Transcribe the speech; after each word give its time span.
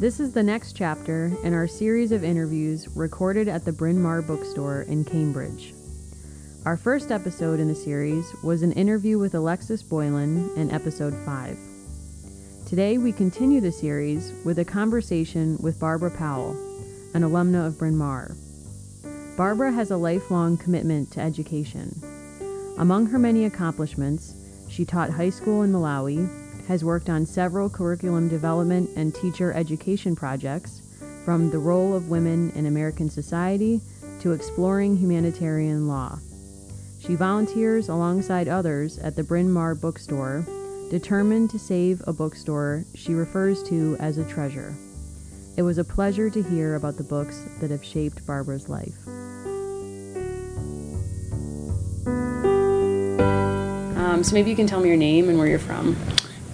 This 0.00 0.18
is 0.18 0.32
the 0.32 0.42
next 0.42 0.72
chapter 0.72 1.30
in 1.44 1.52
our 1.52 1.68
series 1.68 2.10
of 2.10 2.24
interviews 2.24 2.88
recorded 2.96 3.48
at 3.48 3.66
the 3.66 3.72
Bryn 3.72 4.00
Mawr 4.00 4.22
Bookstore 4.22 4.86
in 4.88 5.04
Cambridge. 5.04 5.74
Our 6.64 6.78
first 6.78 7.12
episode 7.12 7.60
in 7.60 7.68
the 7.68 7.74
series 7.74 8.24
was 8.42 8.62
an 8.62 8.72
interview 8.72 9.18
with 9.18 9.34
Alexis 9.34 9.82
Boylan 9.82 10.52
in 10.56 10.70
episode 10.70 11.12
5. 11.26 11.58
Today 12.66 12.96
we 12.96 13.12
continue 13.12 13.60
the 13.60 13.70
series 13.70 14.32
with 14.42 14.58
a 14.58 14.64
conversation 14.64 15.58
with 15.60 15.78
Barbara 15.78 16.12
Powell, 16.12 16.52
an 17.12 17.20
alumna 17.20 17.66
of 17.66 17.78
Bryn 17.78 17.98
Mawr. 17.98 18.34
Barbara 19.36 19.70
has 19.70 19.90
a 19.90 19.98
lifelong 19.98 20.56
commitment 20.56 21.12
to 21.12 21.20
education. 21.20 21.94
Among 22.78 23.04
her 23.04 23.18
many 23.18 23.44
accomplishments, 23.44 24.34
she 24.66 24.86
taught 24.86 25.10
high 25.10 25.28
school 25.28 25.60
in 25.60 25.70
Malawi, 25.70 26.26
has 26.70 26.84
worked 26.84 27.10
on 27.10 27.26
several 27.26 27.68
curriculum 27.68 28.28
development 28.28 28.88
and 28.94 29.12
teacher 29.12 29.52
education 29.54 30.14
projects, 30.14 30.82
from 31.24 31.50
the 31.50 31.58
role 31.58 31.96
of 31.96 32.10
women 32.10 32.52
in 32.52 32.66
American 32.66 33.10
society 33.10 33.80
to 34.20 34.30
exploring 34.30 34.96
humanitarian 34.96 35.88
law. 35.88 36.16
She 37.00 37.16
volunteers 37.16 37.88
alongside 37.88 38.46
others 38.46 38.98
at 38.98 39.16
the 39.16 39.24
Bryn 39.24 39.50
Mawr 39.50 39.74
bookstore, 39.74 40.46
determined 40.92 41.50
to 41.50 41.58
save 41.58 42.04
a 42.06 42.12
bookstore 42.12 42.84
she 42.94 43.14
refers 43.14 43.64
to 43.64 43.96
as 43.98 44.18
a 44.18 44.24
treasure. 44.28 44.72
It 45.56 45.62
was 45.62 45.78
a 45.78 45.84
pleasure 45.84 46.30
to 46.30 46.40
hear 46.40 46.76
about 46.76 46.96
the 46.96 47.02
books 47.02 47.44
that 47.60 47.72
have 47.72 47.84
shaped 47.84 48.24
Barbara's 48.24 48.68
life. 48.68 48.94
Um, 53.98 54.22
so 54.22 54.34
maybe 54.34 54.50
you 54.50 54.56
can 54.56 54.68
tell 54.68 54.80
me 54.80 54.86
your 54.86 54.96
name 54.96 55.28
and 55.28 55.36
where 55.36 55.48
you're 55.48 55.58
from. 55.58 55.96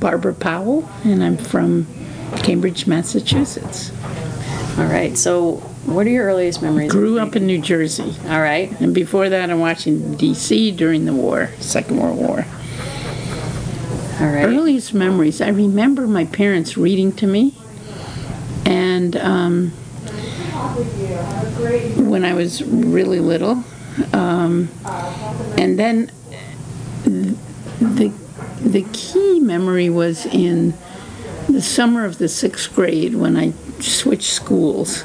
Barbara 0.06 0.34
Powell, 0.34 0.88
and 1.02 1.20
I'm 1.20 1.36
from 1.36 1.88
Cambridge, 2.36 2.86
Massachusetts. 2.86 3.90
All 4.78 4.84
right. 4.84 5.18
So, 5.18 5.54
what 5.84 6.06
are 6.06 6.10
your 6.10 6.26
earliest 6.26 6.62
memories? 6.62 6.92
Grew 6.92 7.18
up 7.18 7.34
in 7.34 7.44
New 7.44 7.60
Jersey, 7.60 8.14
All 8.28 8.40
right. 8.40 8.70
and 8.80 8.94
before 8.94 9.28
that, 9.28 9.50
in 9.50 9.58
Washington, 9.58 10.14
D.C. 10.14 10.70
during 10.70 11.06
the 11.06 11.12
war, 11.12 11.50
Second 11.58 11.96
World 11.96 12.18
War. 12.18 12.46
All 14.20 14.28
right. 14.28 14.44
Earliest 14.44 14.94
memories, 14.94 15.40
I 15.40 15.48
remember 15.48 16.06
my 16.06 16.24
parents 16.24 16.76
reading 16.76 17.10
to 17.14 17.26
me, 17.26 17.56
and 18.64 19.16
um, 19.16 19.70
when 22.08 22.24
I 22.24 22.32
was 22.32 22.62
really 22.62 23.18
little, 23.18 23.64
um, 24.12 24.68
and 25.58 25.76
then 25.76 26.12
the 27.02 28.12
the 28.60 28.82
key 28.92 29.40
memory 29.40 29.88
was 29.90 30.26
in 30.26 30.74
the 31.48 31.62
summer 31.62 32.04
of 32.04 32.18
the 32.18 32.28
sixth 32.28 32.74
grade 32.74 33.14
when 33.14 33.36
I 33.36 33.52
switched 33.80 34.32
schools, 34.32 35.04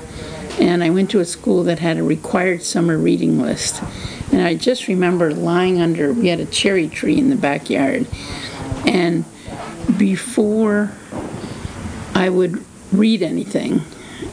and 0.60 0.84
I 0.84 0.90
went 0.90 1.12
to 1.12 1.20
a 1.20 1.26
school 1.26 1.64
that 1.64 1.80
had 1.80 1.98
a 1.98 2.04
required 2.04 2.64
summer 2.64 2.98
reading 2.98 3.40
list, 3.40 3.82
and 4.32 4.42
I 4.42 4.56
just 4.56 4.88
remember 4.88 5.34
lying 5.34 5.80
under. 5.80 6.14
We 6.14 6.28
had 6.28 6.40
a 6.40 6.46
cherry 6.46 6.88
tree 6.88 7.18
in 7.18 7.30
the 7.30 7.36
backyard, 7.36 8.08
and 8.86 9.26
before 9.98 10.92
I 12.16 12.30
would 12.30 12.64
read 12.92 13.22
anything, 13.22 13.82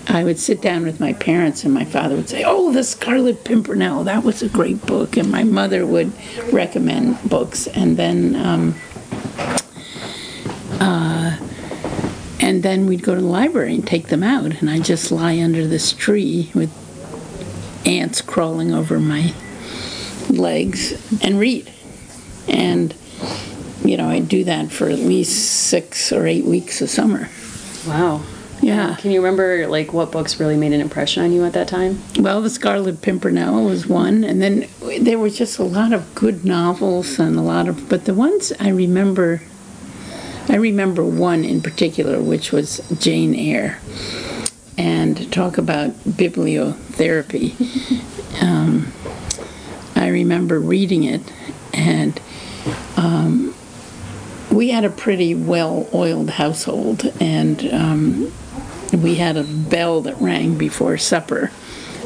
I 0.07 0.25
would 0.25 0.39
sit 0.39 0.63
down 0.63 0.85
with 0.85 1.01
my 1.01 1.13
parents, 1.13 1.65
and 1.65 1.75
my 1.75 1.85
father 1.85 2.17
would 2.17 2.29
say, 2.29 2.43
"Oh, 2.47 2.73
the 2.73 2.83
Scarlet 2.85 3.45
Pimpernel, 3.45 4.05
that 4.05 4.25
was 4.25 4.43
a 4.43 4.49
great 4.49 4.87
book," 4.87 5.17
and 5.17 5.31
my 5.31 5.45
mother 5.45 5.85
would 5.85 6.13
recommend 6.53 7.19
books, 7.29 7.67
and 7.67 7.97
then. 7.97 8.35
Um, 8.37 8.75
uh, 10.81 11.37
and 12.41 12.62
then 12.62 12.87
we'd 12.87 13.03
go 13.03 13.15
to 13.15 13.21
the 13.21 13.27
library 13.27 13.75
and 13.75 13.87
take 13.87 14.09
them 14.09 14.23
out, 14.23 14.61
and 14.61 14.71
I'd 14.71 14.84
just 14.84 15.11
lie 15.11 15.39
under 15.41 15.67
this 15.67 15.93
tree 15.93 16.51
with 16.55 16.71
ants 17.87 18.21
crawling 18.21 18.73
over 18.73 18.99
my 18.99 19.34
legs 20.31 20.93
and 21.22 21.39
read. 21.39 21.72
And, 22.49 22.94
you 23.84 23.97
know, 23.97 24.09
I'd 24.09 24.28
do 24.28 24.44
that 24.44 24.71
for 24.71 24.89
at 24.89 24.99
least 24.99 25.69
six 25.69 26.12
or 26.12 26.27
eight 26.27 26.44
weeks 26.44 26.81
a 26.81 26.89
summer. 26.89 27.28
Wow. 27.87 28.22
Yeah. 28.60 28.97
Can 28.97 29.12
you 29.12 29.21
remember 29.22 29.69
like 29.69 29.93
what 29.93 30.10
books 30.10 30.41
really 30.41 30.56
made 30.56 30.72
an 30.72 30.81
impression 30.81 31.22
on 31.22 31.33
you 31.33 31.45
at 31.45 31.53
that 31.53 31.69
time? 31.69 32.03
Well, 32.19 32.43
The 32.43 32.50
Scarlet 32.50 33.03
Pimpernel 33.03 33.65
was 33.65 33.87
one, 33.87 34.25
and 34.25 34.43
then 34.43 34.66
there 35.00 35.19
was 35.19 35.39
just 35.39 35.59
a 35.59 35.65
lot 35.65 35.93
of 35.93 36.15
good 36.15 36.45
novels 36.45 37.19
and 37.19 37.37
a 37.37 37.43
lot 37.43 37.69
of, 37.69 37.89
but 37.89 38.05
the 38.05 38.15
ones 38.15 38.53
I 38.59 38.71
remember, 38.71 39.43
I 40.50 40.56
remember 40.56 41.04
one 41.04 41.44
in 41.44 41.60
particular, 41.60 42.20
which 42.20 42.53
was 42.53 42.81
Jane 42.98 43.34
Eyre, 43.34 43.81
and 44.78 45.31
talk 45.31 45.59
about 45.59 45.91
bibliotherapy. 46.04 47.54
um, 48.42 48.91
I 49.94 50.09
remember 50.09 50.59
reading 50.59 51.04
it, 51.04 51.20
and 51.75 52.19
um, 52.97 53.54
we 54.50 54.70
had 54.70 54.84
a 54.84 54.91
pretty 54.91 55.34
well-oiled 55.34 56.31
household, 56.31 57.12
and 57.20 57.72
um, 57.72 58.32
we 58.92 59.16
had 59.16 59.36
a 59.36 59.44
bell 59.44 60.00
that 60.03 60.19
rang 60.19 60.56
before 60.56 60.97
supper 60.97 61.50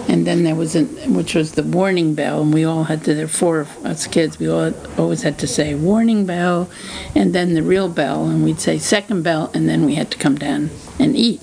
and 0.08 0.26
then 0.26 0.44
there 0.44 0.54
was 0.54 0.74
a 0.74 0.84
which 1.08 1.34
was 1.34 1.52
the 1.52 1.62
warning 1.62 2.14
bell 2.14 2.42
and 2.42 2.52
we 2.52 2.64
all 2.64 2.84
had 2.84 3.04
to 3.04 3.14
there 3.14 3.24
were 3.24 3.28
four 3.28 3.60
of 3.60 3.86
us 3.86 4.06
kids 4.06 4.38
we 4.38 4.48
all 4.48 4.72
always 4.98 5.22
had 5.22 5.38
to 5.38 5.46
say 5.46 5.74
warning 5.74 6.26
bell 6.26 6.68
and 7.14 7.34
then 7.34 7.54
the 7.54 7.62
real 7.62 7.88
bell 7.88 8.26
and 8.26 8.44
we'd 8.44 8.60
say 8.60 8.78
second 8.78 9.22
bell 9.22 9.50
and 9.54 9.68
then 9.68 9.84
we 9.84 9.94
had 9.94 10.10
to 10.10 10.18
come 10.18 10.36
down 10.36 10.70
and 10.98 11.16
eat 11.16 11.42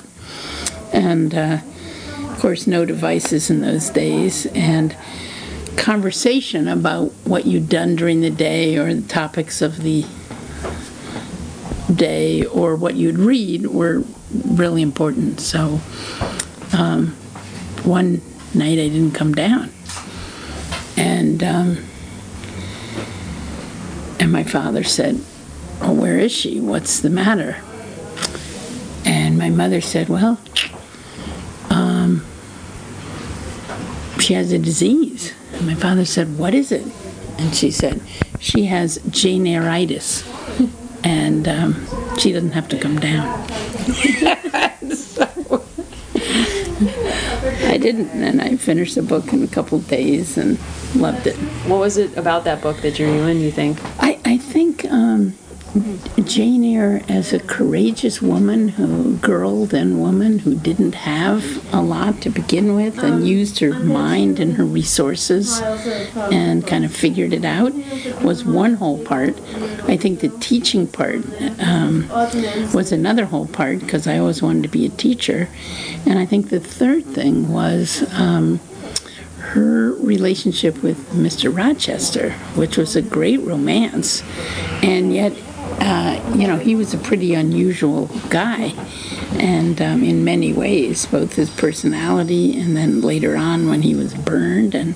and 0.91 1.33
uh, 1.33 1.59
of 2.17 2.39
course 2.39 2.67
no 2.67 2.85
devices 2.85 3.49
in 3.49 3.61
those 3.61 3.89
days 3.89 4.45
and 4.47 4.95
conversation 5.77 6.67
about 6.67 7.11
what 7.23 7.45
you'd 7.45 7.69
done 7.69 7.95
during 7.95 8.21
the 8.21 8.29
day 8.29 8.77
or 8.77 8.93
the 8.93 9.07
topics 9.07 9.61
of 9.61 9.81
the 9.83 10.05
day 11.93 12.45
or 12.45 12.75
what 12.75 12.95
you'd 12.95 13.17
read 13.17 13.67
were 13.67 14.03
really 14.45 14.81
important. 14.81 15.39
So 15.39 15.79
um, 16.77 17.15
one 17.83 18.21
night 18.55 18.79
I 18.79 18.89
didn't 18.89 19.11
come 19.11 19.33
down, 19.33 19.71
and 20.97 21.43
um, 21.43 21.77
and 24.19 24.31
my 24.31 24.43
father 24.43 24.83
said, 24.83 25.21
"Oh, 25.81 25.93
where 25.93 26.17
is 26.17 26.31
she? 26.31 26.59
What's 26.59 26.99
the 26.99 27.09
matter?" 27.09 27.57
And 29.05 29.37
my 29.37 29.49
mother 29.49 29.81
said, 29.81 30.09
"Well, 30.09 30.39
um, 31.69 32.25
she 34.19 34.33
has 34.33 34.51
a 34.51 34.59
disease." 34.59 35.33
And 35.53 35.67
my 35.67 35.75
father 35.75 36.05
said, 36.05 36.37
"What 36.37 36.53
is 36.53 36.71
it?" 36.71 36.85
And 37.37 37.55
she 37.55 37.71
said, 37.71 38.01
"She 38.39 38.65
has 38.65 38.99
Jane 39.09 39.45
Eyreitis." 39.45 40.25
and 41.03 41.47
um, 41.47 41.75
she 42.17 42.31
doesn't 42.31 42.51
have 42.51 42.67
to 42.69 42.77
come 42.77 42.99
down. 42.99 43.47
so, 44.93 45.63
I 47.67 47.68
didn't, 47.79 48.09
and 48.09 48.41
I 48.41 48.55
finished 48.57 48.95
the 48.95 49.01
book 49.01 49.33
in 49.33 49.43
a 49.43 49.47
couple 49.47 49.77
of 49.79 49.87
days 49.87 50.37
and 50.37 50.59
loved 50.95 51.25
it. 51.27 51.35
What 51.67 51.79
was 51.79 51.97
it 51.97 52.15
about 52.17 52.43
that 52.43 52.61
book 52.61 52.81
that 52.81 52.95
drew 52.95 53.11
you 53.11 53.23
in, 53.23 53.39
you 53.39 53.51
think? 53.51 53.79
I, 53.99 54.19
I 54.25 54.37
think 54.37 54.85
um, 54.85 55.33
Jane 56.23 56.63
Eyre 56.63 57.01
as 57.07 57.31
a 57.31 57.39
courageous 57.39 58.21
woman, 58.21 58.69
who 58.69 59.17
girl 59.17 59.65
then 59.65 59.99
woman 59.99 60.39
who 60.39 60.55
didn't 60.55 60.95
have 60.95 61.73
a 61.73 61.81
lot 61.81 62.21
to 62.21 62.29
begin 62.29 62.75
with 62.75 62.97
and 62.99 63.27
used 63.27 63.59
her 63.59 63.73
mind 63.79 64.39
and 64.39 64.53
her 64.53 64.65
resources 64.65 65.59
and 66.31 66.65
kind 66.65 66.85
of 66.85 66.95
figured 66.95 67.33
it 67.33 67.45
out 67.45 67.73
was 68.23 68.43
one 68.43 68.75
whole 68.75 69.03
part. 69.03 69.39
I 69.87 69.95
think 69.95 70.21
the 70.21 70.29
teaching 70.39 70.87
part 70.87 71.23
um, 71.59 72.09
was 72.73 72.91
another 72.91 73.25
whole 73.25 73.47
part 73.47 73.79
because 73.79 74.07
I 74.07 74.17
always 74.17 74.41
wanted 74.41 74.63
to 74.63 74.69
be 74.69 74.85
a 74.85 74.89
teacher. 74.89 75.49
And 76.05 76.17
I 76.17 76.25
think 76.25 76.49
the 76.49 76.59
third 76.59 77.05
thing 77.05 77.51
was 77.51 78.11
um, 78.13 78.59
her 79.39 79.93
relationship 79.93 80.81
with 80.83 81.09
Mr. 81.11 81.55
Rochester, 81.55 82.33
which 82.55 82.77
was 82.77 82.95
a 82.95 83.01
great 83.01 83.39
romance. 83.41 84.23
And 84.83 85.13
yet, 85.13 85.33
uh, 85.81 86.33
you 86.35 86.47
know, 86.47 86.57
he 86.57 86.75
was 86.75 86.93
a 86.93 86.97
pretty 86.97 87.33
unusual 87.33 88.07
guy, 88.29 88.73
and 89.39 89.81
um, 89.81 90.03
in 90.03 90.23
many 90.23 90.51
ways, 90.53 91.05
both 91.05 91.35
his 91.35 91.49
personality 91.49 92.59
and 92.59 92.75
then 92.75 93.01
later 93.01 93.35
on 93.37 93.69
when 93.69 93.81
he 93.81 93.95
was 93.95 94.13
burned, 94.13 94.75
and 94.75 94.95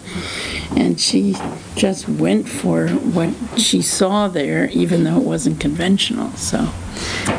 and 0.76 1.00
she 1.00 1.36
just 1.76 2.08
went 2.10 2.48
for 2.50 2.88
what 2.90 3.30
she 3.58 3.82
saw 3.82 4.28
there, 4.28 4.70
even 4.72 5.04
though 5.04 5.18
it 5.18 5.24
wasn't 5.24 5.60
conventional. 5.60 6.32
So, 6.32 6.60
I 6.60 6.66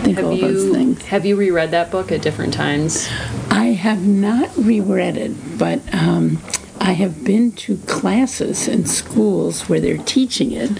think 0.02 0.16
Have 0.16 0.26
all 0.26 0.36
those 0.36 0.64
you 0.64 0.72
things. 0.74 1.02
have 1.02 1.26
you 1.26 1.36
reread 1.36 1.70
that 1.72 1.90
book 1.90 2.10
at 2.12 2.22
different 2.22 2.54
times? 2.54 3.08
I 3.50 3.66
have 3.72 4.06
not 4.06 4.50
reread 4.56 5.16
it, 5.16 5.58
but 5.58 5.80
um, 5.94 6.38
I 6.84 6.92
have 6.92 7.24
been 7.24 7.52
to 7.52 7.78
classes 7.86 8.68
in 8.68 8.84
schools 8.84 9.70
where 9.70 9.80
they're 9.80 9.96
teaching 9.96 10.52
it 10.52 10.70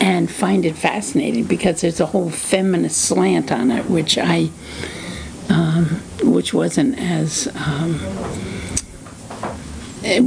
and 0.00 0.30
find 0.30 0.64
it 0.64 0.76
fascinating 0.76 1.42
because 1.44 1.80
there's 1.80 1.98
a 1.98 2.06
whole 2.06 2.30
feminist 2.30 3.02
slant 3.02 3.50
on 3.50 3.72
it, 3.72 3.90
which 3.90 4.16
I 4.16 4.50
um, 5.48 5.86
which 6.22 6.54
wasn't 6.54 6.96
as 7.00 7.48
um, 7.56 7.94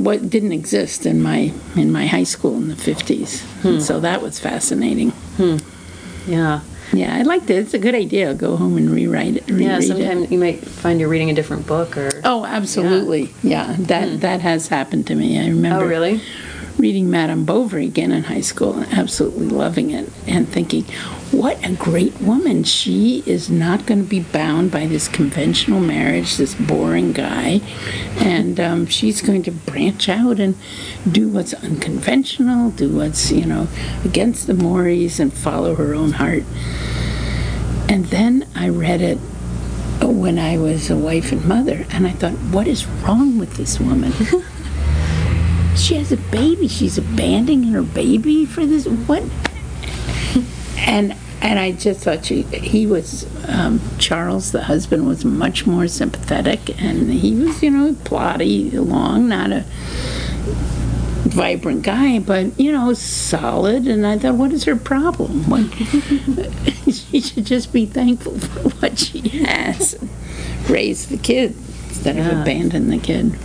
what 0.04 0.30
didn't 0.30 0.52
exist 0.52 1.06
in 1.06 1.22
my 1.22 1.54
in 1.78 1.90
my 1.90 2.06
high 2.06 2.26
school 2.26 2.58
in 2.58 2.68
the 2.68 2.76
50s. 2.76 3.44
And 3.64 3.82
so 3.82 4.02
that 4.02 4.22
was 4.22 4.40
fascinating. 4.40 5.14
Yeah. 6.28 6.60
Yeah, 6.92 7.16
I 7.16 7.22
liked 7.22 7.50
it. 7.50 7.56
It's 7.56 7.74
a 7.74 7.80
good 7.80 7.96
idea. 7.96 8.34
Go 8.34 8.56
home 8.58 8.78
and 8.78 8.90
rewrite 8.90 9.38
it. 9.38 9.50
Yeah, 9.50 9.80
sometimes 9.80 10.32
you 10.32 10.40
might 10.40 10.64
find 10.64 11.00
you're 11.00 11.10
reading 11.10 11.30
a 11.30 11.34
different 11.34 11.66
book 11.66 11.98
or. 11.98 12.10
Oh, 12.24 12.46
absolutely. 12.46 13.34
Yeah, 13.42 13.76
that 13.80 14.10
hmm. 14.10 14.18
that 14.20 14.42
has 14.42 14.68
happened 14.68 15.08
to 15.08 15.16
me. 15.16 15.40
I 15.40 15.48
remember 15.48 15.86
Oh, 15.86 15.88
really? 15.88 16.22
reading 16.78 17.10
Madame 17.10 17.46
Bovary 17.46 17.86
again 17.86 18.12
in 18.12 18.24
high 18.24 18.42
school 18.42 18.74
and 18.74 18.92
absolutely 18.94 19.48
loving 19.48 19.92
it 19.92 20.10
and 20.28 20.48
thinking, 20.50 20.86
what 21.34 21.64
a 21.66 21.74
great 21.74 22.22
woman. 22.22 22.64
She 22.64 23.24
is 23.26 23.50
not 23.50 23.86
going 23.86 24.04
to 24.04 24.08
be 24.08 24.20
bound 24.20 24.72
by 24.72 24.86
this 24.86 25.08
conventional 25.08 25.80
marriage, 25.80 26.38
this 26.38 26.54
boring 26.54 27.12
guy, 27.12 27.62
and 28.20 28.60
um, 28.60 28.86
she's 28.86 29.22
going 29.22 29.42
to 29.44 29.52
branch 29.52 30.08
out 30.08 30.40
and 30.40 30.56
do 31.12 31.28
what's 31.28 31.54
unconventional, 31.56 32.70
do 32.70 32.96
what's, 32.96 33.32
you 33.32 33.46
know, 33.46 33.68
against 34.06 34.46
the 34.46 34.54
mores 34.54 35.20
and 35.20 35.34
follow 35.34 35.76
her 35.76 35.96
own 35.96 36.14
heart. 36.14 36.44
And 37.90 38.06
then 38.06 38.48
I 38.56 38.70
read 38.70 39.02
it 39.02 39.18
when 40.02 40.38
I 40.38 40.58
was 40.58 40.90
a 40.90 40.96
wife 40.96 41.32
and 41.32 41.44
mother, 41.46 41.86
and 41.90 42.06
I 42.06 42.12
thought, 42.12 42.34
what 42.52 42.68
is 42.68 42.86
wrong 42.86 43.40
with 43.40 43.56
this 43.56 43.80
woman? 43.80 44.12
she 45.76 45.96
has 45.96 46.12
a 46.12 46.18
baby. 46.18 46.68
She's 46.68 46.98
abandoning 46.98 47.64
her 47.64 47.82
baby 47.82 48.46
for 48.46 48.66
this. 48.66 48.88
What? 48.88 49.24
And 50.78 51.16
and 51.44 51.60
I 51.60 51.74
just 51.74 52.00
thought 52.00 52.26
she 52.26 52.42
he 52.44 52.88
was 52.88 53.28
um, 53.48 53.80
Charles, 54.00 54.52
the 54.54 54.64
husband, 54.64 55.06
was 55.08 55.24
much 55.26 55.68
more 55.68 55.88
sympathetic, 55.88 56.82
and 56.82 57.12
he 57.12 57.36
was 57.36 57.62
you 57.62 57.70
know 57.70 57.94
plotty 58.06 58.74
along, 58.74 59.28
not 59.30 59.52
a 59.52 59.66
vibrant 61.30 61.84
guy, 61.84 62.20
but 62.20 62.58
you 62.60 62.72
know 62.72 62.94
solid. 62.94 63.88
And 63.88 64.06
I 64.08 64.18
thought, 64.18 64.36
what 64.36 64.52
is 64.54 64.64
her 64.66 64.76
problem? 64.76 65.44
What? 65.50 65.72
she 66.94 67.22
should 67.22 67.46
just 67.46 67.74
be 67.74 67.86
thankful 67.86 68.40
for 68.40 68.70
what 68.80 68.98
she 69.00 69.20
has. 69.46 69.96
Raise 70.70 71.08
the 71.08 71.18
kid 71.18 71.56
instead 71.90 72.18
of 72.18 72.26
Yeah. 72.26 72.42
abandon 72.42 72.90
the 72.90 72.98
kid. 72.98 73.38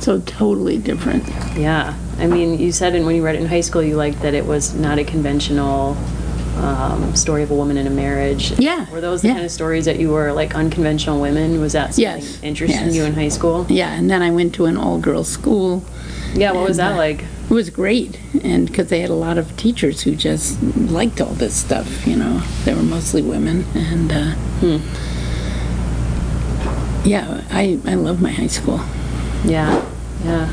So 0.00 0.20
totally 0.20 0.78
different. 0.78 1.26
Yeah. 1.56 1.94
I 2.18 2.26
mean, 2.26 2.58
you 2.58 2.72
said 2.72 2.94
and 2.94 3.04
when 3.06 3.14
you 3.16 3.24
read 3.24 3.34
it 3.36 3.42
in 3.42 3.46
high 3.48 3.60
school, 3.60 3.82
you 3.82 3.96
liked 3.96 4.22
that 4.22 4.34
it 4.34 4.46
was 4.46 4.74
not 4.74 4.98
a 4.98 5.04
conventional 5.04 5.96
um, 6.56 7.14
story 7.16 7.42
of 7.42 7.50
a 7.50 7.54
woman 7.54 7.76
in 7.76 7.86
a 7.86 7.90
marriage. 7.90 8.52
Yeah, 8.58 8.90
Were 8.90 9.00
those 9.00 9.22
the 9.22 9.28
yeah. 9.28 9.34
kind 9.34 9.44
of 9.44 9.50
stories 9.52 9.84
that 9.84 9.98
you 9.98 10.10
were 10.10 10.32
like 10.32 10.54
unconventional 10.54 11.20
women? 11.20 11.60
Was 11.60 11.72
that 11.72 11.94
something 11.94 12.02
Yes, 12.02 12.42
interesting 12.42 12.86
yes. 12.86 12.94
you 12.94 13.04
in 13.04 13.14
high 13.14 13.28
school? 13.28 13.66
Yeah, 13.68 13.92
and 13.92 14.10
then 14.10 14.22
I 14.22 14.30
went 14.30 14.54
to 14.56 14.64
an 14.66 14.76
all-girls 14.76 15.28
school. 15.28 15.84
Yeah. 16.34 16.52
What 16.52 16.68
was 16.68 16.76
that 16.78 16.92
uh, 16.92 16.96
like? 16.96 17.22
It 17.48 17.54
was 17.54 17.70
great, 17.70 18.18
and 18.42 18.66
because 18.66 18.88
they 18.88 19.00
had 19.00 19.10
a 19.10 19.14
lot 19.14 19.38
of 19.38 19.56
teachers 19.56 20.02
who 20.02 20.16
just 20.16 20.60
liked 20.76 21.20
all 21.20 21.32
this 21.34 21.54
stuff, 21.54 22.06
you 22.06 22.16
know, 22.16 22.42
they 22.64 22.74
were 22.74 22.82
mostly 22.82 23.22
women, 23.22 23.64
and 23.74 24.12
uh, 24.12 24.34
yeah, 27.04 27.44
I 27.50 27.78
I 27.86 27.94
love 27.94 28.20
my 28.20 28.32
high 28.32 28.48
school. 28.48 28.80
Yeah. 29.44 29.84
Yeah. 30.24 30.52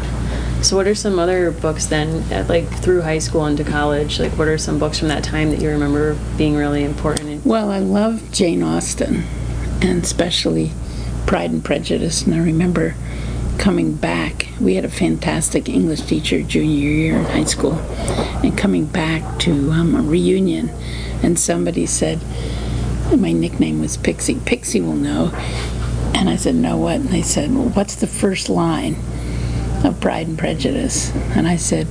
So, 0.64 0.78
what 0.78 0.88
are 0.88 0.96
some 0.96 1.20
other 1.20 1.52
books 1.52 1.88
then, 1.88 2.24
at, 2.32 2.48
like 2.48 2.70
through 2.82 3.02
high 3.02 3.20
school 3.20 3.46
into 3.46 3.66
college? 3.66 4.18
Like, 4.18 4.32
what 4.38 4.48
are 4.48 4.58
some 4.58 4.80
books 4.80 4.98
from 4.98 5.10
that 5.10 5.22
time 5.22 5.52
that 5.52 5.60
you 5.60 5.70
remember 5.70 6.18
being 6.38 6.56
really 6.56 6.86
important? 6.86 7.46
Well, 7.46 7.70
I 7.70 7.80
love 7.80 8.32
Jane 8.32 8.64
Austen, 8.64 9.26
and 9.82 10.02
especially 10.02 10.72
Pride 11.28 11.52
and 11.52 11.66
Prejudice. 11.66 12.22
And 12.22 12.34
I 12.34 12.38
remember 12.38 12.96
coming 13.58 13.94
back. 13.96 14.48
We 14.62 14.76
had 14.76 14.86
a 14.86 14.90
fantastic 14.90 15.68
English 15.68 16.04
teacher 16.04 16.42
junior 16.42 16.90
year 16.90 17.18
in 17.18 17.26
high 17.26 17.44
school, 17.44 17.74
and 18.42 18.58
coming 18.58 18.86
back 18.86 19.40
to 19.40 19.70
um, 19.72 19.96
a 19.96 20.02
reunion, 20.02 20.70
and 21.22 21.38
somebody 21.38 21.86
said, 21.86 22.22
my 23.18 23.34
nickname 23.34 23.82
was 23.82 23.98
Pixie. 23.98 24.40
Pixie 24.46 24.80
will 24.80 24.96
know. 24.96 25.32
And 26.16 26.30
I 26.30 26.38
said, 26.38 26.56
no, 26.56 26.78
what? 26.78 26.96
And 26.96 27.10
they 27.10 27.22
said, 27.22 27.54
well, 27.54 27.70
what's 27.70 27.96
the 27.96 28.08
first 28.08 28.48
line? 28.48 28.96
Of 29.84 30.00
Pride 30.00 30.28
and 30.28 30.38
Prejudice. 30.38 31.12
And 31.36 31.48
I 31.48 31.56
said, 31.56 31.88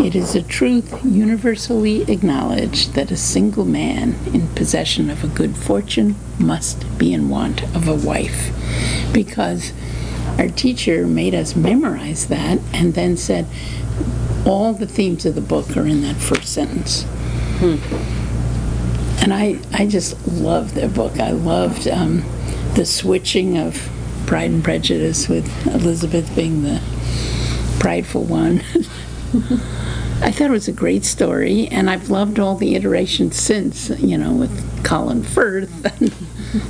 It 0.00 0.14
is 0.14 0.34
a 0.34 0.42
truth 0.42 1.04
universally 1.04 2.02
acknowledged 2.10 2.94
that 2.94 3.10
a 3.10 3.16
single 3.16 3.64
man 3.64 4.14
in 4.32 4.48
possession 4.48 5.10
of 5.10 5.24
a 5.24 5.28
good 5.28 5.56
fortune 5.56 6.16
must 6.38 6.98
be 6.98 7.12
in 7.12 7.28
want 7.28 7.62
of 7.74 7.88
a 7.88 7.94
wife. 7.94 8.50
Because 9.12 9.72
our 10.38 10.48
teacher 10.48 11.06
made 11.06 11.34
us 11.34 11.56
memorize 11.56 12.28
that 12.28 12.58
and 12.72 12.94
then 12.94 13.16
said, 13.16 13.46
all 14.46 14.72
the 14.72 14.86
themes 14.86 15.24
of 15.24 15.34
the 15.34 15.40
book 15.40 15.76
are 15.76 15.86
in 15.86 16.02
that 16.02 16.16
first 16.16 16.52
sentence. 16.52 17.06
And 19.22 19.32
I, 19.32 19.60
I 19.72 19.86
just 19.86 20.26
loved 20.26 20.74
their 20.74 20.88
book. 20.88 21.20
I 21.20 21.30
loved 21.30 21.86
um, 21.86 22.24
the 22.74 22.84
switching 22.84 23.56
of 23.56 23.88
Pride 24.26 24.50
and 24.50 24.64
Prejudice 24.64 25.28
with 25.28 25.46
Elizabeth 25.66 26.34
being 26.34 26.62
the 26.62 26.80
prideful 27.82 28.22
one. 28.22 28.58
I 30.22 30.30
thought 30.30 30.46
it 30.46 30.50
was 30.50 30.68
a 30.68 30.72
great 30.72 31.04
story, 31.04 31.66
and 31.66 31.90
I've 31.90 32.10
loved 32.10 32.38
all 32.38 32.54
the 32.54 32.76
iterations 32.76 33.36
since, 33.36 33.90
you 33.98 34.16
know, 34.16 34.32
with 34.32 34.84
Colin 34.84 35.24
Firth, 35.24 35.84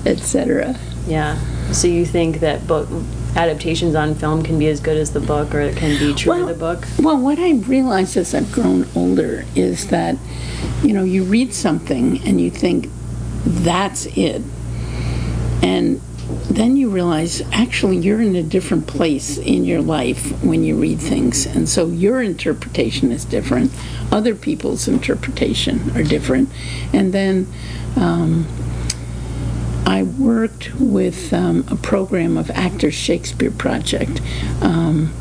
etc. 0.07 0.75
yeah. 1.07 1.39
So, 1.71 1.87
you 1.87 2.07
think 2.07 2.41
that 2.41 2.67
book 2.67 2.89
adaptations 3.37 3.95
on 3.95 4.15
film 4.15 4.43
can 4.43 4.59
be 4.59 4.69
as 4.69 4.81
good 4.81 4.97
as 4.97 5.13
the 5.13 5.21
book, 5.21 5.55
or 5.55 5.61
it 5.61 5.77
can 5.77 5.99
be 5.99 6.15
true 6.15 6.39
to 6.39 6.47
the 6.47 6.55
book? 6.55 6.87
Well, 6.99 7.19
what 7.19 7.39
I 7.39 7.57
realized 7.57 8.17
as 8.17 8.35
I've 8.35 8.51
grown 8.51 8.89
older 8.97 9.45
is 9.55 9.89
that, 9.89 10.17
you 10.83 10.95
know, 10.95 11.05
you 11.05 11.25
read 11.25 11.53
something 11.53 12.23
and 12.23 12.41
you 12.41 12.51
think, 12.51 12.89
that's 13.45 14.07
it. 14.07 14.41
And 15.63 16.01
then 16.51 16.77
you 16.77 16.91
realize 16.91 17.41
actually 17.53 17.97
you're 17.97 18.21
in 18.21 18.37
a 18.37 18.43
different 18.43 18.87
place 18.87 19.39
in 19.39 19.65
your 19.65 19.81
life 19.81 20.31
when 20.43 20.65
you 20.65 20.77
read 20.77 21.01
things. 21.01 21.47
And 21.47 21.69
so 21.69 21.87
your 21.87 22.23
interpretation 22.23 23.13
is 23.13 23.25
different. 23.25 23.73
Other 24.11 24.35
people's 24.35 24.89
interpretation 24.89 25.91
are 25.97 26.03
different. 26.03 26.51
And 26.93 27.13
then 27.13 27.47
um, 27.97 28.47
I 29.87 30.03
worked 30.03 30.75
with 30.77 31.33
um, 31.33 31.65
a 31.69 31.77
program 31.77 32.37
of 32.37 32.51
Actors 32.51 32.95
Shakespeare 32.95 33.51
Project 33.51 34.21
um, 34.61 35.13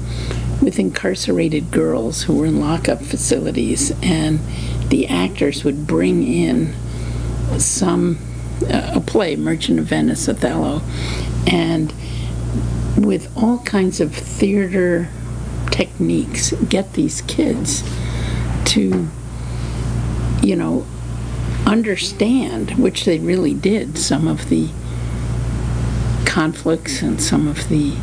with 0.62 0.80
incarcerated 0.80 1.72
girls 1.72 2.24
who 2.24 2.38
were 2.38 2.46
in 2.46 2.60
lockup 2.60 3.02
facilities, 3.02 3.92
and 4.04 4.40
the 4.90 5.08
actors 5.08 5.64
would 5.64 5.88
bring 5.88 6.24
in 6.24 6.76
some 7.58 8.20
a 8.64 9.02
play, 9.06 9.36
Merchant 9.36 9.80
of 9.80 9.86
Venice, 9.86 10.28
Othello, 10.28 10.82
and 11.48 11.94
with 12.98 13.32
all 13.36 13.60
kinds 13.60 14.00
of 14.00 14.14
theater 14.14 15.10
techniques, 15.72 16.52
get 16.70 16.94
these 16.94 17.22
kids 17.22 17.84
to, 18.66 19.08
you 20.44 20.56
know, 20.56 20.86
understand, 21.66 22.72
which 22.72 23.06
they 23.06 23.20
really 23.20 23.54
did, 23.54 23.98
some 23.98 24.28
of 24.28 24.50
the 24.50 24.70
conflicts 26.26 27.02
and 27.02 27.22
some 27.22 27.48
of 27.48 27.70
the 27.70 27.96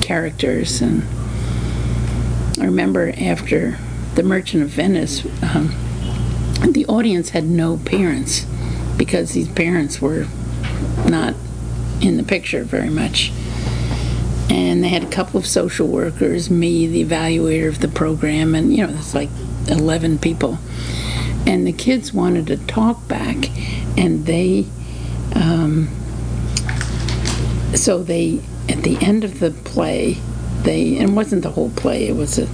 characters. 0.00 0.80
And 0.80 1.02
I 2.60 2.64
remember 2.64 3.12
after 3.20 3.78
The 4.14 4.22
Merchant 4.22 4.62
of 4.62 4.70
Venice, 4.70 5.24
um, 5.42 5.74
the 6.72 6.86
audience 6.88 7.30
had 7.30 7.44
no 7.44 7.76
parents 7.78 8.46
because 8.98 9.32
these 9.32 9.48
parents 9.48 10.02
were 10.02 10.26
not 11.08 11.34
in 12.02 12.16
the 12.16 12.22
picture 12.22 12.64
very 12.64 12.90
much. 12.90 13.32
And 14.50 14.82
they 14.82 14.88
had 14.88 15.04
a 15.04 15.10
couple 15.10 15.38
of 15.38 15.46
social 15.46 15.86
workers, 15.86 16.50
me, 16.50 16.86
the 16.86 17.04
evaluator 17.04 17.68
of 17.68 17.80
the 17.80 17.88
program, 17.88 18.54
and 18.54 18.74
you 18.74 18.86
know, 18.86 18.92
it's 18.92 19.14
like 19.14 19.30
11 19.68 20.18
people. 20.18 20.58
And 21.46 21.66
the 21.66 21.72
kids 21.72 22.12
wanted 22.12 22.46
to 22.48 22.56
talk 22.56 23.06
back, 23.08 23.50
and 23.96 24.26
they, 24.26 24.66
um, 25.34 25.88
so 27.74 28.02
they, 28.02 28.40
at 28.68 28.82
the 28.82 28.98
end 29.00 29.24
of 29.24 29.38
the 29.40 29.50
play, 29.50 30.18
they, 30.62 30.96
and 30.96 31.10
it 31.10 31.12
wasn't 31.12 31.42
the 31.42 31.50
whole 31.50 31.70
play, 31.70 32.08
it 32.08 32.16
was 32.16 32.38
a 32.38 32.48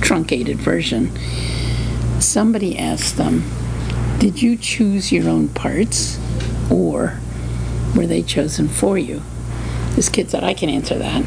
truncated 0.00 0.58
version. 0.58 1.10
Somebody 2.20 2.78
asked 2.78 3.16
them, 3.16 3.44
Did 4.22 4.40
you 4.40 4.56
choose 4.56 5.10
your 5.10 5.28
own 5.28 5.48
parts, 5.48 6.16
or 6.70 7.18
were 7.96 8.06
they 8.06 8.22
chosen 8.22 8.68
for 8.68 8.96
you? 8.96 9.20
This 9.96 10.08
kid 10.08 10.30
said, 10.30 10.44
I 10.44 10.54
can 10.54 10.68
answer 10.68 10.96
that. 10.96 11.24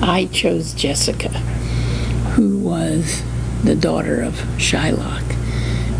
I 0.00 0.30
chose 0.32 0.72
Jessica, 0.72 1.28
who 1.28 2.56
was 2.56 3.22
the 3.64 3.74
daughter 3.74 4.22
of 4.22 4.32
Shylock, 4.56 5.22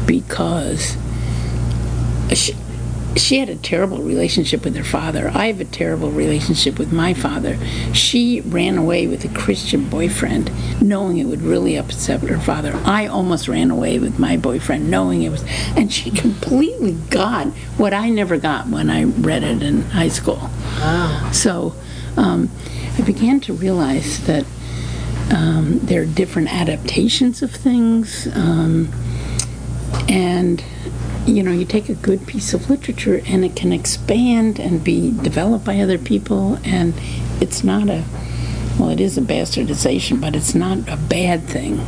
because 0.07 0.97
she 3.17 3.39
had 3.39 3.49
a 3.49 3.57
terrible 3.57 3.99
relationship 3.99 4.65
with 4.65 4.75
her 4.77 4.85
father. 4.85 5.31
I 5.35 5.47
have 5.47 5.61
a 5.61 5.65
terrible 5.65 6.11
relationship 6.11 6.79
with 6.79 6.93
my 6.93 7.15
father. 7.15 7.59
She 7.93 8.41
ran 8.41 8.79
away 8.79 9.07
with 9.07 9.25
a 9.25 9.29
Christian 9.29 9.89
boyfriend, 9.89 10.51
knowing 10.81 11.19
it 11.19 11.25
would 11.25 11.43
really 11.43 11.77
upset 11.77 12.21
her 12.23 12.39
father. 12.39 12.73
I 12.85 13.07
almost 13.07 13.49
ran 13.49 13.71
away 13.71 13.99
with 13.99 14.19
my 14.19 14.37
boyfriend, 14.37 14.91
knowing 14.91 15.23
it 15.23 15.31
was, 15.31 15.45
and 15.77 15.93
she 15.93 16.11
completely 16.11 16.93
got 17.11 17.49
what 17.77 17.93
I 17.93 18.09
never 18.09 18.39
got 18.39 18.69
when 18.69 18.89
I 18.89 19.05
read 19.05 19.43
it 19.43 19.63
in 19.63 19.83
high 19.83 20.09
school. 20.09 20.51
Wow. 20.79 21.31
So 21.33 21.75
um, 22.17 22.51
I 22.99 23.03
began 23.03 23.41
to 23.41 23.53
realize 23.53 24.25
that 24.27 24.45
um, 25.31 25.81
there 25.83 26.03
are 26.03 26.07
different 26.07 26.53
adaptations 26.53 27.43
of 27.43 27.51
things, 27.51 28.29
um, 28.35 28.91
and 30.09 30.63
you 31.27 31.43
know, 31.43 31.53
you 31.53 31.65
take 31.65 31.89
a 31.89 31.95
good 31.95 32.27
piece 32.27 32.53
of 32.55 32.69
literature 32.69 33.21
and 33.27 33.45
it 33.45 33.55
can 33.57 33.73
expand 33.73 34.59
and 34.59 34.83
be 34.83 35.11
developed 35.23 35.65
by 35.65 35.79
other 35.81 35.99
people, 35.99 36.59
and 36.65 36.95
it's 37.41 37.63
not 37.65 37.89
a, 37.89 38.05
well, 38.79 38.91
it 38.91 39.01
is 39.01 39.17
a 39.17 39.21
bastardization, 39.21 40.21
but 40.21 40.35
it's 40.35 40.55
not 40.55 40.79
a 40.89 40.97
bad 40.97 41.45
thing 41.45 41.81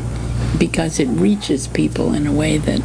because 0.58 1.00
it 1.00 1.06
reaches 1.06 1.66
people 1.66 2.14
in 2.14 2.26
a 2.26 2.32
way 2.32 2.58
that 2.58 2.80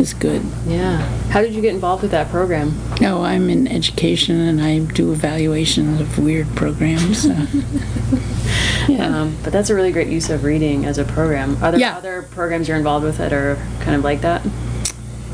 is 0.00 0.14
good. 0.14 0.42
Yeah. 0.66 0.98
How 1.30 1.42
did 1.42 1.52
you 1.54 1.60
get 1.60 1.74
involved 1.74 2.02
with 2.02 2.12
that 2.12 2.28
program? 2.30 2.78
No, 3.00 3.24
I'm 3.24 3.50
in 3.50 3.66
education 3.68 4.40
and 4.40 4.60
I 4.62 4.78
do 4.78 5.12
evaluations 5.12 6.00
of 6.00 6.18
weird 6.18 6.46
programs. 6.54 7.26
uh, 7.26 7.46
yeah. 8.88 9.06
Um, 9.22 9.36
but 9.42 9.52
that's 9.52 9.70
a 9.70 9.74
really 9.74 9.92
great 9.92 10.08
use 10.08 10.30
of 10.30 10.44
reading 10.44 10.84
as 10.86 10.98
a 10.98 11.04
program. 11.04 11.62
Are 11.62 11.72
there 11.72 11.80
Yeah. 11.80 11.96
other 11.96 12.22
programs 12.30 12.68
you're 12.68 12.76
involved 12.76 13.04
with 13.04 13.18
that 13.18 13.32
are 13.32 13.56
kind 13.80 13.96
of 13.96 14.04
like 14.04 14.20
that? 14.22 14.42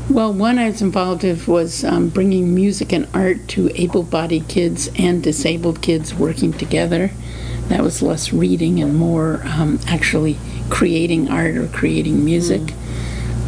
Well, 0.09 0.31
one 0.33 0.59
I 0.59 0.69
was 0.69 0.81
involved 0.81 1.23
with 1.23 1.47
was 1.47 1.83
um, 1.83 2.09
bringing 2.09 2.53
music 2.53 2.93
and 2.93 3.07
art 3.13 3.47
to 3.49 3.69
able-bodied 3.79 4.47
kids 4.47 4.89
and 4.97 5.21
disabled 5.23 5.81
kids 5.81 6.13
working 6.13 6.53
together. 6.53 7.11
That 7.69 7.81
was 7.81 8.03
less 8.03 8.31
reading 8.31 8.79
and 8.81 8.95
more 8.95 9.41
um, 9.45 9.79
actually 9.87 10.37
creating 10.69 11.29
art 11.29 11.57
or 11.57 11.67
creating 11.67 12.23
music. 12.23 12.61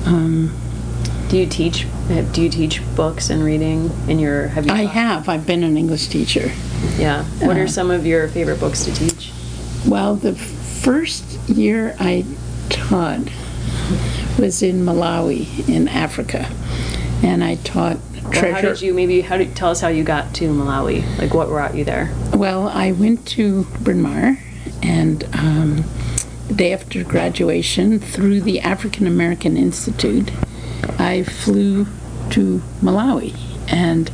Um, 0.06 0.58
Do 1.30 1.38
you 1.38 1.46
teach? 1.46 1.86
Do 2.32 2.42
you 2.42 2.50
teach 2.50 2.82
books 2.96 3.30
and 3.30 3.44
reading 3.44 3.92
in 4.08 4.18
your? 4.18 4.48
Have 4.48 4.66
you? 4.66 4.72
I 4.72 4.86
taught- 4.86 4.94
have. 4.94 5.30
I've 5.30 5.46
been 5.46 5.64
an 5.64 5.78
English 5.78 6.08
teacher. 6.08 6.52
Yeah. 6.98 7.24
What 7.42 7.58
Uh, 7.58 7.62
are 7.62 7.68
some 7.68 7.92
of 7.92 8.06
your 8.06 8.28
favorite 8.30 8.60
books 8.60 8.84
to 8.86 8.94
teach? 8.94 9.32
Well, 9.86 10.16
the 10.16 10.34
first 10.34 11.24
year 11.48 11.96
I 12.00 12.26
taught 12.70 13.28
was 14.38 14.62
in 14.62 14.86
Malawi 14.86 15.67
in 15.67 15.88
Africa, 15.88 16.50
and 17.24 17.44
I 17.44 17.56
taught 17.56 17.98
Well, 18.13 18.32
treasure. 18.32 18.53
how 18.53 18.62
did 18.62 18.82
you 18.82 18.94
maybe? 18.94 19.22
How 19.22 19.38
did 19.38 19.56
tell 19.56 19.70
us 19.70 19.82
how 19.82 19.88
you 19.88 20.03
got 20.03 20.34
to 20.36 20.50
Malawi? 20.50 21.17
Like 21.17 21.34
what 21.34 21.48
brought 21.48 21.75
you 21.75 21.84
there? 21.84 22.13
Well, 22.34 22.67
I 22.67 22.91
went 22.91 23.27
to 23.29 23.63
Bryn 23.82 24.01
Mawr, 24.01 24.38
and 24.84 25.24
um, 25.34 25.84
the 26.48 26.53
day 26.53 26.74
after 26.74 27.03
graduation, 27.03 28.00
through 28.00 28.41
the 28.41 28.60
African 28.60 29.08
American 29.08 29.58
Institute, 29.58 30.32
I 31.00 31.24
flew 31.24 31.86
to 32.32 32.62
Malawi, 32.82 33.36
and 33.67 34.12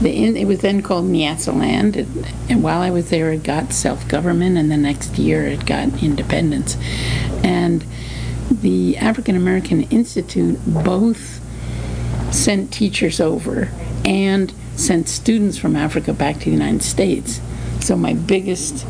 the 0.00 0.10
in, 0.14 0.36
it 0.36 0.44
was 0.44 0.60
then 0.60 0.82
called 0.82 1.06
Nyasaland. 1.06 1.96
And, 1.96 2.26
and 2.48 2.62
while 2.62 2.82
I 2.82 2.90
was 2.90 3.08
there, 3.10 3.32
it 3.32 3.42
got 3.42 3.72
self-government, 3.72 4.56
and 4.58 4.70
the 4.70 4.76
next 4.76 5.18
year 5.18 5.46
it 5.46 5.66
got 5.66 6.02
independence, 6.02 6.76
and 7.42 7.84
the 8.50 8.96
African 8.96 9.36
American 9.36 9.82
Institute 9.84 10.58
both 10.66 11.40
sent 12.32 12.72
teachers 12.72 13.20
over 13.20 13.68
and 14.04 14.52
sent 14.76 15.08
students 15.08 15.58
from 15.58 15.74
Africa 15.74 16.12
back 16.12 16.38
to 16.38 16.44
the 16.46 16.50
United 16.50 16.82
States. 16.82 17.40
So 17.80 17.96
my 17.96 18.14
biggest 18.14 18.86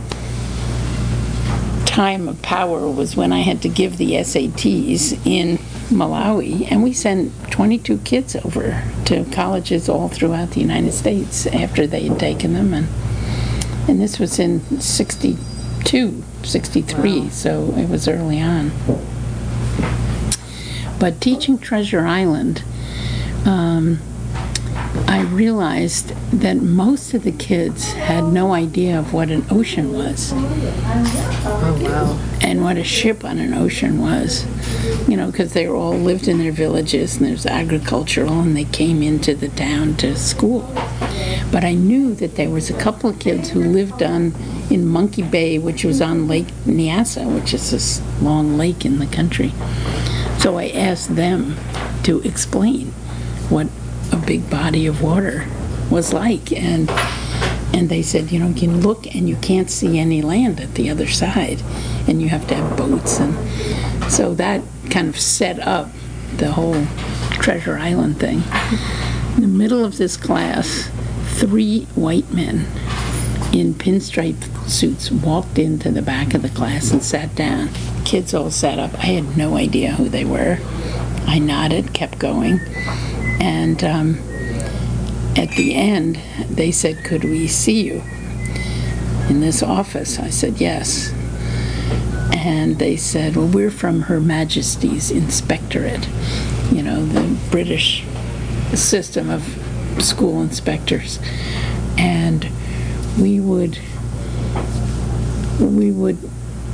time 1.85 2.29
of 2.29 2.41
power 2.43 2.91
was 2.91 3.17
when 3.17 3.33
I 3.33 3.41
had 3.41 3.63
to 3.63 3.69
give 3.69 3.97
the 3.97 4.13
SATs 4.13 5.25
in 5.27 5.57
Malawi, 5.89 6.71
and 6.71 6.83
we 6.83 6.93
sent 6.93 7.33
22 7.51 7.99
kids 7.99 8.37
over 8.37 8.83
to 9.07 9.25
colleges 9.33 9.89
all 9.89 10.09
throughout 10.09 10.51
the 10.51 10.61
United 10.61 10.93
States 10.93 11.47
after 11.47 11.87
they 11.87 12.09
had 12.09 12.19
taken 12.19 12.53
them, 12.53 12.75
and 12.75 12.89
and 13.89 14.01
this 14.01 14.19
was 14.19 14.41
in 14.41 14.81
62, 14.81 16.25
63, 16.43 17.31
so 17.31 17.73
it 17.77 17.89
was 17.89 18.09
early 18.09 18.41
on. 18.41 18.73
But 20.99 21.21
teaching 21.21 21.59
Treasure 21.59 22.07
Island, 22.07 22.62
um, 23.45 24.00
I 25.09 25.23
realized 25.23 26.09
that 26.33 26.57
most 26.57 27.12
of 27.15 27.23
the 27.23 27.33
kids 27.33 27.93
had 27.93 28.25
no 28.25 28.53
idea 28.53 28.99
of 28.99 29.12
what 29.12 29.31
an 29.31 29.45
ocean 29.50 29.93
was 29.93 30.33
Oh 30.35 31.79
wow. 31.83 32.19
and 32.41 32.62
what 32.62 32.76
a 32.76 32.85
ship 32.85 33.25
on 33.25 33.38
an 33.38 33.55
ocean 33.55 34.00
was. 34.00 34.47
You 35.09 35.17
know, 35.17 35.31
because 35.31 35.53
they 35.53 35.69
all 35.69 35.95
lived 35.95 36.29
in 36.29 36.38
their 36.38 36.53
villages 36.53 37.17
and 37.17 37.26
there's 37.26 37.47
agricultural 37.47 38.41
and 38.41 38.57
they 38.57 38.65
came 38.65 39.03
into 39.03 39.35
the 39.35 39.49
town 39.49 39.97
to 39.99 40.17
school. 40.17 40.62
But 41.53 41.65
I 41.65 41.75
knew 41.75 42.15
that 42.17 42.37
there 42.37 42.50
was 42.50 42.71
a 42.71 42.79
couple 42.79 43.11
of 43.11 43.19
kids 43.19 43.50
who 43.50 43.62
lived 43.62 44.03
on 44.03 44.35
in 44.71 44.87
Monkey 44.87 45.23
Bay, 45.23 45.59
which 45.59 45.85
was 45.85 46.00
on 46.00 46.26
Lake 46.26 46.49
Nyasa, 46.65 47.33
which 47.33 47.55
is 47.55 47.71
this 47.71 48.03
long 48.21 48.57
lake 48.59 48.85
in 48.85 48.99
the 48.99 49.07
country. 49.07 49.53
So 50.38 50.59
I 50.59 50.69
asked 50.69 51.14
them 51.16 51.57
to 52.05 52.21
explain 52.23 52.93
what 53.49 53.69
a 54.12 54.16
big 54.16 54.49
body 54.49 54.87
of 54.87 55.02
water 55.02 55.47
was 55.90 56.12
like 56.12 56.52
and 56.52 56.90
and 57.76 57.90
they 57.90 58.00
said, 58.00 58.33
you 58.33 58.38
know, 58.38 58.49
you 58.49 58.55
can 58.55 58.81
look 58.81 59.14
and 59.14 59.28
you 59.28 59.37
can't 59.37 59.71
see 59.71 59.99
any 59.99 60.23
land 60.23 60.61
at 60.61 60.75
the 60.76 60.88
other 60.88 61.07
side, 61.07 61.62
and 62.09 62.23
you 62.23 62.28
have 62.31 62.47
to 62.47 62.55
have 62.55 62.76
boats. 62.76 63.21
And 63.21 63.35
so 64.11 64.33
that 64.35 64.62
kind 64.88 65.09
of 65.09 65.21
set 65.21 65.59
up 65.61 65.90
the 66.37 66.52
whole 66.52 66.87
Treasure 67.33 67.76
Island 67.76 68.19
thing. 68.19 68.43
In 69.35 69.43
the 69.43 69.49
middle 69.49 69.85
of 69.85 69.99
this 69.99 70.16
class, 70.16 70.90
three 71.35 71.85
white 71.95 72.33
men 72.33 72.66
in 73.53 73.75
pinstripe 73.75 74.69
suits 74.69 75.11
walked 75.11 75.59
into 75.59 75.91
the 75.91 76.03
back 76.03 76.35
of 76.35 76.43
the 76.43 76.49
class 76.50 76.91
and 76.91 77.03
sat 77.03 77.35
down. 77.35 77.71
Kids 78.05 78.35
all 78.35 78.50
sat 78.50 78.79
up. 78.79 78.95
I 78.95 79.07
had 79.07 79.37
no 79.37 79.57
idea 79.57 79.93
who 79.93 80.09
they 80.09 80.25
were. 80.25 80.59
I 81.26 81.38
nodded, 81.38 81.93
kept 81.93 82.19
going, 82.19 82.61
and 83.41 83.83
um, 83.83 84.19
at 85.37 85.50
the 85.50 85.75
end, 85.75 86.19
they 86.49 86.71
said, 86.73 87.05
Could 87.05 87.25
we 87.25 87.47
see 87.47 87.83
you 87.83 88.03
in 89.29 89.41
this 89.41 89.62
office? 89.62 90.19
I 90.19 90.31
said, 90.31 90.61
Yes. 90.61 91.12
And 92.33 92.79
they 92.79 92.97
said, 92.97 93.37
Well, 93.37 93.49
we're 93.49 93.71
from 93.71 94.03
Her 94.03 94.21
Majesty's 94.21 95.11
Inspectorate, 95.11 96.09
you 96.73 96.83
know, 96.83 97.05
the 97.05 97.37
British 97.50 98.05
system 98.75 99.31
of 99.31 99.43
school 99.99 100.41
inspectors. 100.41 101.19
And 101.99 102.49
we 103.18 103.40
would 103.40 103.78
we 105.61 105.90
would 105.90 106.18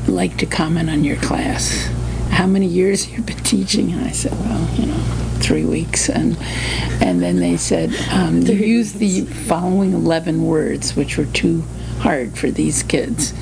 like 0.08 0.36
to 0.38 0.46
comment 0.46 0.90
on 0.90 1.04
your 1.04 1.16
class. 1.16 1.88
How 2.30 2.46
many 2.46 2.66
years 2.66 3.08
you've 3.10 3.26
been 3.26 3.36
teaching? 3.38 3.92
And 3.92 4.04
I 4.06 4.10
said, 4.10 4.32
well, 4.32 4.68
you 4.74 4.86
know, 4.86 4.98
three 5.40 5.64
weeks. 5.64 6.08
And 6.08 6.36
and 7.00 7.22
then 7.22 7.36
they 7.36 7.56
said, 7.56 7.94
um, 8.10 8.42
you 8.42 8.54
use 8.54 8.94
the 8.94 9.22
following 9.22 9.92
11 9.92 10.44
words, 10.44 10.96
which 10.96 11.18
were 11.18 11.26
too 11.26 11.62
hard 11.98 12.36
for 12.36 12.50
these 12.50 12.82
kids. 12.82 13.32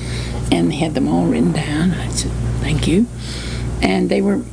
And 0.51 0.69
they 0.69 0.75
had 0.75 0.93
them 0.93 1.07
all 1.07 1.25
written 1.25 1.53
down. 1.53 1.91
I 1.91 2.09
said, 2.09 2.31
thank 2.61 2.87
you. 2.87 3.07
And 3.81 4.09
they 4.09 4.21
were 4.21 4.43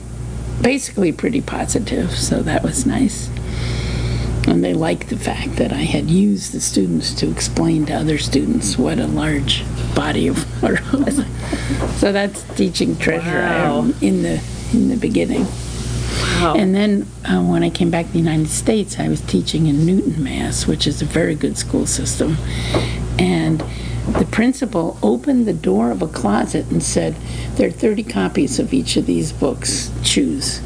basically 0.62 1.12
pretty 1.12 1.40
positive, 1.40 2.12
so 2.12 2.42
that 2.42 2.62
was 2.62 2.86
nice. 2.86 3.28
And 4.48 4.64
they 4.64 4.72
liked 4.74 5.08
the 5.08 5.16
fact 5.18 5.56
that 5.56 5.72
I 5.72 5.82
had 5.82 6.10
used 6.10 6.52
the 6.52 6.60
students 6.60 7.12
to 7.14 7.30
explain 7.30 7.86
to 7.86 7.92
other 7.94 8.18
students 8.18 8.78
what 8.78 8.98
a 8.98 9.06
large 9.06 9.62
body 9.94 10.26
of 10.28 10.62
water 10.62 10.82
was. 10.92 11.16
so 12.00 12.12
that's 12.12 12.42
teaching 12.56 12.96
treasure 12.96 13.40
Wow. 13.42 13.90
in 14.00 14.22
the 14.22 14.40
in 14.72 14.88
the 14.88 14.96
beginning. 14.96 15.44
Wow. 16.40 16.54
And 16.56 16.74
then 16.74 17.06
uh, 17.24 17.42
when 17.42 17.62
I 17.62 17.70
came 17.70 17.90
back 17.90 18.06
to 18.06 18.12
the 18.12 18.18
United 18.18 18.48
States, 18.48 18.98
I 18.98 19.08
was 19.08 19.20
teaching 19.20 19.66
in 19.66 19.84
Newton, 19.86 20.22
Mass, 20.22 20.66
which 20.66 20.86
is 20.86 21.00
a 21.02 21.04
very 21.04 21.34
good 21.34 21.56
school 21.58 21.86
system. 21.86 22.36
And 23.18 23.60
the 24.18 24.26
principal 24.30 24.98
opened 25.02 25.46
the 25.46 25.52
door 25.52 25.90
of 25.90 26.00
a 26.02 26.08
closet 26.08 26.66
and 26.70 26.82
said, 26.82 27.14
There 27.56 27.68
are 27.68 27.72
30 27.72 28.02
copies 28.04 28.58
of 28.58 28.72
each 28.72 28.96
of 28.96 29.06
these 29.06 29.32
books. 29.32 29.90
Choose. 30.02 30.60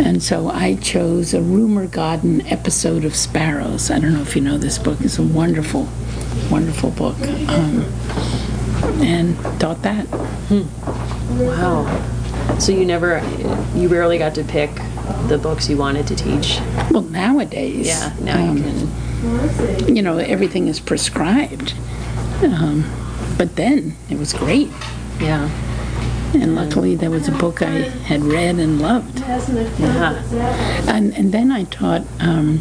And 0.00 0.22
so 0.22 0.48
I 0.48 0.76
chose 0.76 1.34
a 1.34 1.40
Rumer 1.42 1.86
Godden 1.86 2.46
episode 2.46 3.04
of 3.04 3.14
Sparrows. 3.16 3.90
I 3.90 3.98
don't 3.98 4.12
know 4.14 4.22
if 4.22 4.34
you 4.36 4.42
know 4.42 4.56
this 4.58 4.78
book. 4.78 5.00
It's 5.00 5.18
a 5.18 5.22
wonderful, 5.22 5.88
wonderful 6.50 6.90
book. 6.90 7.16
Um, 7.48 7.84
and 9.02 9.36
taught 9.60 9.82
that. 9.82 10.06
Wow. 11.38 12.56
So 12.58 12.72
you 12.72 12.84
never, 12.84 13.20
you 13.74 13.88
rarely 13.88 14.18
got 14.18 14.34
to 14.36 14.44
pick 14.44 14.70
the 15.26 15.38
books 15.38 15.68
you 15.68 15.76
wanted 15.76 16.06
to 16.08 16.16
teach. 16.16 16.58
Well, 16.90 17.02
nowadays, 17.02 17.86
Yeah, 17.88 18.14
now 18.20 18.38
um, 18.50 18.56
you 18.56 18.62
can. 18.62 19.96
you 19.96 20.02
know, 20.02 20.18
everything 20.18 20.68
is 20.68 20.80
prescribed. 20.80 21.74
Um, 22.42 22.84
but 23.36 23.56
then 23.56 23.96
it 24.08 24.18
was 24.18 24.32
great. 24.32 24.68
Yeah. 25.20 25.50
And 26.34 26.54
luckily, 26.54 26.94
there 26.94 27.10
was 27.10 27.26
a 27.26 27.32
book 27.32 27.62
I 27.62 27.88
had 28.08 28.22
read 28.22 28.58
and 28.58 28.80
loved. 28.80 29.20
Yeah. 30.30 30.84
And, 30.86 31.14
and 31.14 31.32
then 31.32 31.50
I 31.50 31.64
taught, 31.64 32.02
um, 32.20 32.60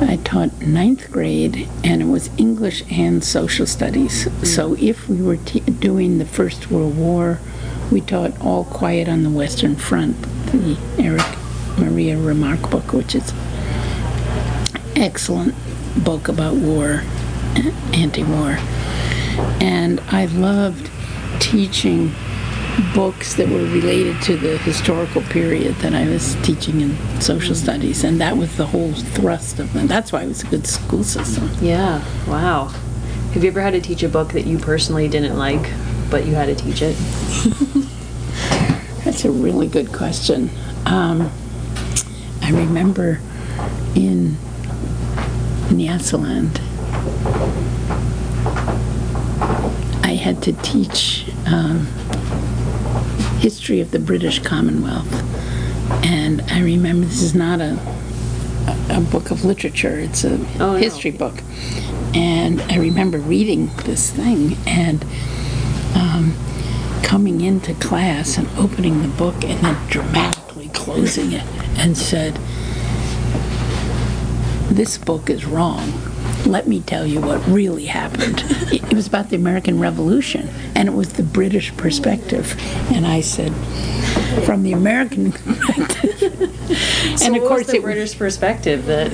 I 0.00 0.18
taught 0.24 0.60
ninth 0.60 1.10
grade, 1.10 1.68
and 1.84 2.02
it 2.02 2.06
was 2.06 2.30
English 2.36 2.82
and 2.90 3.22
social 3.22 3.66
studies. 3.66 4.28
So 4.48 4.74
if 4.78 5.08
we 5.08 5.22
were 5.22 5.36
t- 5.36 5.60
doing 5.60 6.18
the 6.18 6.26
First 6.26 6.70
World 6.70 6.96
War, 6.96 7.38
we 7.92 8.00
taught 8.00 8.38
All 8.40 8.64
Quiet 8.64 9.08
on 9.08 9.22
the 9.22 9.30
Western 9.30 9.76
Front, 9.76 10.20
the 10.52 10.76
Erich 10.98 11.22
Maria 11.78 12.18
Remarque 12.18 12.70
book, 12.70 12.92
which 12.92 13.14
is 13.14 13.32
excellent 14.96 15.54
book 16.04 16.28
about 16.28 16.54
war, 16.56 17.02
anti-war. 17.94 18.58
And 19.60 20.00
I 20.10 20.26
loved 20.26 20.90
teaching 21.40 22.12
books 22.94 23.34
that 23.34 23.48
were 23.48 23.64
related 23.64 24.20
to 24.22 24.36
the 24.36 24.58
historical 24.58 25.22
period 25.22 25.74
that 25.76 25.94
I 25.94 26.08
was 26.08 26.34
teaching 26.42 26.80
in 26.80 27.20
social 27.20 27.54
studies, 27.54 28.04
and 28.04 28.20
that 28.20 28.36
was 28.36 28.56
the 28.56 28.66
whole 28.66 28.92
thrust 28.92 29.58
of 29.58 29.72
them. 29.72 29.86
That's 29.86 30.12
why 30.12 30.22
it 30.22 30.28
was 30.28 30.42
a 30.42 30.46
good 30.46 30.66
school 30.66 31.04
system. 31.04 31.50
Yeah. 31.60 32.04
Wow. 32.26 32.66
Have 33.34 33.44
you 33.44 33.50
ever 33.50 33.60
had 33.60 33.72
to 33.72 33.80
teach 33.80 34.02
a 34.02 34.08
book 34.08 34.32
that 34.32 34.46
you 34.46 34.58
personally 34.58 35.08
didn't 35.08 35.36
like, 35.36 35.70
but 36.10 36.26
you 36.26 36.34
had 36.34 36.46
to 36.46 36.54
teach 36.54 36.82
it? 36.82 36.96
That's 39.04 39.24
a 39.24 39.30
really 39.30 39.66
good 39.66 39.92
question. 39.92 40.50
Um, 40.86 41.30
I 42.42 42.50
remember 42.50 43.20
in 43.94 44.36
Nyasaland, 45.68 46.58
I 50.04 50.14
had 50.14 50.42
to 50.44 50.52
teach 50.54 51.26
um, 51.46 51.86
history 53.38 53.80
of 53.80 53.90
the 53.90 53.98
British 53.98 54.38
Commonwealth, 54.40 55.12
and 56.04 56.42
I 56.50 56.60
remember 56.60 57.06
this 57.06 57.22
is 57.22 57.34
not 57.34 57.60
a 57.60 57.78
a, 58.90 58.98
a 58.98 59.00
book 59.00 59.30
of 59.30 59.44
literature; 59.44 59.98
it's 59.98 60.24
a 60.24 60.34
Oh, 60.60 60.72
no. 60.72 60.74
history 60.76 61.10
book, 61.10 61.42
and 62.14 62.60
I 62.62 62.76
remember 62.76 63.18
reading 63.18 63.70
this 63.84 64.10
thing 64.10 64.56
and 64.66 65.04
um, 65.94 66.34
coming 67.02 67.40
into 67.40 67.74
class 67.74 68.36
and 68.36 68.46
opening 68.58 69.02
the 69.02 69.08
book 69.08 69.42
and 69.44 69.58
then 69.64 69.76
dramatically 69.88 70.68
closing 70.74 71.32
it 71.32 71.44
and 71.78 71.96
said, 71.96 72.34
This 74.70 74.98
book 74.98 75.30
is 75.30 75.46
wrong. 75.46 75.92
Let 76.48 76.66
me 76.66 76.80
tell 76.80 77.06
you 77.06 77.20
what 77.20 77.46
really 77.46 77.84
happened. 77.84 78.42
It 78.72 78.94
was 78.94 79.06
about 79.06 79.28
the 79.28 79.36
American 79.36 79.78
Revolution, 79.78 80.48
and 80.74 80.88
it 80.88 80.92
was 80.92 81.12
the 81.12 81.22
British 81.22 81.76
perspective. 81.76 82.56
And 82.90 83.06
I 83.06 83.20
said, 83.20 83.52
From 84.46 84.62
the 84.62 84.72
American 84.72 85.32
perspective. 85.32 87.22
and 87.22 87.36
of 87.36 87.42
course, 87.42 87.66
the 87.66 87.80
British 87.80 88.16
perspective 88.16 88.86
that. 88.86 89.12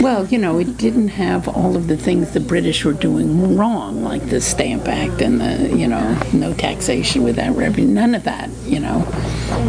Well, 0.00 0.26
you 0.26 0.38
know, 0.38 0.58
it 0.58 0.76
didn't 0.78 1.08
have 1.08 1.46
all 1.48 1.76
of 1.76 1.86
the 1.86 1.96
things 1.96 2.30
the 2.32 2.40
British 2.40 2.84
were 2.84 2.92
doing 2.92 3.56
wrong, 3.56 4.02
like 4.02 4.28
the 4.30 4.40
Stamp 4.40 4.88
Act 4.88 5.20
and 5.20 5.40
the, 5.40 5.76
you 5.76 5.86
know, 5.86 6.18
no 6.32 6.54
taxation 6.54 7.22
without 7.22 7.54
revenue. 7.56 7.86
None 7.86 8.14
of 8.14 8.24
that, 8.24 8.48
you 8.64 8.80
know. 8.80 9.06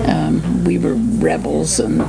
Um, 0.07 0.63
we 0.63 0.77
were 0.77 0.95
rebels 0.95 1.79
and, 1.79 1.99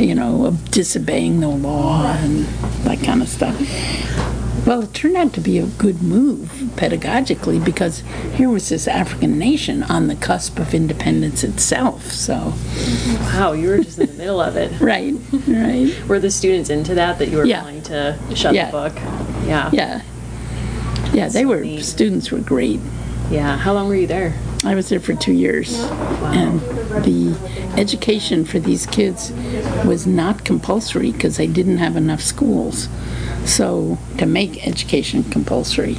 you 0.00 0.14
know, 0.14 0.56
disobeying 0.70 1.40
the 1.40 1.48
law 1.48 2.06
and 2.06 2.46
that 2.84 3.02
kind 3.04 3.20
of 3.20 3.28
stuff. 3.28 3.56
Well, 4.66 4.82
it 4.82 4.92
turned 4.94 5.16
out 5.16 5.32
to 5.32 5.40
be 5.40 5.58
a 5.58 5.66
good 5.66 6.02
move 6.02 6.48
pedagogically 6.76 7.64
because 7.64 8.00
here 8.34 8.48
was 8.50 8.68
this 8.68 8.86
African 8.86 9.38
nation 9.38 9.82
on 9.84 10.06
the 10.06 10.14
cusp 10.14 10.58
of 10.58 10.74
independence 10.74 11.42
itself. 11.42 12.12
So, 12.12 12.52
Wow, 13.20 13.52
you 13.52 13.68
were 13.68 13.78
just 13.78 13.98
in 13.98 14.06
the 14.06 14.12
middle 14.14 14.40
of 14.40 14.56
it. 14.56 14.70
right, 14.80 15.14
right. 15.48 16.06
Were 16.06 16.20
the 16.20 16.30
students 16.30 16.70
into 16.70 16.94
that 16.94 17.18
that 17.18 17.28
you 17.30 17.38
were 17.38 17.44
Yeah. 17.46 17.62
willing 17.64 17.82
to 17.82 18.18
shut 18.34 18.54
Yeah. 18.54 18.66
the 18.66 18.72
book? 18.72 18.94
Yeah. 19.46 19.70
Yeah. 19.72 20.02
Yeah, 21.12 21.28
they 21.28 21.44
were, 21.46 21.60
neat. 21.62 21.82
students 21.84 22.30
were 22.30 22.38
great. 22.38 22.78
Yeah. 23.30 23.56
How 23.56 23.72
long 23.72 23.88
were 23.88 23.96
you 23.96 24.06
there? 24.06 24.34
I 24.62 24.74
was 24.74 24.90
there 24.90 25.00
for 25.00 25.14
two 25.14 25.32
years. 25.32 25.74
And 25.78 26.60
the 27.04 27.34
education 27.78 28.44
for 28.44 28.58
these 28.58 28.86
kids 28.86 29.32
was 29.86 30.06
not 30.06 30.44
compulsory 30.44 31.12
because 31.12 31.38
they 31.38 31.46
didn't 31.46 31.78
have 31.78 31.96
enough 31.96 32.20
schools. 32.20 32.88
So, 33.46 33.96
to 34.18 34.26
make 34.26 34.66
education 34.66 35.24
compulsory. 35.24 35.94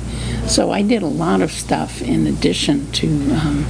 So, 0.46 0.72
I 0.72 0.84
did 0.84 1.02
a 1.02 1.08
lot 1.08 1.42
of 1.42 1.52
stuff 1.52 2.02
in 2.02 2.28
addition 2.28 2.92
to 2.94 3.08
um, 3.34 3.66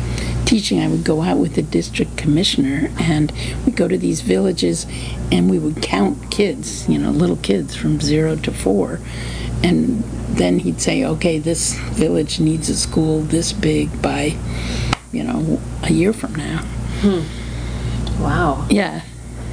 teaching. 0.46 0.82
I 0.82 0.90
would 0.90 1.06
go 1.06 1.22
out 1.22 1.38
with 1.38 1.56
the 1.56 1.62
district 1.62 2.18
commissioner 2.18 2.92
and 3.00 3.32
we'd 3.66 3.78
go 3.78 3.88
to 3.88 3.98
these 3.98 4.20
villages 4.20 4.86
and 5.32 5.50
we 5.50 5.58
would 5.58 5.82
count 5.82 6.32
kids, 6.32 6.90
you 6.90 6.98
know, 6.98 7.12
little 7.12 7.38
kids 7.38 7.78
from 7.78 8.02
zero 8.02 8.36
to 8.36 8.52
four. 8.52 9.00
And 9.64 10.04
then 10.38 10.60
he'd 10.60 10.82
say, 10.82 11.04
okay, 11.06 11.38
this 11.40 11.74
village 11.92 12.40
needs 12.40 12.70
a 12.70 12.76
school 12.76 13.22
this 13.22 13.54
big 13.54 14.02
by 14.02 14.38
you 15.12 15.24
know, 15.24 15.60
a 15.84 15.92
year 15.92 16.14
from 16.14 16.34
now. 16.36 16.66
Wow. 18.20 18.66
Yeah. 18.70 19.02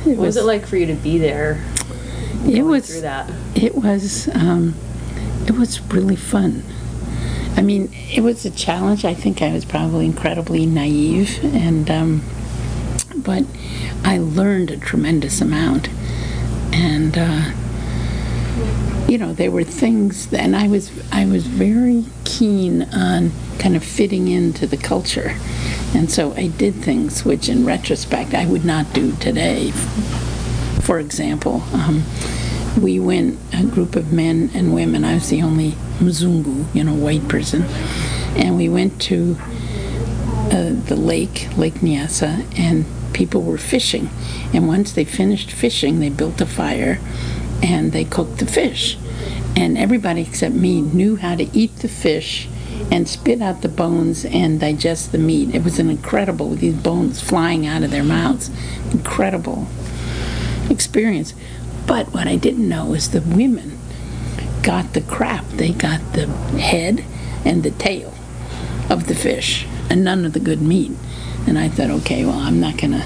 It 0.07 0.16
What 0.16 0.18
was 0.27 0.37
it 0.37 0.44
like 0.44 0.66
for 0.66 0.77
you 0.77 0.87
to 0.87 0.94
be 0.94 1.18
there 1.18 1.64
It 2.44 2.55
through 2.55 2.64
was. 2.64 3.03
that? 3.03 3.31
It 3.55 3.75
was. 3.75 4.29
Um, 4.35 4.75
it 5.47 5.53
was 5.53 5.81
really 5.92 6.16
fun. 6.16 6.62
I 7.57 7.62
mean, 7.62 7.90
it 8.14 8.21
was 8.21 8.44
a 8.44 8.51
challenge. 8.51 9.05
I 9.05 9.14
think 9.14 9.42
I 9.42 9.53
was 9.53 9.64
probably 9.64 10.07
incredibly 10.07 10.64
naive, 10.64 11.40
and 11.42 11.90
um, 11.90 12.23
but 13.16 13.44
I 14.05 14.18
learned 14.18 14.71
a 14.71 14.77
tremendous 14.77 15.40
amount, 15.40 15.88
and 16.73 17.18
uh, 17.18 17.51
you 19.09 19.16
know, 19.16 19.33
there 19.33 19.51
were 19.51 19.64
things, 19.64 20.33
and 20.35 20.55
I 20.55 20.68
was 20.68 20.92
I 21.11 21.25
was 21.25 21.47
very 21.47 22.05
keen 22.25 22.83
on 22.92 23.33
kind 23.59 23.75
of 23.75 23.83
fitting 23.83 24.29
into 24.29 24.66
the 24.66 24.77
culture, 24.77 25.35
and 25.94 26.11
so 26.11 26.35
I 26.35 26.49
did 26.49 26.75
things 26.75 27.25
which, 27.25 27.49
in 27.49 27.64
retrospect, 27.64 28.35
I 28.35 28.44
would 28.44 28.66
not 28.66 28.92
do 28.92 29.12
today. 29.16 29.71
For 30.83 30.99
example, 30.99 31.62
um, 31.73 32.05
we 32.81 33.01
went 33.01 33.38
a 33.55 33.64
group 33.64 33.97
of 33.97 34.12
men 34.12 34.51
and 34.55 34.75
women. 34.75 35.05
I 35.05 35.14
was 35.14 35.31
the 35.31 35.42
only 35.42 35.73
Mzungu, 36.01 36.66
you 36.75 36.85
know, 36.85 36.94
white 36.94 37.27
person, 37.29 37.62
and 38.37 38.59
we 38.59 38.68
went 38.68 39.01
to 39.03 39.38
uh, 40.53 40.73
the 40.85 40.97
lake, 40.97 41.49
Lake 41.57 41.77
Nyasa, 41.77 42.44
and 42.59 42.85
people 43.14 43.42
were 43.42 43.59
fishing. 43.59 44.11
And 44.53 44.68
once 44.68 44.92
they 44.92 45.05
finished 45.05 45.51
fishing, 45.51 46.01
they 46.01 46.11
built 46.11 46.42
a 46.42 46.47
fire 46.47 46.99
and 47.62 47.92
they 47.92 48.05
cooked 48.05 48.38
the 48.38 48.47
fish. 48.47 48.99
And 49.57 49.77
everybody 49.77 50.23
except 50.23 50.55
me 50.55 50.81
knew 50.81 51.16
how 51.16 51.35
to 51.35 51.49
eat 51.57 51.77
the 51.77 51.88
fish 51.88 52.49
and 52.90 53.09
spit 53.09 53.42
out 53.42 53.62
the 53.62 53.68
bones 53.68 54.25
and 54.25 54.61
digest 54.61 55.12
the 55.12 55.18
meat. 55.18 55.55
It 55.55 55.64
was 55.64 55.79
an 55.79 55.90
incredible, 55.90 56.49
with 56.49 56.61
these 56.61 56.77
bones 56.77 57.21
flying 57.21 57.66
out 57.66 57.83
of 57.83 57.90
their 57.90 58.05
mouths. 58.05 58.51
Incredible 58.92 59.66
experience. 60.71 61.35
But 61.87 62.12
what 62.12 62.27
I 62.29 62.37
didn't 62.37 62.68
know 62.68 62.94
is 62.94 63.11
the 63.11 63.21
women 63.21 63.79
got 64.62 64.92
the 64.92 65.01
crap. 65.01 65.47
They 65.49 65.73
got 65.73 66.01
the 66.12 66.27
head 66.59 67.05
and 67.44 67.62
the 67.62 67.71
tail 67.71 68.14
of 68.90 69.07
the 69.07 69.14
fish 69.14 69.66
and 69.90 70.05
none 70.05 70.25
of 70.25 70.33
the 70.33 70.40
good 70.40 70.62
meat. 70.62 70.92
And 71.47 71.59
I 71.59 71.68
thought, 71.68 71.90
okay, 71.90 72.25
well, 72.25 72.38
I'm 72.38 72.61
not 72.61 72.77
gonna, 72.77 73.05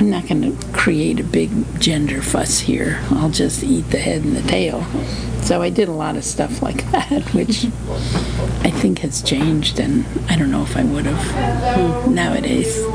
I'm 0.00 0.08
not 0.08 0.26
gonna 0.26 0.56
create 0.72 1.20
a 1.20 1.24
big 1.24 1.50
gender 1.78 2.22
fuss 2.22 2.58
here. 2.60 2.98
I'll 3.10 3.28
just 3.28 3.62
eat 3.62 3.90
the 3.90 3.98
head 3.98 4.24
and 4.24 4.34
the 4.34 4.40
tail. 4.48 4.82
So 5.42 5.60
I 5.60 5.68
did 5.68 5.88
a 5.88 5.92
lot 5.92 6.16
of 6.16 6.24
stuff 6.24 6.62
like 6.62 6.90
that, 6.92 7.22
which 7.34 7.66
I 8.64 8.70
think 8.70 9.00
has 9.00 9.20
changed, 9.22 9.78
and 9.78 10.06
I 10.30 10.36
don't 10.36 10.50
know 10.50 10.62
if 10.62 10.74
I 10.74 10.84
would 10.84 11.04
have 11.04 12.10
nowadays. 12.10 12.82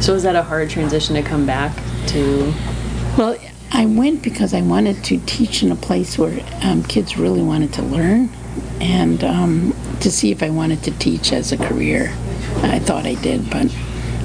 So 0.00 0.14
was 0.14 0.24
that 0.24 0.34
a 0.34 0.42
hard 0.42 0.68
transition 0.68 1.14
to 1.14 1.22
come 1.22 1.46
back 1.46 1.76
to? 2.08 2.52
Well, 3.16 3.38
I 3.70 3.86
went 3.86 4.20
because 4.20 4.52
I 4.52 4.60
wanted 4.60 5.04
to 5.04 5.18
teach 5.26 5.62
in 5.62 5.70
a 5.70 5.76
place 5.76 6.18
where 6.18 6.44
um, 6.64 6.82
kids 6.82 7.16
really 7.16 7.40
wanted 7.40 7.72
to 7.74 7.82
learn 7.82 8.28
and 8.80 9.22
um, 9.22 9.76
to 10.00 10.10
see 10.10 10.32
if 10.32 10.42
I 10.42 10.50
wanted 10.50 10.82
to 10.82 10.90
teach 10.98 11.32
as 11.32 11.52
a 11.52 11.56
career. 11.56 12.12
I 12.62 12.80
thought 12.80 13.06
I 13.06 13.14
did, 13.14 13.48
but. 13.48 13.72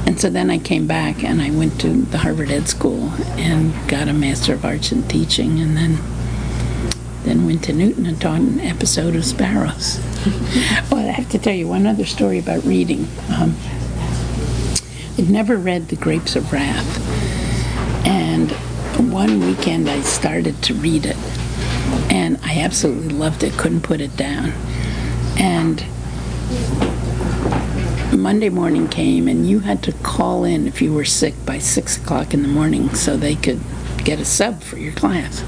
And 0.07 0.17
so 0.21 0.29
then 0.29 0.49
I 0.49 0.57
came 0.57 0.87
back 0.87 1.21
and 1.21 1.41
I 1.41 1.51
went 1.51 1.81
to 1.81 1.89
the 1.89 2.19
Harvard 2.19 2.49
Ed 2.49 2.69
School 2.69 3.09
and 3.35 3.73
got 3.89 4.07
a 4.07 4.13
Master 4.13 4.53
of 4.53 4.63
Arts 4.63 4.93
in 4.93 5.03
Teaching 5.03 5.59
and 5.59 5.75
then 5.75 5.97
then 7.25 7.45
went 7.45 7.65
to 7.65 7.73
Newton 7.73 8.05
and 8.05 8.19
taught 8.21 8.39
an 8.39 8.61
episode 8.61 9.17
of 9.17 9.25
Sparrows. 9.25 9.99
well, 10.89 11.09
I 11.09 11.11
have 11.11 11.29
to 11.31 11.37
tell 11.37 11.53
you 11.53 11.67
one 11.67 11.85
other 11.85 12.05
story 12.05 12.39
about 12.39 12.63
reading. 12.63 13.05
Um, 13.37 13.57
I'd 15.17 15.29
never 15.29 15.57
read 15.57 15.89
The 15.89 15.97
Grapes 15.97 16.37
of 16.37 16.53
Wrath. 16.53 16.87
And 18.07 18.49
one 19.11 19.41
weekend 19.41 19.89
I 19.89 19.99
started 20.03 20.63
to 20.63 20.73
read 20.73 21.05
it. 21.05 21.17
And 22.09 22.39
I 22.43 22.61
absolutely 22.61 23.09
loved 23.09 23.43
it, 23.43 23.51
couldn't 23.57 23.81
put 23.81 23.99
it 23.99 24.15
down. 24.15 24.53
And 25.37 25.81
Monday 28.17 28.49
morning 28.49 28.87
came, 28.87 29.27
and 29.27 29.49
you 29.49 29.59
had 29.59 29.83
to 29.83 29.91
call 29.91 30.43
in 30.43 30.67
if 30.67 30.81
you 30.81 30.93
were 30.93 31.05
sick 31.05 31.33
by 31.45 31.59
six 31.59 31.97
o'clock 31.97 32.33
in 32.33 32.41
the 32.41 32.47
morning 32.47 32.93
so 32.93 33.15
they 33.15 33.35
could 33.35 33.59
get 34.03 34.19
a 34.19 34.25
sub 34.25 34.61
for 34.61 34.77
your 34.77 34.93
class. 34.93 35.43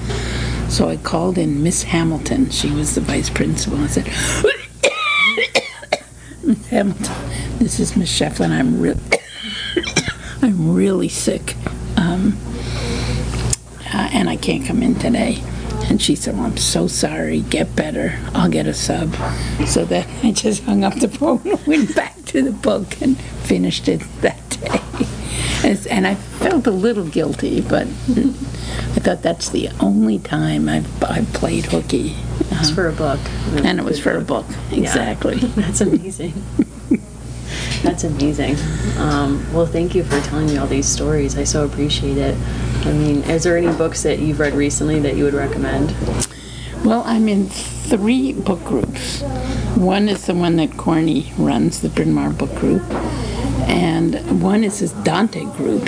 So 0.69 0.87
I 0.87 0.97
called 0.97 1.37
in 1.37 1.63
Miss 1.63 1.83
Hamilton. 1.83 2.49
She 2.51 2.71
was 2.71 2.95
the 2.95 3.01
vice 3.01 3.29
principal. 3.29 3.79
I 3.79 3.87
said, 3.87 4.07
Hamilton, 6.69 7.15
this 7.57 7.79
is 7.79 7.95
Miss 7.95 8.11
Shefflin. 8.11 8.51
I'm 8.51 8.79
really, 8.79 9.01
I'm 10.41 10.73
really 10.73 11.09
sick, 11.09 11.55
um, 11.97 12.37
uh, 13.93 14.09
and 14.13 14.29
I 14.29 14.35
can't 14.35 14.65
come 14.65 14.83
in 14.83 14.95
today. 14.95 15.43
And 15.89 16.01
she 16.01 16.15
said, 16.15 16.35
well, 16.35 16.45
I'm 16.45 16.57
so 16.57 16.87
sorry. 16.87 17.41
Get 17.41 17.75
better. 17.75 18.19
I'll 18.35 18.49
get 18.49 18.67
a 18.67 18.73
sub. 18.73 19.15
So 19.65 19.85
then 19.85 20.07
I 20.23 20.31
just 20.31 20.63
hung 20.63 20.83
up 20.83 20.95
the 20.95 21.09
phone 21.09 21.41
and 21.45 21.65
went 21.65 21.95
back 21.95 22.18
to 22.29 22.41
the 22.43 22.51
book 22.51 23.01
and 23.01 23.17
finished 23.19 23.87
it 23.87 24.01
that 24.21 24.49
day. 24.51 24.79
And 25.89 26.07
I 26.07 26.15
felt 26.15 26.67
a 26.67 26.71
little 26.71 27.05
guilty, 27.05 27.61
but 27.61 27.85
I 27.87 28.99
thought 29.01 29.21
that's 29.21 29.49
the 29.49 29.69
only 29.79 30.19
time 30.19 30.69
I've, 30.69 31.03
I've 31.03 31.27
played 31.33 31.65
hooky. 31.65 32.15
It's 32.51 32.69
for 32.71 32.87
a 32.87 32.91
book. 32.93 33.19
And 33.63 33.79
it 33.79 33.83
was 33.83 33.99
for 33.99 34.11
a 34.15 34.21
book, 34.21 34.45
Yeah. 34.71 34.79
exactly. 34.79 35.35
That's 35.55 35.81
amazing. 35.81 36.33
That's 37.83 38.03
amazing. 38.03 38.55
Um, 38.97 39.45
well, 39.53 39.65
thank 39.65 39.95
you 39.95 40.03
for 40.03 40.19
telling 40.21 40.47
me 40.47 40.57
all 40.57 40.67
these 40.67 40.87
stories. 40.87 41.37
I 41.37 41.43
so 41.45 41.65
appreciate 41.65 42.17
it. 42.17 42.37
I 42.85 42.91
mean, 42.91 43.23
is 43.23 43.43
there 43.43 43.57
any 43.57 43.71
books 43.73 44.03
that 44.03 44.19
you've 44.19 44.39
read 44.39 44.53
recently 44.53 44.99
that 45.01 45.15
you 45.15 45.23
would 45.23 45.33
recommend? 45.33 45.95
Well, 46.83 47.03
I'm 47.05 47.27
in 47.27 47.47
three 47.47 48.33
book 48.33 48.63
groups. 48.65 49.21
One 49.79 50.09
is 50.09 50.25
the 50.25 50.35
one 50.35 50.57
that 50.57 50.75
Corny 50.75 51.31
runs, 51.37 51.79
the 51.79 51.87
Bryn 51.87 52.11
Mawr 52.11 52.31
Book 52.31 52.53
Group, 52.55 52.83
and 53.69 54.41
one 54.43 54.65
is 54.65 54.81
this 54.81 54.91
Dante 54.91 55.45
group 55.55 55.85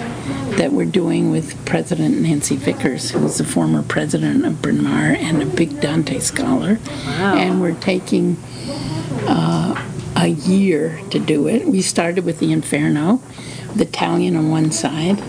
that 0.55 0.71
we're 0.71 0.85
doing 0.85 1.29
with 1.29 1.65
President 1.65 2.21
Nancy 2.21 2.55
Vickers, 2.55 3.11
who's 3.11 3.37
the 3.39 3.43
former 3.43 3.83
president 3.83 4.45
of 4.45 4.61
Bryn 4.61 4.81
Mawr 4.81 5.17
and 5.19 5.43
a 5.43 5.45
big 5.45 5.81
Dante 5.81 6.19
scholar. 6.19 6.79
Wow. 7.05 7.35
And 7.35 7.59
we're 7.59 7.75
taking 7.81 8.37
uh, 9.27 9.75
a 10.15 10.27
year 10.27 11.01
to 11.09 11.19
do 11.19 11.49
it. 11.49 11.67
We 11.67 11.81
started 11.81 12.23
with 12.23 12.39
the 12.39 12.53
Inferno, 12.53 13.21
the 13.75 13.83
Italian 13.83 14.37
on 14.37 14.49
one 14.49 14.71
side, 14.71 15.21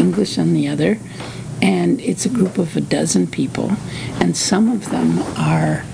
English 0.00 0.38
on 0.38 0.54
the 0.54 0.66
other, 0.66 0.98
and 1.62 2.00
it's 2.00 2.26
a 2.26 2.30
group 2.30 2.58
of 2.58 2.76
a 2.76 2.80
dozen 2.80 3.28
people, 3.28 3.70
and 4.20 4.36
some 4.36 4.68
of 4.68 4.90
them 4.90 5.20
are 5.38 5.84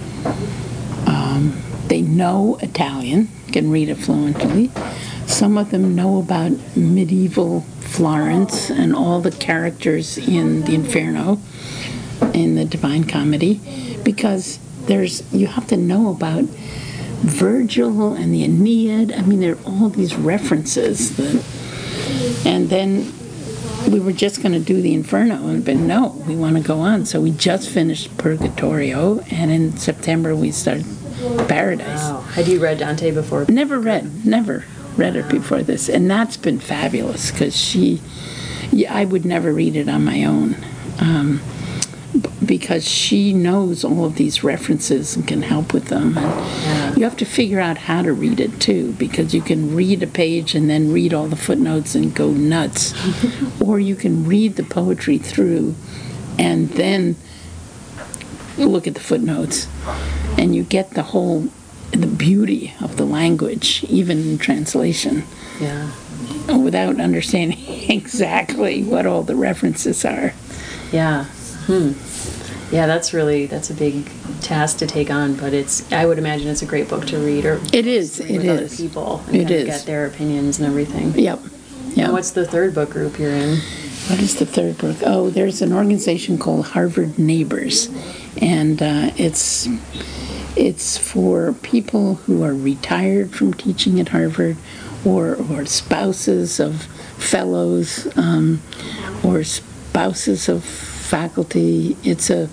um, 1.07 1.63
they 1.89 2.03
know 2.03 2.59
Italian, 2.63 3.29
can 3.53 3.71
read 3.71 3.89
it 3.89 3.97
fluently. 3.97 4.71
Some 5.27 5.59
of 5.59 5.71
them 5.71 5.95
know 5.95 6.19
about 6.19 6.53
medieval 6.77 7.63
Florence 7.81 8.71
and 8.71 8.95
all 8.95 9.21
the 9.21 9.31
characters 9.31 10.19
in 10.19 10.63
the 10.65 10.75
Inferno, 10.75 11.39
in 12.35 12.55
the 12.55 12.65
Divine 12.65 13.05
Comedy, 13.05 13.61
because 14.05 14.59
there's 14.87 15.23
you 15.33 15.47
have 15.47 15.67
to 15.69 15.77
know 15.77 16.11
about 16.11 16.45
Virgil 16.45 18.15
and 18.15 18.33
the 18.33 18.45
Aeneid. 18.45 19.13
I 19.13 19.23
mean, 19.23 19.41
there 19.41 19.55
are 19.55 19.65
all 19.67 19.89
these 19.89 20.15
references 20.15 21.17
that, 21.17 21.45
and 22.47 22.69
then 22.69 23.13
we 23.91 24.01
were 24.01 24.13
just 24.13 24.43
going 24.43 24.53
to 24.53 24.61
do 24.61 24.81
the 24.83 24.95
Inferno, 24.95 25.61
but 25.61 25.77
no, 25.77 26.23
we 26.27 26.37
want 26.37 26.57
to 26.57 26.63
go 26.63 26.81
on. 26.81 27.07
So 27.07 27.21
we 27.21 27.31
just 27.31 27.69
finished 27.69 28.17
Purgatorio, 28.19 29.21
and 29.31 29.51
in 29.51 29.77
September 29.77 30.37
we 30.37 30.51
start 30.53 30.83
Paradise. 31.49 32.11
Wow. 32.11 32.21
Had 32.21 32.49
you 32.49 32.61
read 32.61 32.79
Dante 32.79 33.11
before? 33.11 33.47
Never 33.49 33.81
read, 33.81 34.25
never 34.25 34.65
read 34.97 35.17
it 35.17 35.29
before 35.29 35.63
this, 35.63 35.89
and 35.89 36.11
that's 36.11 36.37
been 36.37 36.59
fabulous 36.59 37.31
because 37.31 37.57
she, 37.57 38.01
yeah, 38.71 38.95
I 38.95 39.05
would 39.05 39.25
never 39.25 39.53
read 39.53 39.77
it 39.77 39.89
on 39.89 40.05
my 40.05 40.25
own, 40.25 40.57
um, 40.99 41.41
because 42.45 42.87
she 42.87 43.33
knows 43.33 43.85
all 43.85 44.05
of 44.05 44.17
these 44.17 44.45
references 44.45 45.17
and 45.17 45.27
can 45.27 45.43
help 45.43 45.73
with 45.73 45.87
them. 45.87 46.17
And 46.19 46.97
you 46.97 47.05
have 47.05 47.17
to 47.19 47.25
figure 47.25 47.61
out 47.61 47.79
how 47.79 48.03
to 48.03 48.13
read 48.13 48.41
it 48.41 48.61
too, 48.61 48.93
because 48.93 49.35
you 49.35 49.43
can 49.43 49.75
read 49.75 50.03
a 50.03 50.07
page 50.07 50.55
and 50.55 50.71
then 50.71 50.93
read 50.93 51.13
all 51.13 51.27
the 51.27 51.37
footnotes 51.37 51.95
and 51.95 52.15
go 52.15 52.31
nuts, 52.31 52.95
or 53.61 53.81
you 53.81 53.97
can 53.97 54.25
read 54.25 54.57
the 54.57 54.65
poetry 54.65 55.19
through, 55.19 55.75
and 56.39 56.71
then 56.71 57.17
look 58.57 58.87
at 58.87 58.95
the 58.95 59.01
footnotes 59.01 59.69
and 60.39 60.55
you 60.55 60.63
get 60.63 60.91
the 60.91 61.03
whole 61.03 61.49
the 61.93 62.07
beauty 62.07 62.75
of 62.81 62.97
the 62.97 63.05
language 63.05 63.85
even 63.89 64.19
in 64.19 64.39
translation 64.39 65.25
Yeah. 65.61 65.91
without 66.57 67.01
understanding 67.01 67.59
exactly 67.91 68.83
what 68.85 69.07
all 69.07 69.23
the 69.23 69.37
references 69.37 70.05
are 70.05 70.33
Yeah. 70.93 71.25
Hmm. 71.67 71.93
Yeah, 72.71 72.87
that's 72.87 73.15
really 73.15 73.47
that's 73.47 73.71
a 73.71 73.75
big 73.75 74.11
task 74.43 74.77
to 74.79 74.87
take 74.87 75.11
on, 75.11 75.35
but 75.37 75.55
it's 75.55 75.91
I 75.91 76.05
would 76.05 76.19
imagine 76.19 76.49
it's 76.49 76.61
a 76.63 76.67
great 76.67 76.89
book 76.89 77.07
to 77.07 77.19
read 77.19 77.47
or 77.47 77.59
it 77.73 77.87
is 77.87 78.21
it 78.21 78.31
with 78.37 78.49
other 78.49 78.69
people 78.69 79.23
and 79.29 79.37
It 79.37 79.61
of 79.61 79.67
get 79.67 79.87
their 79.87 80.05
opinions 80.07 80.59
and 80.59 80.69
everything. 80.69 81.13
yep 81.19 81.41
yep 81.95 82.11
what's 82.13 82.33
the 82.33 82.47
third 82.47 82.75
book 82.75 82.91
group 82.91 83.19
you're 83.19 83.33
in? 83.33 83.57
what 84.09 84.21
is 84.21 84.35
the 84.37 84.45
third 84.47 84.77
book 84.79 84.97
oh 85.07 85.31
there's 85.31 85.63
an 85.63 85.73
organization 85.73 86.37
called 86.39 86.67
harvard 86.67 87.19
neighbors 87.19 87.89
and 88.43 88.83
uh, 88.83 89.11
it's 89.17 89.67
it's 90.57 90.97
for 90.97 91.53
people 91.63 92.17
who 92.17 92.43
are 92.43 92.55
retired 92.55 93.35
from 93.35 93.55
teaching 93.55 94.01
at 94.01 94.09
harvard 94.09 94.57
or, 95.05 95.37
or 95.51 95.65
spouses 95.67 96.59
of 96.61 96.83
fellows 97.17 98.09
um, 98.17 98.63
or 99.25 99.45
spouses 99.45 100.49
of 100.49 100.65
faculty. 100.65 101.97
It's 102.05 102.31
a 102.31 102.49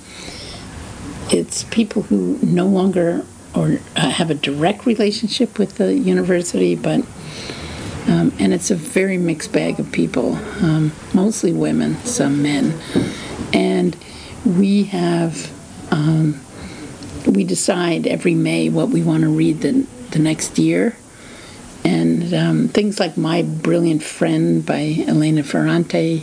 it's 1.32 1.64
people 1.66 2.04
who 2.04 2.38
no 2.44 2.68
longer 2.68 3.26
or 3.56 3.80
uh, 3.96 4.10
have 4.10 4.30
a 4.30 4.36
direct 4.36 4.86
relationship 4.86 5.58
with 5.58 5.76
the 5.76 5.94
university, 5.94 6.76
but 6.76 7.02
um, 8.08 8.32
and 8.38 8.54
it's 8.54 8.70
a 8.70 8.76
very 8.76 9.18
mixed 9.18 9.52
bag 9.52 9.80
of 9.80 9.92
people, 9.92 10.36
um, 10.62 10.92
mostly 11.14 11.52
women, 11.52 11.96
some 12.06 12.44
men, 12.44 12.80
and 13.52 13.98
we 14.46 14.84
have 14.84 15.52
um, 15.92 16.40
we 17.28 17.44
decide 17.44 18.08
every 18.08 18.36
May 18.36 18.70
what 18.70 18.90
we 18.90 19.02
want 19.02 19.24
to 19.24 19.30
read 19.30 19.62
the 19.62 19.86
the 20.12 20.20
next 20.20 20.58
year. 20.58 20.96
And 21.84 22.34
um, 22.34 22.68
things 22.70 23.00
like 23.00 23.16
My 23.16 23.44
Brilliant 23.44 24.02
Friend 24.02 24.66
by 24.66 25.04
Elena 25.08 25.44
Ferrante, 25.44 26.20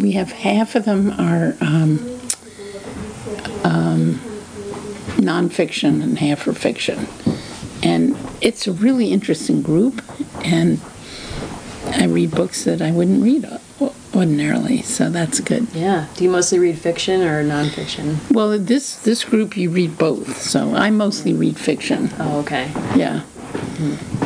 we 0.00 0.12
have 0.12 0.32
half 0.32 0.74
of 0.74 0.84
them 0.84 1.12
are 1.12 1.56
um, 1.60 2.16
nonfiction 5.26 6.02
and 6.02 6.18
half 6.18 6.46
are 6.46 6.52
fiction. 6.52 7.06
And 7.82 8.16
it's 8.40 8.66
a 8.66 8.72
really 8.72 9.12
interesting 9.12 9.62
group, 9.62 10.02
and 10.44 10.80
I 11.88 12.04
read 12.04 12.30
books 12.30 12.64
that 12.64 12.80
I 12.80 12.90
wouldn't 12.90 13.22
read 13.22 13.44
o- 13.44 13.60
ordinarily, 14.16 14.82
so 14.82 15.10
that's 15.10 15.40
good. 15.40 15.66
Yeah. 15.74 16.06
Do 16.16 16.24
you 16.24 16.30
mostly 16.30 16.58
read 16.58 16.78
fiction 16.78 17.22
or 17.22 17.44
nonfiction? 17.44 18.16
Well, 18.32 18.58
this 18.58 18.96
this 18.96 19.24
group 19.24 19.56
you 19.56 19.70
read 19.70 19.98
both, 19.98 20.40
so 20.40 20.74
I 20.74 20.90
mostly 20.90 21.32
read 21.34 21.56
fiction. 21.58 22.10
Oh, 22.18 22.40
okay. 22.40 22.70
Yeah. 22.96 23.22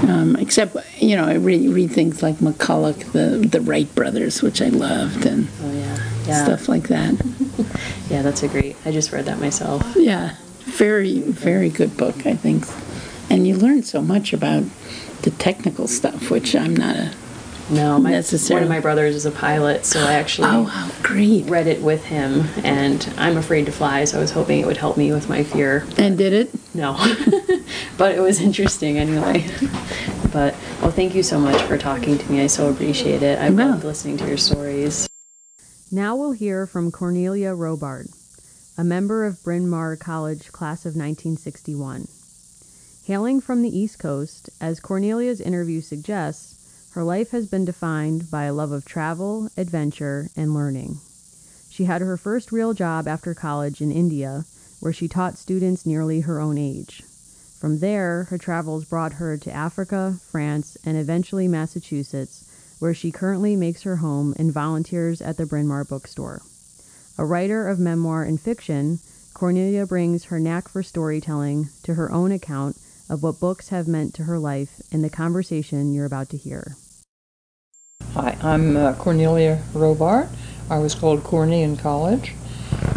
Um, 0.09 0.37
except, 0.39 0.77
you 1.01 1.17
know, 1.17 1.25
I 1.25 1.35
read, 1.35 1.69
read 1.71 1.91
things 1.93 2.23
like 2.23 2.37
McCullough, 2.37 3.13
the 3.13 3.47
the 3.47 3.61
Wright 3.61 3.93
brothers, 3.95 4.43
which 4.43 4.63
I 4.63 4.69
loved, 4.69 5.27
and 5.27 5.49
Oh, 5.63 5.73
yeah. 5.73 5.99
Yeah. 6.27 6.45
stuff 6.45 6.69
like 6.69 6.89
that. 6.89 7.15
Yeah, 8.11 8.23
that's 8.23 8.43
a 8.43 8.49
great. 8.49 8.75
I 8.85 8.91
just 8.91 9.13
read 9.13 9.27
that 9.27 9.39
myself. 9.39 9.85
Yeah, 9.95 10.35
very, 10.65 11.21
very 11.21 11.69
good 11.69 11.97
book, 11.97 12.27
I 12.27 12.35
think. 12.35 12.65
And 13.31 13.47
you 13.47 13.55
learn 13.55 13.85
so 13.85 14.03
much 14.03 14.33
about 14.33 14.65
the 15.23 15.31
technical 15.31 15.87
stuff, 15.87 16.29
which 16.29 16.57
I'm 16.57 16.75
not 16.75 16.97
a. 16.97 17.13
No, 17.71 17.99
my, 17.99 18.03
one 18.03 18.13
Necessarily. 18.13 18.65
of 18.65 18.69
my 18.69 18.81
brothers 18.81 19.15
is 19.15 19.27
a 19.27 19.31
pilot, 19.31 19.87
so 19.87 20.01
I 20.01 20.15
actually 20.15 20.49
Oh, 20.49 20.65
how 20.65 20.91
great! 21.03 21.49
read 21.49 21.69
it 21.69 21.81
with 21.81 22.05
him, 22.05 22.47
and 22.65 23.13
I'm 23.17 23.37
afraid 23.37 23.67
to 23.67 23.73
fly, 23.73 24.05
so 24.05 24.19
I 24.19 24.21
was 24.21 24.33
hoping 24.33 24.59
it 24.61 24.67
would 24.67 24.77
help 24.77 24.97
me 24.97 25.13
with 25.13 25.29
my 25.29 25.45
fear. 25.45 25.87
And 25.97 26.19
did 26.19 26.33
it? 26.33 26.51
No, 26.75 26.95
but 27.97 28.15
it 28.17 28.21
was 28.21 28.41
interesting 28.41 28.99
anyway. 28.99 29.47
But 30.33 30.55
well, 30.83 30.91
thank 30.91 31.15
you 31.15 31.23
so 31.23 31.39
much 31.39 31.63
for 31.63 31.79
talking 31.79 32.19
to 32.19 32.33
me. 32.33 32.41
I 32.43 32.47
so 32.49 32.71
appreciate 32.71 33.23
it. 33.23 33.39
I 33.39 33.51
Well. 33.51 33.71
loved 33.71 33.85
listening 33.85 34.17
to 34.19 34.27
your 34.27 34.37
stories. 34.37 35.09
Now 35.93 36.17
we'll 36.17 36.33
hear 36.33 36.67
from 36.67 36.91
Cornelia 36.91 37.51
Robart, 37.55 38.09
a 38.77 38.83
member 38.85 39.25
of 39.25 39.43
Bryn 39.45 39.69
Mawr 39.69 39.97
College 39.97 40.51
class 40.53 40.81
of 40.87 40.95
1961. 40.97 42.09
Hailing 43.07 43.41
from 43.41 43.63
the 43.63 43.77
East 43.77 43.99
Coast, 43.99 44.51
as 44.61 44.79
Cornelia's 44.81 45.41
interview 45.41 45.81
suggests, 45.81 46.57
Her 47.01 47.07
life 47.07 47.31
has 47.31 47.47
been 47.47 47.65
defined 47.65 48.31
by 48.31 48.45
a 48.45 48.53
love 48.53 48.73
of 48.73 48.85
travel, 48.85 49.49
adventure, 49.57 50.29
and 50.37 50.53
learning. 50.53 50.99
She 51.71 51.85
had 51.85 52.03
her 52.03 52.19
first 52.19 52.53
real 52.53 52.75
job 52.75 53.09
after 53.09 53.33
college 53.33 53.81
in 53.81 53.91
India, 53.91 54.45
where 54.81 54.93
she 54.93 55.09
taught 55.09 55.39
students 55.39 55.87
nearly 55.87 56.21
her 56.21 56.39
own 56.39 56.59
age. 56.59 57.03
From 57.59 57.79
there, 57.79 58.25
her 58.25 58.37
travels 58.37 58.85
brought 58.85 59.15
her 59.15 59.39
to 59.39 59.51
Africa, 59.51 60.17
France, 60.31 60.77
and 60.85 60.99
eventually 60.99 61.49
Massachusetts, 61.49 62.45
where 62.81 62.93
she 62.93 63.11
currently 63.11 63.57
makes 63.57 63.81
her 63.85 63.97
home 63.97 64.35
and 64.37 64.53
volunteers 64.53 65.23
at 65.23 65.39
the 65.39 65.47
Bryn 65.47 65.67
Mawr 65.67 65.85
bookstore. 65.85 66.43
A 67.17 67.25
writer 67.25 67.67
of 67.67 67.79
memoir 67.79 68.25
and 68.25 68.39
fiction, 68.39 68.99
Cornelia 69.33 69.87
brings 69.87 70.25
her 70.25 70.39
knack 70.39 70.69
for 70.69 70.83
storytelling 70.83 71.71
to 71.85 71.95
her 71.95 72.13
own 72.13 72.31
account 72.31 72.77
of 73.09 73.23
what 73.23 73.41
books 73.41 73.71
have 73.71 73.89
meant 73.89 74.13
to 74.13 74.25
her 74.25 74.39
life 74.39 74.83
in 74.91 75.01
the 75.01 75.09
conversation 75.09 75.95
you're 75.95 76.05
about 76.05 76.29
to 76.29 76.37
hear. 76.37 76.77
Hi, 78.15 78.37
I'm 78.43 78.77
uh, 78.77 78.95
Cornelia 78.95 79.63
Robart. 79.73 80.29
I 80.69 80.79
was 80.79 80.97
called 80.97 81.23
Corny 81.23 81.63
in 81.63 81.77
college, 81.77 82.35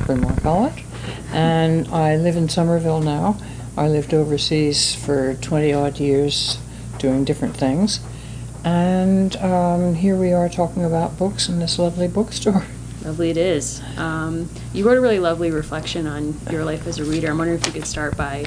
Bryn 0.07 0.21
Mawr 0.21 0.35
College, 0.37 0.83
and 1.31 1.87
I 1.89 2.15
live 2.15 2.35
in 2.35 2.49
Somerville 2.49 2.99
now. 2.99 3.37
I 3.77 3.89
lived 3.89 4.15
overseas 4.15 4.95
for 4.95 5.35
20 5.35 5.71
odd 5.71 5.99
years 5.99 6.57
doing 6.97 7.25
different 7.25 7.55
things. 7.55 7.99
And 8.65 9.35
um, 9.35 9.93
here 9.93 10.17
we 10.17 10.33
are 10.33 10.49
talking 10.49 10.83
about 10.83 11.15
books 11.19 11.47
in 11.47 11.59
this 11.59 11.77
lovely 11.77 12.07
bookstore. 12.07 12.65
Lovely 13.05 13.29
it 13.29 13.37
is. 13.37 13.81
Um, 13.97 14.49
you 14.73 14.87
wrote 14.87 14.97
a 14.97 15.01
really 15.01 15.19
lovely 15.19 15.51
reflection 15.51 16.07
on 16.07 16.39
your 16.49 16.63
life 16.63 16.87
as 16.87 16.99
a 16.99 17.03
reader. 17.03 17.29
I'm 17.31 17.37
wondering 17.37 17.59
if 17.59 17.65
you 17.67 17.73
could 17.73 17.85
start 17.85 18.15
by 18.15 18.45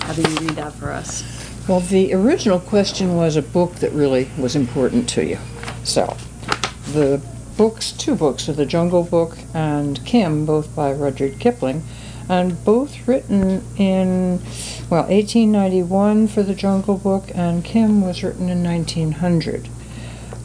having 0.00 0.24
you 0.26 0.36
read 0.46 0.56
that 0.56 0.74
for 0.74 0.92
us. 0.92 1.24
Well, 1.68 1.80
the 1.80 2.14
original 2.14 2.60
question 2.60 3.16
was 3.16 3.34
a 3.34 3.42
book 3.42 3.74
that 3.76 3.90
really 3.90 4.30
was 4.38 4.54
important 4.54 5.08
to 5.10 5.24
you. 5.26 5.38
So, 5.86 6.16
the 6.92 7.22
books, 7.56 7.92
two 7.92 8.16
books, 8.16 8.48
are 8.48 8.52
The 8.52 8.66
Jungle 8.66 9.04
Book 9.04 9.38
and 9.54 10.04
Kim, 10.04 10.44
both 10.44 10.74
by 10.74 10.92
Rudyard 10.92 11.38
Kipling, 11.38 11.84
and 12.28 12.62
both 12.64 13.06
written 13.06 13.62
in, 13.76 14.40
well, 14.90 15.04
1891 15.04 16.26
for 16.26 16.42
The 16.42 16.56
Jungle 16.56 16.96
Book, 16.96 17.30
and 17.36 17.64
Kim 17.64 18.02
was 18.02 18.24
written 18.24 18.48
in 18.48 18.64
1900. 18.64 19.68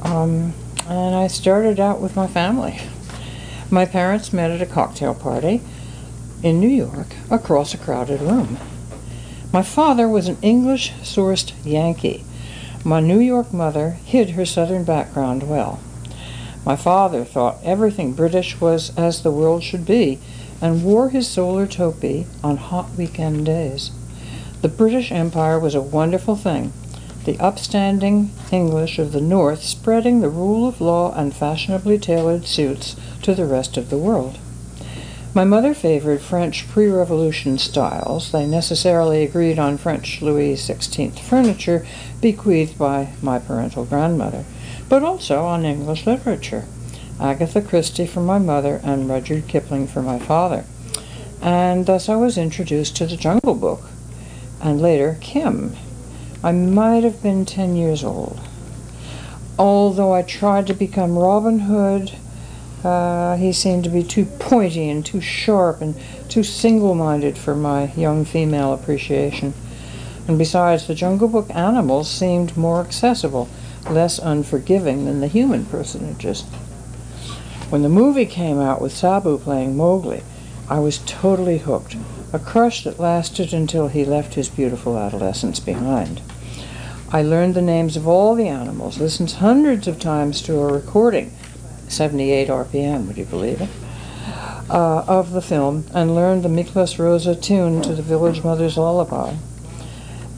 Um, 0.03 0.53
and 0.87 1.15
I 1.15 1.25
started 1.25 1.79
out 1.79 1.99
with 1.99 2.15
my 2.15 2.27
family. 2.27 2.79
My 3.71 3.85
parents 3.85 4.31
met 4.31 4.51
at 4.51 4.61
a 4.61 4.67
cocktail 4.67 5.15
party 5.15 5.61
in 6.43 6.59
New 6.59 6.69
York 6.69 7.15
across 7.31 7.73
a 7.73 7.79
crowded 7.79 8.21
room. 8.21 8.59
My 9.51 9.63
father 9.63 10.07
was 10.07 10.27
an 10.27 10.37
English 10.43 10.91
sourced 11.01 11.51
Yankee. 11.65 12.25
My 12.83 12.99
New 12.99 13.19
York 13.19 13.53
mother 13.53 13.91
hid 14.05 14.31
her 14.31 14.45
Southern 14.45 14.83
background 14.83 15.47
well. 15.47 15.79
My 16.65 16.75
father 16.75 17.23
thought 17.23 17.59
everything 17.63 18.13
British 18.13 18.59
was 18.59 18.91
as 18.97 19.21
the 19.21 19.29
world 19.29 19.61
should 19.61 19.85
be 19.85 20.17
and 20.59 20.83
wore 20.83 21.09
his 21.09 21.27
solar 21.27 21.67
topee 21.67 22.25
on 22.43 22.57
hot 22.57 22.89
weekend 22.97 23.45
days. 23.45 23.91
The 24.63 24.67
British 24.67 25.11
Empire 25.11 25.59
was 25.59 25.75
a 25.75 25.81
wonderful 25.81 26.35
thing, 26.35 26.73
the 27.25 27.39
upstanding 27.39 28.31
English 28.51 28.97
of 28.97 29.11
the 29.11 29.21
North 29.21 29.61
spreading 29.61 30.21
the 30.21 30.29
rule 30.29 30.67
of 30.67 30.81
law 30.81 31.13
and 31.13 31.35
fashionably 31.35 31.99
tailored 31.99 32.47
suits 32.47 32.95
to 33.21 33.35
the 33.35 33.45
rest 33.45 33.77
of 33.77 33.91
the 33.91 33.97
world. 33.99 34.39
My 35.33 35.45
mother 35.45 35.73
favored 35.73 36.19
French 36.19 36.67
pre 36.67 36.87
Revolution 36.87 37.57
styles. 37.57 38.33
They 38.33 38.45
necessarily 38.45 39.23
agreed 39.23 39.57
on 39.57 39.77
French 39.77 40.21
Louis 40.21 40.55
XVI 40.55 41.17
furniture 41.17 41.85
bequeathed 42.19 42.77
by 42.77 43.13
my 43.21 43.39
parental 43.39 43.85
grandmother, 43.85 44.43
but 44.89 45.03
also 45.03 45.45
on 45.45 45.63
English 45.63 46.05
literature. 46.05 46.65
Agatha 47.17 47.61
Christie 47.61 48.07
for 48.07 48.19
my 48.19 48.39
mother 48.39 48.81
and 48.83 49.07
Rudyard 49.07 49.47
Kipling 49.47 49.87
for 49.87 50.01
my 50.01 50.19
father. 50.19 50.65
And 51.41 51.85
thus 51.85 52.09
I 52.09 52.17
was 52.17 52.37
introduced 52.37 52.97
to 52.97 53.05
the 53.05 53.15
Jungle 53.15 53.55
Book, 53.55 53.83
and 54.61 54.81
later 54.81 55.17
Kim. 55.21 55.77
I 56.43 56.51
might 56.51 57.05
have 57.05 57.23
been 57.23 57.45
10 57.45 57.77
years 57.77 58.03
old. 58.03 58.41
Although 59.57 60.13
I 60.13 60.23
tried 60.23 60.67
to 60.67 60.73
become 60.73 61.17
Robin 61.17 61.59
Hood, 61.59 62.11
uh, 62.83 63.37
he 63.37 63.53
seemed 63.53 63.83
to 63.83 63.89
be 63.89 64.03
too 64.03 64.25
pointy 64.25 64.89
and 64.89 65.05
too 65.05 65.21
sharp 65.21 65.81
and 65.81 65.95
too 66.29 66.43
single 66.43 66.95
minded 66.95 67.37
for 67.37 67.55
my 67.55 67.91
young 67.93 68.25
female 68.25 68.73
appreciation. 68.73 69.53
And 70.27 70.37
besides, 70.37 70.87
the 70.87 70.95
Jungle 70.95 71.27
Book 71.27 71.49
animals 71.51 72.09
seemed 72.09 72.57
more 72.57 72.81
accessible, 72.81 73.49
less 73.89 74.19
unforgiving 74.19 75.05
than 75.05 75.19
the 75.19 75.27
human 75.27 75.65
personages. 75.65 76.43
When 77.69 77.83
the 77.83 77.89
movie 77.89 78.25
came 78.25 78.59
out 78.59 78.81
with 78.81 78.95
Sabu 78.95 79.37
playing 79.37 79.77
Mowgli, 79.77 80.23
I 80.69 80.79
was 80.79 80.99
totally 80.99 81.59
hooked, 81.59 81.95
a 82.33 82.39
crush 82.39 82.83
that 82.83 82.99
lasted 82.99 83.53
until 83.53 83.89
he 83.89 84.05
left 84.05 84.35
his 84.35 84.49
beautiful 84.49 84.97
adolescence 84.97 85.59
behind. 85.59 86.21
I 87.11 87.21
learned 87.21 87.55
the 87.55 87.61
names 87.61 87.97
of 87.97 88.07
all 88.07 88.35
the 88.35 88.47
animals, 88.47 88.99
listened 88.99 89.31
hundreds 89.31 89.87
of 89.87 89.99
times 89.99 90.41
to 90.43 90.59
a 90.59 90.71
recording 90.71 91.31
78 91.91 92.47
RPM, 92.47 93.07
would 93.07 93.17
you 93.17 93.25
believe 93.25 93.61
it? 93.61 93.69
Uh, 94.69 95.03
of 95.07 95.31
the 95.31 95.41
film 95.41 95.85
and 95.93 96.15
learned 96.15 96.43
the 96.43 96.49
Miklos 96.49 96.97
Rozsa 96.97 97.35
tune 97.35 97.81
to 97.81 97.93
the 97.93 98.01
Village 98.01 98.43
Mother's 98.43 98.77
Lullaby 98.77 99.35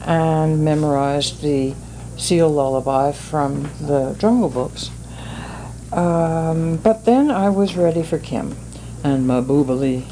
and 0.04 0.64
memorized 0.64 1.40
the 1.40 1.74
Seal 2.16 2.48
Lullaby 2.50 3.12
from 3.12 3.70
the 3.80 4.16
Jungle 4.18 4.48
Books. 4.48 4.90
Um, 5.92 6.76
but 6.78 7.04
then 7.04 7.30
I 7.30 7.48
was 7.50 7.76
ready 7.76 8.02
for 8.02 8.18
Kim 8.18 8.56
and 9.04 9.24
Mahbub 9.26 9.68
Ali. 9.68 10.06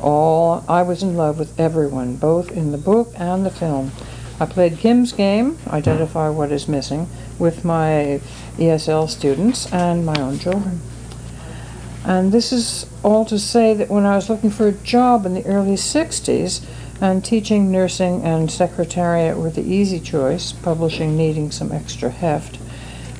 All 0.00 0.64
I 0.68 0.82
was 0.82 1.02
in 1.02 1.16
love 1.16 1.38
with 1.38 1.58
everyone, 1.58 2.16
both 2.16 2.52
in 2.52 2.70
the 2.70 2.78
book 2.78 3.12
and 3.16 3.44
the 3.44 3.50
film. 3.50 3.90
I 4.38 4.46
played 4.46 4.78
Kim's 4.78 5.12
game, 5.12 5.58
identify 5.68 6.28
what 6.28 6.52
is 6.52 6.68
missing, 6.68 7.08
with 7.38 7.64
my 7.64 8.20
ESL 8.56 9.08
students 9.08 9.72
and 9.72 10.04
my 10.04 10.18
own 10.20 10.38
children. 10.38 10.80
And 12.04 12.32
this 12.32 12.52
is 12.52 12.86
all 13.02 13.24
to 13.26 13.38
say 13.38 13.74
that 13.74 13.88
when 13.88 14.04
I 14.04 14.16
was 14.16 14.28
looking 14.28 14.50
for 14.50 14.66
a 14.66 14.72
job 14.72 15.24
in 15.24 15.34
the 15.34 15.46
early 15.46 15.74
60s, 15.74 16.64
and 17.02 17.24
teaching, 17.24 17.72
nursing, 17.72 18.22
and 18.22 18.48
secretariat 18.48 19.36
were 19.36 19.50
the 19.50 19.60
easy 19.60 19.98
choice, 19.98 20.52
publishing 20.52 21.16
needing 21.16 21.50
some 21.50 21.72
extra 21.72 22.08
heft, 22.08 22.58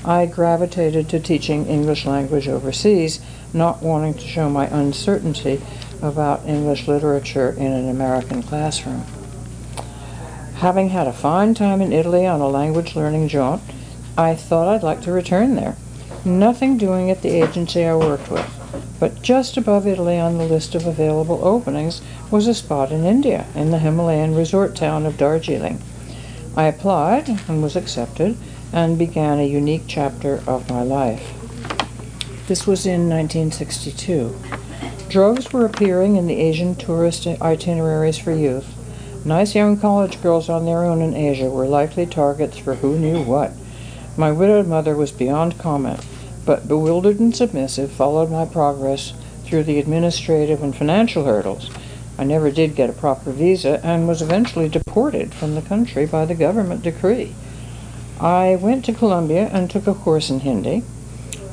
I 0.04 0.26
gravitated 0.26 1.08
to 1.08 1.18
teaching 1.18 1.66
English 1.66 2.06
language 2.06 2.46
overseas, 2.46 3.20
not 3.52 3.82
wanting 3.82 4.14
to 4.14 4.26
show 4.26 4.48
my 4.48 4.66
uncertainty 4.66 5.60
about 6.00 6.46
English 6.46 6.86
literature 6.86 7.50
in 7.50 7.72
an 7.72 7.88
American 7.88 8.44
classroom. 8.44 9.04
Having 10.56 10.90
had 10.90 11.08
a 11.08 11.12
fine 11.12 11.54
time 11.54 11.82
in 11.82 11.92
Italy 11.92 12.24
on 12.24 12.40
a 12.40 12.48
language 12.48 12.94
learning 12.94 13.26
jaunt, 13.26 13.62
I 14.16 14.34
thought 14.34 14.68
I'd 14.68 14.82
like 14.82 15.00
to 15.02 15.12
return 15.12 15.54
there. 15.54 15.76
Nothing 16.22 16.76
doing 16.76 17.10
at 17.10 17.22
the 17.22 17.30
agency 17.30 17.84
I 17.84 17.96
worked 17.96 18.30
with, 18.30 18.46
but 19.00 19.22
just 19.22 19.56
above 19.56 19.86
Italy 19.86 20.18
on 20.18 20.36
the 20.36 20.44
list 20.44 20.74
of 20.74 20.86
available 20.86 21.40
openings 21.42 22.02
was 22.30 22.46
a 22.46 22.52
spot 22.52 22.92
in 22.92 23.04
India, 23.04 23.46
in 23.54 23.70
the 23.70 23.78
Himalayan 23.78 24.34
resort 24.34 24.76
town 24.76 25.06
of 25.06 25.16
Darjeeling. 25.16 25.80
I 26.54 26.64
applied 26.64 27.28
and 27.48 27.62
was 27.62 27.74
accepted 27.74 28.36
and 28.70 28.98
began 28.98 29.38
a 29.38 29.48
unique 29.48 29.84
chapter 29.86 30.42
of 30.46 30.68
my 30.68 30.82
life. 30.82 31.32
This 32.48 32.66
was 32.66 32.84
in 32.84 33.08
1962. 33.08 34.36
Droves 35.08 35.54
were 35.54 35.64
appearing 35.64 36.16
in 36.16 36.26
the 36.26 36.38
Asian 36.38 36.74
tourist 36.74 37.26
itineraries 37.26 38.18
for 38.18 38.32
youth. 38.32 38.66
Nice 39.24 39.54
young 39.54 39.78
college 39.78 40.22
girls 40.22 40.50
on 40.50 40.66
their 40.66 40.84
own 40.84 41.00
in 41.00 41.14
Asia 41.14 41.48
were 41.48 41.66
likely 41.66 42.04
targets 42.04 42.58
for 42.58 42.74
who 42.74 42.98
knew 42.98 43.22
what. 43.22 43.52
My 44.16 44.30
widowed 44.30 44.66
mother 44.66 44.94
was 44.94 45.10
beyond 45.10 45.58
comment, 45.58 46.00
but 46.44 46.68
bewildered 46.68 47.18
and 47.18 47.34
submissive 47.34 47.90
followed 47.90 48.30
my 48.30 48.44
progress 48.44 49.14
through 49.44 49.64
the 49.64 49.78
administrative 49.78 50.62
and 50.62 50.76
financial 50.76 51.24
hurdles. 51.24 51.70
I 52.18 52.24
never 52.24 52.50
did 52.50 52.76
get 52.76 52.90
a 52.90 52.92
proper 52.92 53.30
visa 53.30 53.80
and 53.82 54.06
was 54.06 54.20
eventually 54.20 54.68
deported 54.68 55.32
from 55.32 55.54
the 55.54 55.62
country 55.62 56.04
by 56.04 56.26
the 56.26 56.34
government 56.34 56.82
decree. 56.82 57.34
I 58.20 58.56
went 58.56 58.84
to 58.84 58.92
Columbia 58.92 59.48
and 59.52 59.70
took 59.70 59.86
a 59.86 59.94
course 59.94 60.28
in 60.30 60.40
Hindi. 60.40 60.82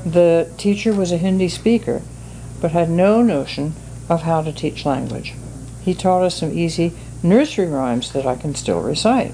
The 0.05 0.51
teacher 0.57 0.93
was 0.93 1.11
a 1.11 1.17
Hindi 1.17 1.47
speaker, 1.47 2.01
but 2.59 2.71
had 2.71 2.89
no 2.89 3.21
notion 3.21 3.73
of 4.09 4.23
how 4.23 4.41
to 4.41 4.51
teach 4.51 4.85
language. 4.85 5.33
He 5.81 5.93
taught 5.93 6.23
us 6.23 6.35
some 6.35 6.57
easy 6.57 6.93
nursery 7.23 7.67
rhymes 7.67 8.11
that 8.11 8.25
I 8.25 8.35
can 8.35 8.53
still 8.53 8.81
recite. 8.81 9.31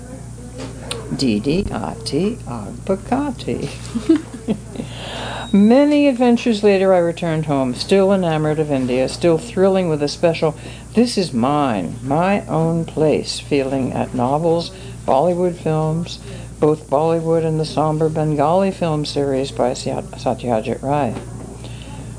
Didi 1.16 1.66
Ati. 1.72 2.38
Many 5.54 6.08
adventures 6.08 6.64
later, 6.64 6.94
I 6.94 6.98
returned 6.98 7.46
home, 7.46 7.76
still 7.76 8.12
enamored 8.12 8.60
of 8.60 8.72
India, 8.72 9.08
still 9.08 9.38
thrilling 9.38 9.90
with 9.90 10.02
a 10.02 10.08
special, 10.08 10.56
this 10.94 11.18
is 11.18 11.34
mine, 11.34 11.98
my 12.02 12.46
own 12.48 12.86
place 12.86 13.40
feeling 13.40 13.94
at 13.94 14.14
novels, 14.14 14.72
Bollywood 15.06 15.56
films, 15.56 16.20
both 16.60 16.90
Bollywood 16.90 17.46
and 17.46 17.60
the 17.60 17.66
somber 17.66 18.10
Bengali 18.10 18.72
film 18.72 19.06
series 19.06 19.52
by 19.52 19.72
Satyajit 19.72 20.82
Ray. 20.82 21.16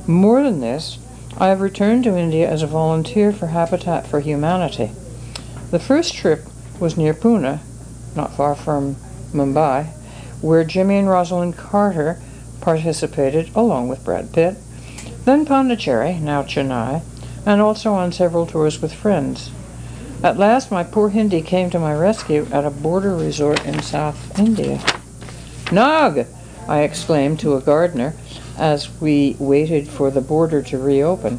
More 0.07 0.43
than 0.43 0.61
this, 0.61 0.99
I 1.37 1.49
have 1.49 1.61
returned 1.61 2.05
to 2.05 2.17
India 2.17 2.49
as 2.49 2.63
a 2.63 2.67
volunteer 2.67 3.33
for 3.33 3.49
Habitat 3.49 4.07
for 4.07 4.21
Humanity. 4.21 4.93
The 5.71 5.81
first 5.81 6.15
trip 6.15 6.47
was 6.79 6.97
near 6.97 7.13
Pune, 7.13 7.61
not 8.17 8.35
far 8.35 8.55
from 8.55 8.97
Mumbai, 9.33 9.87
where 10.41 10.65
Jimmy 10.65 10.99
and 10.99 11.09
Rosalynn 11.09 11.57
Carter 11.57 12.19
participated 12.61 13.51
along 13.55 13.89
with 13.89 14.05
Brad 14.05 14.33
Pitt, 14.33 14.57
then 15.25 15.45
Pondicherry, 15.45 16.15
now 16.15 16.43
Chennai, 16.43 17.03
and 17.45 17.61
also 17.61 17.93
on 17.93 18.13
several 18.13 18.47
tours 18.47 18.81
with 18.81 18.93
friends. 18.93 19.51
At 20.23 20.39
last, 20.39 20.71
my 20.71 20.83
poor 20.83 21.11
Hindi 21.11 21.43
came 21.43 21.71
to 21.71 21.79
my 21.79 21.95
rescue 21.95 22.47
at 22.51 22.65
a 22.65 22.71
border 22.71 23.15
resort 23.15 23.65
in 23.67 23.83
South 23.83 24.39
India. 24.39 24.81
Nag! 25.71 26.27
I 26.69 26.81
exclaimed 26.81 27.39
to 27.41 27.55
a 27.55 27.61
gardener 27.61 28.15
as 28.59 28.89
we 29.01 29.37
waited 29.39 29.89
for 29.89 30.11
the 30.11 30.21
border 30.21 30.63
to 30.63 30.79
reopen. 30.79 31.39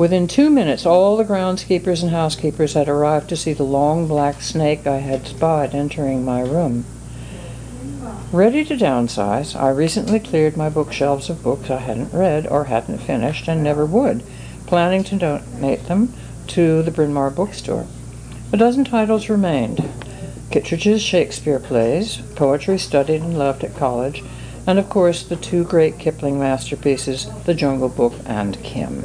Within 0.00 0.28
two 0.28 0.48
minutes, 0.48 0.86
all 0.86 1.18
the 1.18 1.26
groundskeepers 1.26 2.00
and 2.02 2.10
housekeepers 2.10 2.72
had 2.72 2.88
arrived 2.88 3.28
to 3.28 3.36
see 3.36 3.52
the 3.52 3.64
long 3.64 4.08
black 4.08 4.40
snake 4.40 4.86
I 4.86 4.96
had 4.96 5.26
spied 5.26 5.74
entering 5.74 6.24
my 6.24 6.40
room. 6.40 6.86
Ready 8.32 8.64
to 8.64 8.78
downsize, 8.78 9.54
I 9.54 9.68
recently 9.68 10.18
cleared 10.18 10.56
my 10.56 10.70
bookshelves 10.70 11.28
of 11.28 11.42
books 11.42 11.68
I 11.68 11.80
hadn't 11.80 12.14
read 12.14 12.46
or 12.46 12.64
hadn't 12.64 13.02
finished 13.02 13.46
and 13.46 13.62
never 13.62 13.84
would, 13.84 14.22
planning 14.66 15.04
to 15.04 15.16
donate 15.16 15.84
them 15.86 16.14
to 16.46 16.82
the 16.82 16.90
Bryn 16.90 17.12
Mawr 17.12 17.28
bookstore. 17.28 17.86
A 18.54 18.56
dozen 18.56 18.86
titles 18.86 19.28
remained 19.28 19.86
Kittredge's 20.50 21.02
Shakespeare 21.02 21.58
plays, 21.58 22.22
poetry 22.36 22.78
studied 22.78 23.20
and 23.20 23.38
loved 23.38 23.64
at 23.64 23.76
college, 23.76 24.24
and 24.66 24.78
of 24.78 24.88
course 24.88 25.22
the 25.22 25.36
two 25.36 25.62
great 25.62 25.98
Kipling 25.98 26.38
masterpieces, 26.38 27.26
The 27.44 27.52
Jungle 27.52 27.90
Book 27.90 28.14
and 28.24 28.62
Kim. 28.62 29.04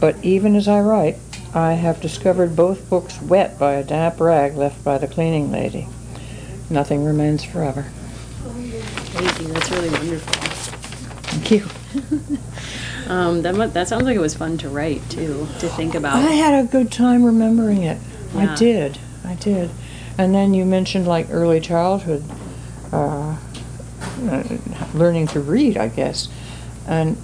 But 0.00 0.22
even 0.24 0.56
as 0.56 0.68
I 0.68 0.80
write, 0.80 1.16
I 1.54 1.74
have 1.74 2.00
discovered 2.00 2.56
both 2.56 2.88
books 2.90 3.20
wet 3.22 3.58
by 3.58 3.74
a 3.74 3.84
damp 3.84 4.20
rag 4.20 4.56
left 4.56 4.82
by 4.84 4.98
the 4.98 5.06
cleaning 5.06 5.52
lady. 5.52 5.86
Nothing 6.68 7.04
remains 7.04 7.44
forever. 7.44 7.86
Crazy. 8.42 9.44
That's 9.44 9.70
really 9.70 9.90
wonderful. 9.90 10.34
Thank 11.30 11.50
you. 11.50 12.38
Um, 13.06 13.42
that 13.42 13.74
that 13.74 13.88
sounds 13.88 14.04
like 14.04 14.16
it 14.16 14.20
was 14.20 14.34
fun 14.34 14.56
to 14.58 14.68
write 14.68 15.08
too. 15.10 15.46
To 15.58 15.68
think 15.68 15.94
about. 15.94 16.16
I 16.16 16.32
had 16.32 16.64
a 16.64 16.66
good 16.66 16.90
time 16.90 17.22
remembering 17.22 17.82
it. 17.82 17.98
Yeah. 18.34 18.52
I 18.52 18.56
did. 18.56 18.98
I 19.24 19.34
did. 19.34 19.70
And 20.16 20.34
then 20.34 20.54
you 20.54 20.64
mentioned 20.64 21.06
like 21.06 21.26
early 21.30 21.60
childhood, 21.60 22.24
uh, 22.92 23.36
uh, 24.22 24.42
learning 24.94 25.26
to 25.28 25.40
read, 25.40 25.76
I 25.76 25.88
guess. 25.88 26.28
And 26.86 27.18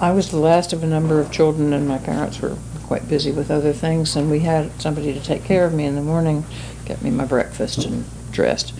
I 0.00 0.12
was 0.12 0.30
the 0.30 0.38
last 0.38 0.72
of 0.72 0.82
a 0.82 0.86
number 0.86 1.20
of 1.20 1.30
children, 1.30 1.72
and 1.72 1.86
my 1.86 1.98
parents 1.98 2.40
were 2.40 2.56
quite 2.84 3.08
busy 3.08 3.30
with 3.30 3.50
other 3.50 3.72
things, 3.72 4.16
and 4.16 4.30
we 4.30 4.40
had 4.40 4.80
somebody 4.80 5.12
to 5.14 5.20
take 5.20 5.44
care 5.44 5.64
of 5.64 5.72
me 5.72 5.84
in 5.84 5.94
the 5.94 6.02
morning, 6.02 6.44
get 6.84 7.02
me 7.02 7.10
my 7.10 7.24
breakfast 7.24 7.84
and 7.84 8.04
dressed. 8.30 8.74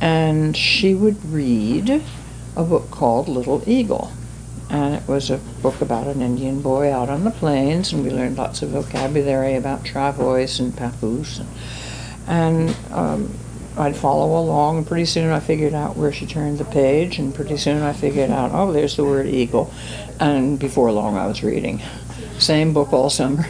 And 0.00 0.56
she 0.56 0.94
would 0.94 1.24
read 1.24 2.02
a 2.56 2.64
book 2.64 2.90
called 2.90 3.28
Little 3.28 3.62
Eagle. 3.66 4.12
And 4.68 4.94
it 4.94 5.06
was 5.06 5.30
a 5.30 5.38
book 5.38 5.80
about 5.80 6.08
an 6.08 6.20
Indian 6.22 6.60
boy 6.60 6.92
out 6.92 7.08
on 7.08 7.24
the 7.24 7.30
plains, 7.30 7.92
and 7.92 8.02
we 8.02 8.10
learned 8.10 8.36
lots 8.36 8.62
of 8.62 8.70
vocabulary 8.70 9.54
about 9.54 9.84
travois 9.84 10.58
and 10.58 10.76
papoose. 10.76 11.38
And, 11.38 11.48
and 12.26 12.76
um, 12.90 13.38
I'd 13.76 13.96
follow 13.96 14.40
along, 14.40 14.78
and 14.78 14.86
pretty 14.86 15.04
soon 15.04 15.30
I 15.30 15.38
figured 15.38 15.74
out 15.74 15.96
where 15.96 16.12
she 16.12 16.26
turned 16.26 16.58
the 16.58 16.64
page, 16.64 17.18
and 17.18 17.34
pretty 17.34 17.58
soon 17.58 17.82
I 17.82 17.92
figured 17.92 18.30
out, 18.30 18.50
oh, 18.52 18.72
there's 18.72 18.96
the 18.96 19.04
word 19.04 19.26
eagle. 19.26 19.72
And 20.18 20.58
before 20.58 20.90
long, 20.92 21.16
I 21.16 21.26
was 21.26 21.42
reading. 21.42 21.82
Same 22.38 22.72
book 22.72 22.92
all 22.92 23.10
summer. 23.10 23.46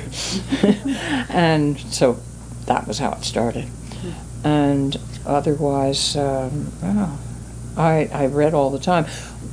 and 1.29 1.79
so 1.79 2.18
that 2.66 2.87
was 2.87 2.98
how 2.98 3.12
it 3.12 3.24
started. 3.24 3.66
And 4.44 4.96
otherwise, 5.24 6.16
um, 6.16 6.72
oh, 6.83 7.18
I, 7.76 8.09
I 8.12 8.26
read 8.26 8.55
all 8.55 8.70
the 8.70 8.79
time, 8.79 9.07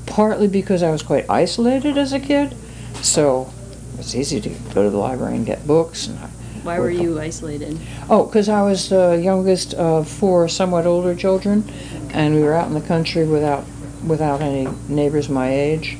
partly 0.05 0.47
because 0.47 0.83
I 0.83 0.91
was 0.91 1.01
quite 1.01 1.29
isolated 1.29 1.97
as 1.97 2.13
a 2.13 2.19
kid, 2.19 2.55
so 3.01 3.51
it's 3.97 4.15
easy 4.15 4.39
to 4.41 4.49
go 4.73 4.83
to 4.83 4.89
the 4.89 4.97
library 4.97 5.35
and 5.35 5.45
get 5.45 5.65
books. 5.65 6.07
And 6.07 6.19
I 6.19 6.27
Why 6.63 6.79
were 6.79 6.89
you 6.89 7.19
isolated? 7.19 7.79
Oh, 8.09 8.25
because 8.25 8.49
I 8.49 8.61
was 8.61 8.89
the 8.89 9.19
youngest 9.21 9.73
of 9.73 10.07
four 10.07 10.47
somewhat 10.47 10.85
older 10.85 11.15
children, 11.15 11.69
and 12.11 12.35
we 12.35 12.41
were 12.41 12.53
out 12.53 12.67
in 12.67 12.73
the 12.73 12.81
country 12.81 13.25
without 13.25 13.65
without 14.05 14.41
any 14.41 14.67
neighbors 14.89 15.29
my 15.29 15.51
age, 15.51 15.97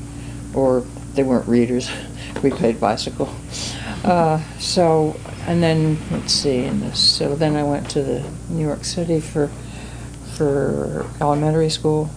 or 0.54 0.86
they 1.14 1.24
weren't 1.24 1.48
readers. 1.48 1.90
we 2.44 2.50
played 2.50 2.80
bicycle. 2.80 3.34
Uh, 4.04 4.42
so, 4.60 5.16
and 5.48 5.64
then 5.64 5.98
let's 6.12 6.34
see, 6.34 6.66
and 6.66 6.82
this, 6.82 7.00
so 7.00 7.36
then 7.36 7.56
I 7.56 7.64
went 7.64 7.90
to 7.92 8.02
the 8.04 8.24
New 8.50 8.64
York 8.66 8.84
City 8.84 9.20
for 9.20 9.50
for 10.36 11.06
elementary 11.22 11.70
school, 11.70 12.10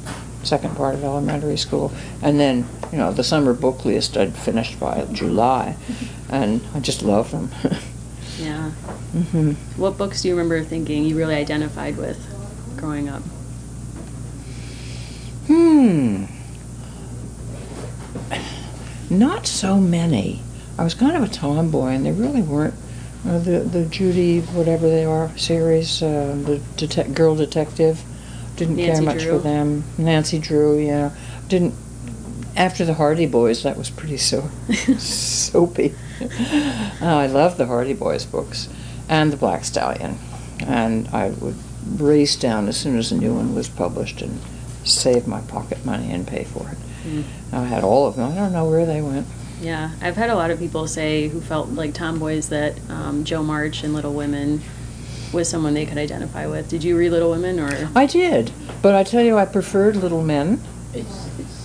second 0.42 0.74
part 0.74 0.94
of 0.94 1.04
elementary 1.04 1.56
school, 1.58 1.92
and 2.22 2.40
then 2.40 2.66
you 2.90 2.98
know 2.98 3.12
the 3.12 3.22
summer 3.22 3.52
book 3.52 3.84
list 3.84 4.16
I'd 4.16 4.34
finished 4.34 4.80
by 4.80 5.06
July, 5.12 5.76
and 6.28 6.60
I 6.74 6.80
just 6.80 7.02
loved 7.02 7.32
them. 7.32 7.50
Yeah. 8.38 8.70
Mm-hmm. 9.14 9.52
What 9.80 9.96
books 9.96 10.20
do 10.20 10.28
you 10.28 10.34
remember 10.36 10.62
thinking 10.62 11.04
you 11.04 11.16
really 11.16 11.34
identified 11.34 11.96
with 11.96 12.18
growing 12.76 13.08
up? 13.08 13.22
Hmm. 15.46 16.24
Not 19.10 19.46
so 19.46 19.76
many. 19.78 20.42
I 20.78 20.84
was 20.84 20.94
kind 20.94 21.16
of 21.16 21.22
a 21.22 21.28
tomboy, 21.28 21.88
and 21.88 22.04
they 22.04 22.12
really 22.12 22.42
weren't. 22.42 22.74
Uh, 23.26 23.38
the 23.38 23.60
the 23.60 23.84
Judy 23.86 24.40
whatever 24.40 24.88
they 24.88 25.04
are 25.04 25.36
series, 25.36 26.02
uh, 26.02 26.36
the 26.44 26.58
detec- 26.76 27.14
girl 27.14 27.34
detective, 27.34 28.02
didn't 28.56 28.76
care 28.76 29.00
much 29.02 29.22
Drew. 29.22 29.32
for 29.32 29.38
them. 29.38 29.84
Nancy 29.98 30.38
Drew, 30.38 30.78
yeah, 30.78 31.10
didn't. 31.48 31.74
After 32.56 32.84
the 32.84 32.94
Hardy 32.94 33.26
Boys, 33.26 33.62
that 33.64 33.76
was 33.76 33.90
pretty 33.90 34.16
so 34.16 34.48
soapy. 34.98 35.94
Oh, 36.20 37.18
I 37.18 37.26
love 37.26 37.58
the 37.58 37.66
Hardy 37.66 37.92
Boys 37.94 38.24
books, 38.24 38.68
and 39.08 39.32
the 39.32 39.36
Black 39.36 39.64
Stallion, 39.64 40.18
and 40.60 41.08
I 41.08 41.30
would 41.30 41.56
race 42.00 42.36
down 42.36 42.68
as 42.68 42.76
soon 42.76 42.96
as 42.98 43.12
a 43.12 43.16
new 43.16 43.34
one 43.34 43.54
was 43.54 43.68
published 43.68 44.22
and 44.22 44.40
save 44.84 45.26
my 45.26 45.40
pocket 45.42 45.84
money 45.84 46.10
and 46.12 46.26
pay 46.26 46.44
for 46.44 46.70
it. 46.70 46.78
Mm. 47.06 47.24
I 47.52 47.64
had 47.64 47.84
all 47.84 48.06
of 48.06 48.16
them. 48.16 48.32
I 48.32 48.34
don't 48.34 48.52
know 48.52 48.64
where 48.68 48.84
they 48.84 49.00
went. 49.00 49.26
Yeah, 49.60 49.90
I've 50.02 50.16
had 50.16 50.28
a 50.30 50.34
lot 50.34 50.50
of 50.50 50.58
people 50.58 50.86
say 50.86 51.28
who 51.28 51.40
felt 51.40 51.68
like 51.70 51.94
tomboys 51.94 52.48
that 52.50 52.74
um, 52.90 53.24
Jo 53.24 53.42
March 53.42 53.84
and 53.84 53.94
Little 53.94 54.12
Women 54.12 54.60
was 55.32 55.48
someone 55.48 55.72
they 55.74 55.86
could 55.86 55.98
identify 55.98 56.46
with. 56.46 56.68
Did 56.68 56.84
you 56.84 56.96
read 56.96 57.10
Little 57.10 57.30
Women 57.30 57.58
or? 57.60 57.88
I 57.94 58.06
did, 58.06 58.52
but 58.82 58.94
I 58.94 59.02
tell 59.02 59.22
you, 59.22 59.38
I 59.38 59.44
preferred 59.46 59.96
Little 59.96 60.22
Men, 60.22 60.60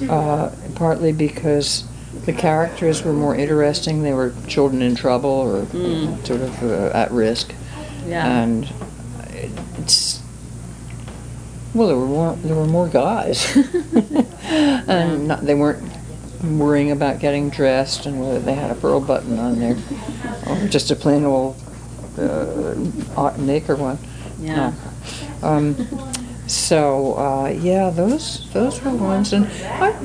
uh, 0.09 0.51
partly 0.75 1.11
because 1.11 1.83
the 2.25 2.33
characters 2.33 3.03
were 3.03 3.13
more 3.13 3.35
interesting. 3.35 4.03
They 4.03 4.13
were 4.13 4.33
children 4.47 4.81
in 4.81 4.95
trouble 4.95 5.29
or 5.29 5.65
you 5.77 6.05
know, 6.05 6.17
sort 6.23 6.41
of 6.41 6.63
uh, 6.63 6.91
at 6.93 7.11
risk, 7.11 7.53
Yeah. 8.07 8.25
and 8.41 8.63
it's 8.65 8.90
well, 11.73 11.87
there 11.87 11.97
were 11.97 12.05
more 12.05 12.35
there 12.37 12.55
were 12.55 12.65
more 12.65 12.87
guys, 12.87 13.55
and 14.43 15.27
not, 15.27 15.41
they 15.41 15.55
weren't 15.55 15.83
worrying 16.43 16.91
about 16.91 17.19
getting 17.19 17.49
dressed 17.49 18.05
and 18.05 18.19
whether 18.19 18.39
they 18.39 18.55
had 18.55 18.71
a 18.71 18.75
pearl 18.75 18.99
button 18.99 19.37
on 19.37 19.59
there 19.59 19.77
or 20.47 20.67
just 20.67 20.89
a 20.89 20.95
plain 20.95 21.23
old 21.23 21.55
uh, 22.17 23.33
knicker 23.37 23.75
one. 23.75 23.97
yeah. 24.39 24.73
No. 25.41 25.47
Um, 25.47 25.75
so 26.47 27.13
uh, 27.13 27.47
yeah, 27.47 27.89
those 27.89 28.51
those 28.51 28.81
were 28.83 28.91
ones, 28.91 29.31
and 29.31 29.45
I, 29.45 29.95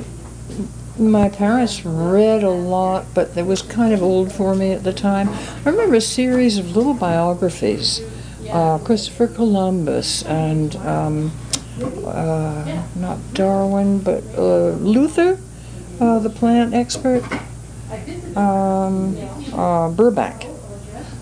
my 0.99 1.29
parents 1.29 1.85
read 1.85 2.45
a 2.45 2.51
lot, 2.51 3.07
but 3.15 3.37
it 3.37 3.45
was 3.45 3.63
kind 3.63 3.93
of 3.93 4.03
old 4.03 4.33
for 4.33 4.55
me 4.55 4.73
at 4.73 4.85
the 4.85 4.93
time. 4.93 5.29
I 5.65 5.71
remember 5.71 5.97
a 5.97 6.01
series 6.01 6.57
of 6.59 6.77
little 6.77 6.95
biographies, 6.95 8.01
uh, 8.51 8.79
Christopher 8.79 9.27
Columbus 9.27 10.23
and 10.23 10.77
um, 10.77 11.33
uh, 11.83 12.83
not 12.95 13.19
Darwin, 13.35 13.99
but 14.01 14.25
uh, 14.37 14.71
Luther, 14.71 15.39
uh, 16.01 16.19
the 16.19 16.31
plant 16.31 16.75
expert, 16.75 17.23
um, 18.37 19.17
uh, 19.53 19.91
Burbank. 19.91 20.47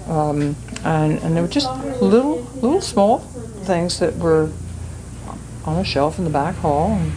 Um, 0.09 0.57
and 0.85 1.19
and 1.21 1.37
they 1.37 1.41
were 1.41 1.49
just 1.49 1.71
little 2.03 2.43
little 2.61 2.83
small 2.83 3.21
things 3.65 3.99
that 4.01 4.17
were 4.17 4.51
on 5.65 5.79
a 5.79 5.85
shelf 5.85 6.19
in 6.19 6.25
the 6.25 6.31
back 6.31 6.55
hall 6.57 6.91
and 6.93 7.13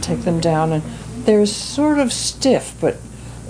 take 0.00 0.22
them 0.22 0.40
down. 0.40 0.72
And 0.72 0.82
they're 1.24 1.44
sort 1.44 1.98
of 1.98 2.12
stiff 2.12 2.74
but 2.80 2.96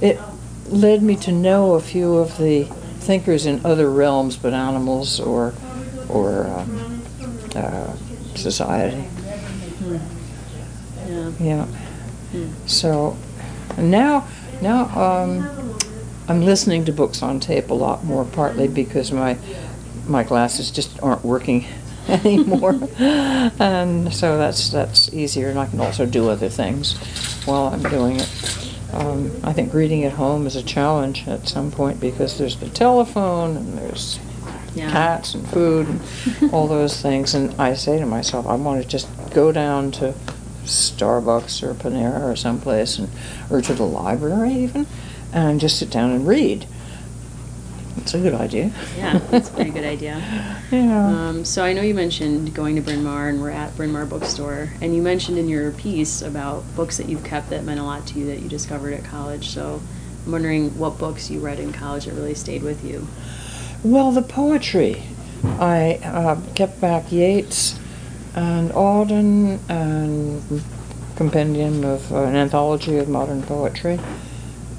it 0.02 0.18
led 0.66 1.02
me 1.02 1.14
to 1.14 1.30
know 1.30 1.74
a 1.74 1.80
few 1.80 2.16
of 2.16 2.36
the 2.38 2.64
thinkers 2.98 3.46
in 3.46 3.64
other 3.64 3.88
realms 3.88 4.36
but 4.36 4.52
animals 4.52 5.20
or 5.20 5.54
or 6.08 6.46
um, 6.48 7.02
society 8.38 9.08
Yeah. 11.08 11.32
Yeah. 11.40 11.66
So 12.66 13.16
now, 13.76 14.26
now 14.60 14.84
um, 14.98 15.78
I'm 16.28 16.42
listening 16.44 16.84
to 16.86 16.92
books 16.92 17.22
on 17.22 17.40
tape 17.40 17.70
a 17.70 17.74
lot 17.74 18.04
more, 18.04 18.24
partly 18.24 18.68
because 18.68 19.12
my 19.12 19.38
my 20.06 20.22
glasses 20.22 20.70
just 20.70 21.02
aren't 21.02 21.24
working 21.24 21.66
anymore, 22.08 22.78
and 22.98 24.12
so 24.12 24.38
that's 24.38 24.70
that's 24.70 25.12
easier, 25.12 25.48
and 25.48 25.58
I 25.58 25.66
can 25.66 25.80
also 25.80 26.06
do 26.06 26.28
other 26.28 26.48
things 26.48 26.96
while 27.44 27.66
I'm 27.66 27.82
doing 27.82 28.20
it. 28.20 28.74
Um, 28.92 29.30
I 29.44 29.52
think 29.52 29.74
reading 29.74 30.04
at 30.04 30.12
home 30.12 30.46
is 30.46 30.56
a 30.56 30.62
challenge 30.62 31.28
at 31.28 31.46
some 31.46 31.70
point 31.70 32.00
because 32.00 32.38
there's 32.38 32.56
the 32.56 32.70
telephone 32.70 33.56
and 33.56 33.78
there's 33.78 34.18
Yeah. 34.74 34.90
cats 34.90 35.34
and 35.34 35.48
food 35.48 35.88
and 35.88 36.52
all 36.52 36.66
those 36.68 37.00
things. 37.02 37.34
And 37.34 37.54
I 37.60 37.74
say 37.74 37.98
to 37.98 38.06
myself, 38.06 38.46
I 38.46 38.54
want 38.54 38.82
to 38.82 38.88
just 38.88 39.08
go 39.32 39.50
down 39.52 39.90
to 39.92 40.14
Starbucks 40.64 41.62
or 41.62 41.74
Panera 41.74 42.22
or 42.30 42.36
someplace, 42.36 42.98
and 42.98 43.08
or 43.50 43.62
to 43.62 43.74
the 43.74 43.84
library 43.86 44.52
even, 44.52 44.86
and 45.32 45.58
just 45.60 45.78
sit 45.78 45.90
down 45.90 46.10
and 46.10 46.26
read. 46.26 46.66
It's 47.96 48.14
a 48.14 48.20
good 48.20 48.34
idea. 48.34 48.70
Yeah, 48.96 49.18
that's 49.30 49.48
a 49.48 49.52
pretty 49.52 49.70
good 49.70 49.84
idea. 49.96 50.22
Yeah. 50.70 51.06
Um, 51.28 51.44
so 51.44 51.64
I 51.64 51.72
know 51.72 51.82
you 51.82 51.94
mentioned 51.94 52.54
going 52.54 52.76
to 52.76 52.82
Bryn 52.82 53.02
Mawr, 53.02 53.28
and 53.28 53.40
we're 53.40 53.50
at 53.50 53.74
Bryn 53.76 53.92
Mawr 53.92 54.06
Bookstore, 54.06 54.70
and 54.80 54.94
you 54.94 55.02
mentioned 55.02 55.36
in 55.38 55.48
your 55.48 55.72
piece 55.72 56.22
about 56.22 56.62
books 56.76 56.96
that 56.98 57.08
you've 57.08 57.24
kept 57.24 57.50
that 57.50 57.64
meant 57.64 57.80
a 57.80 57.82
lot 57.84 58.06
to 58.08 58.18
you 58.18 58.26
that 58.26 58.40
you 58.40 58.48
discovered 58.48 58.94
at 58.94 59.04
college. 59.04 59.48
So 59.48 59.80
I'm 60.24 60.32
wondering 60.32 60.78
what 60.78 60.98
books 60.98 61.30
you 61.30 61.40
read 61.40 61.58
in 61.58 61.72
college 61.72 62.04
that 62.04 62.14
really 62.14 62.34
stayed 62.34 62.62
with 62.62 62.84
you. 62.84 63.06
Well, 63.84 64.10
the 64.10 64.22
poetry. 64.22 65.04
I 65.44 66.00
uh, 66.02 66.40
kept 66.56 66.80
back 66.80 67.12
Yeats 67.12 67.78
and 68.34 68.70
Auden 68.72 69.60
and 69.68 70.62
compendium 71.14 71.84
of 71.84 72.12
uh, 72.12 72.24
an 72.24 72.34
anthology 72.34 72.96
of 72.98 73.08
modern 73.08 73.42
poetry, 73.42 74.00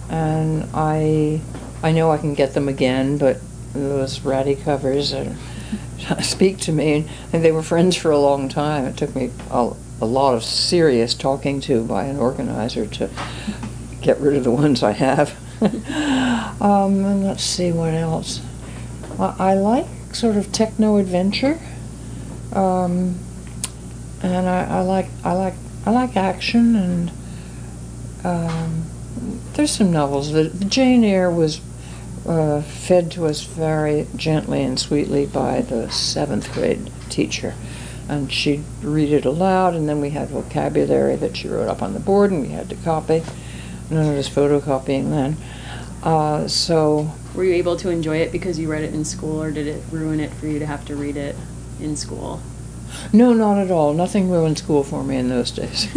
and 0.09 0.67
I 0.73 1.39
I 1.81 1.93
know 1.93 2.11
I 2.11 2.17
can 2.17 2.33
get 2.33 2.53
them 2.53 2.67
again, 2.67 3.17
but 3.17 3.37
those 3.71 4.19
ratty 4.19 4.55
covers 4.55 5.13
uh, 5.13 5.33
speak 6.21 6.57
to 6.59 6.73
me, 6.73 7.07
and 7.31 7.41
they 7.41 7.53
were 7.53 7.63
friends 7.63 7.95
for 7.95 8.11
a 8.11 8.19
long 8.19 8.49
time. 8.49 8.83
It 8.83 8.97
took 8.97 9.15
me 9.15 9.31
a, 9.49 9.71
a 10.01 10.05
lot 10.05 10.33
of 10.35 10.43
serious 10.43 11.13
talking 11.13 11.61
to 11.61 11.85
by 11.85 12.03
an 12.03 12.17
organizer 12.17 12.85
to 12.85 13.09
get 14.01 14.19
rid 14.19 14.35
of 14.35 14.43
the 14.43 14.51
ones 14.51 14.83
I 14.83 14.91
have. 14.91 15.37
um, 16.61 17.05
and 17.05 17.23
let's 17.23 17.43
see 17.43 17.71
what 17.71 17.93
else. 17.93 18.41
I, 19.19 19.53
like 19.53 19.87
sort 20.13 20.35
of 20.35 20.51
techno 20.51 20.97
adventure, 20.97 21.59
um, 22.53 23.19
and 24.21 24.49
I, 24.49 24.65
I 24.65 24.81
like 24.81 25.07
I 25.23 25.33
like 25.33 25.53
I 25.85 25.91
like 25.91 26.15
action 26.15 26.75
and 26.75 27.11
um, 28.23 28.89
there's 29.53 29.71
some 29.71 29.91
novels. 29.91 30.31
The, 30.31 30.43
the 30.43 30.65
Jane 30.65 31.03
Eyre 31.03 31.31
was 31.31 31.61
uh, 32.27 32.61
fed 32.61 33.11
to 33.11 33.25
us 33.25 33.43
very 33.43 34.07
gently 34.15 34.63
and 34.63 34.79
sweetly 34.79 35.25
by 35.25 35.61
the 35.61 35.89
seventh 35.89 36.51
grade 36.53 36.91
teacher. 37.09 37.55
And 38.07 38.31
she'd 38.31 38.63
read 38.81 39.13
it 39.13 39.25
aloud, 39.25 39.75
and 39.75 39.87
then 39.87 40.01
we 40.01 40.09
had 40.09 40.29
vocabulary 40.29 41.15
that 41.17 41.37
she 41.37 41.47
wrote 41.47 41.67
up 41.67 41.83
on 41.83 41.93
the 41.93 41.99
board, 41.99 42.31
and 42.31 42.41
we 42.41 42.49
had 42.49 42.69
to 42.69 42.75
copy. 42.77 43.23
None 43.89 44.11
of 44.11 44.17
us 44.17 44.27
photocopying 44.27 45.11
then. 45.11 45.37
Uh, 46.01 46.47
so 46.47 47.11
Were 47.35 47.43
you 47.43 47.53
able 47.53 47.75
to 47.77 47.89
enjoy 47.89 48.17
it 48.17 48.31
because 48.31 48.59
you 48.59 48.69
read 48.69 48.83
it 48.83 48.93
in 48.93 49.05
school, 49.05 49.41
or 49.41 49.51
did 49.51 49.67
it 49.67 49.83
ruin 49.91 50.19
it 50.19 50.31
for 50.33 50.47
you 50.47 50.59
to 50.59 50.65
have 50.65 50.85
to 50.85 50.95
read 50.95 51.17
it 51.17 51.35
in 51.79 51.95
school? 51.95 52.41
No, 53.13 53.33
not 53.33 53.59
at 53.59 53.69
all. 53.69 53.93
Nothing 53.93 54.31
ruined 54.31 54.57
school 54.57 54.83
for 54.83 55.03
me 55.03 55.17
in 55.17 55.29
those 55.29 55.51
days. 55.51 55.87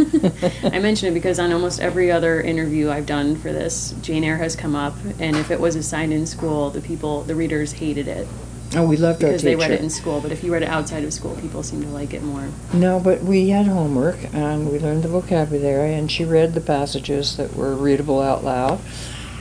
I 0.63 0.79
mention 0.79 1.09
it 1.09 1.15
because 1.15 1.39
on 1.39 1.51
almost 1.53 1.81
every 1.81 2.11
other 2.11 2.41
interview 2.41 2.91
I've 2.91 3.07
done 3.07 3.37
for 3.37 3.51
this, 3.51 3.95
Jane 4.03 4.25
Eyre 4.25 4.37
has 4.37 4.55
come 4.55 4.77
up, 4.77 4.95
and 5.19 5.37
if 5.37 5.51
it 5.51 5.59
was 5.59 5.75
assigned 5.75 6.13
in 6.13 6.27
school, 6.27 6.69
the 6.71 6.83
people, 6.83 7.23
the 7.23 7.35
readers 7.35 7.73
hated 7.73 8.09
it 8.09 8.29
oh, 8.77 8.87
we 8.87 8.97
loved 8.97 9.23
our 9.23 9.31
teacher. 9.31 9.33
because 9.33 9.43
they 9.43 9.57
read 9.57 9.71
it 9.71 9.81
in 9.81 9.91
school. 9.91 10.21
But 10.21 10.33
if 10.33 10.43
you 10.43 10.53
read 10.53 10.63
it 10.63 10.69
outside 10.69 11.05
of 11.05 11.13
school, 11.13 11.37
people 11.37 11.63
seem 11.63 11.83
to 11.83 11.89
like 11.89 12.15
it 12.15 12.23
more. 12.23 12.49
No, 12.73 13.01
but 13.01 13.23
we 13.23 13.51
had 13.51 13.67
homework 13.67 14.19
and 14.33 14.71
we 14.71 14.79
learned 14.79 15.03
the 15.03 15.09
vocabulary, 15.09 15.95
and 15.95 16.11
she 16.11 16.25
read 16.25 16.55
the 16.55 16.61
passages 16.61 17.37
that 17.37 17.55
were 17.55 17.75
readable 17.75 18.21
out 18.21 18.45
loud. 18.45 18.81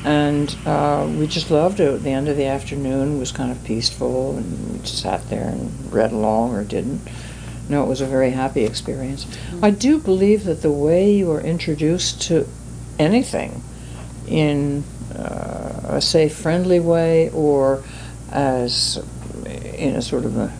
And 0.03 0.55
uh, 0.65 1.07
we 1.15 1.27
just 1.27 1.51
loved 1.51 1.79
it. 1.79 2.01
The 2.01 2.09
end 2.09 2.27
of 2.27 2.37
the 2.37 2.45
afternoon 2.45 3.19
was 3.19 3.31
kind 3.31 3.51
of 3.51 3.63
peaceful, 3.63 4.37
and 4.37 4.73
we 4.73 4.79
just 4.79 5.01
sat 5.01 5.29
there 5.29 5.47
and 5.47 5.93
read 5.93 6.11
along 6.11 6.55
or 6.55 6.63
didn't. 6.63 7.01
No, 7.69 7.83
it 7.83 7.87
was 7.87 8.01
a 8.01 8.05
very 8.05 8.31
happy 8.31 8.65
experience. 8.65 9.27
I 9.61 9.69
do 9.69 9.99
believe 9.99 10.43
that 10.45 10.61
the 10.61 10.71
way 10.71 11.13
you 11.13 11.31
are 11.31 11.41
introduced 11.41 12.21
to 12.23 12.47
anything 12.97 13.63
in 14.27 14.83
uh, 15.15 15.81
a 15.83 16.01
safe, 16.01 16.35
friendly 16.35 16.79
way 16.79 17.29
or 17.29 17.83
as 18.31 18.97
in 19.45 19.95
a 19.95 20.01
sort 20.01 20.25
of 20.25 20.37
a 20.37 20.51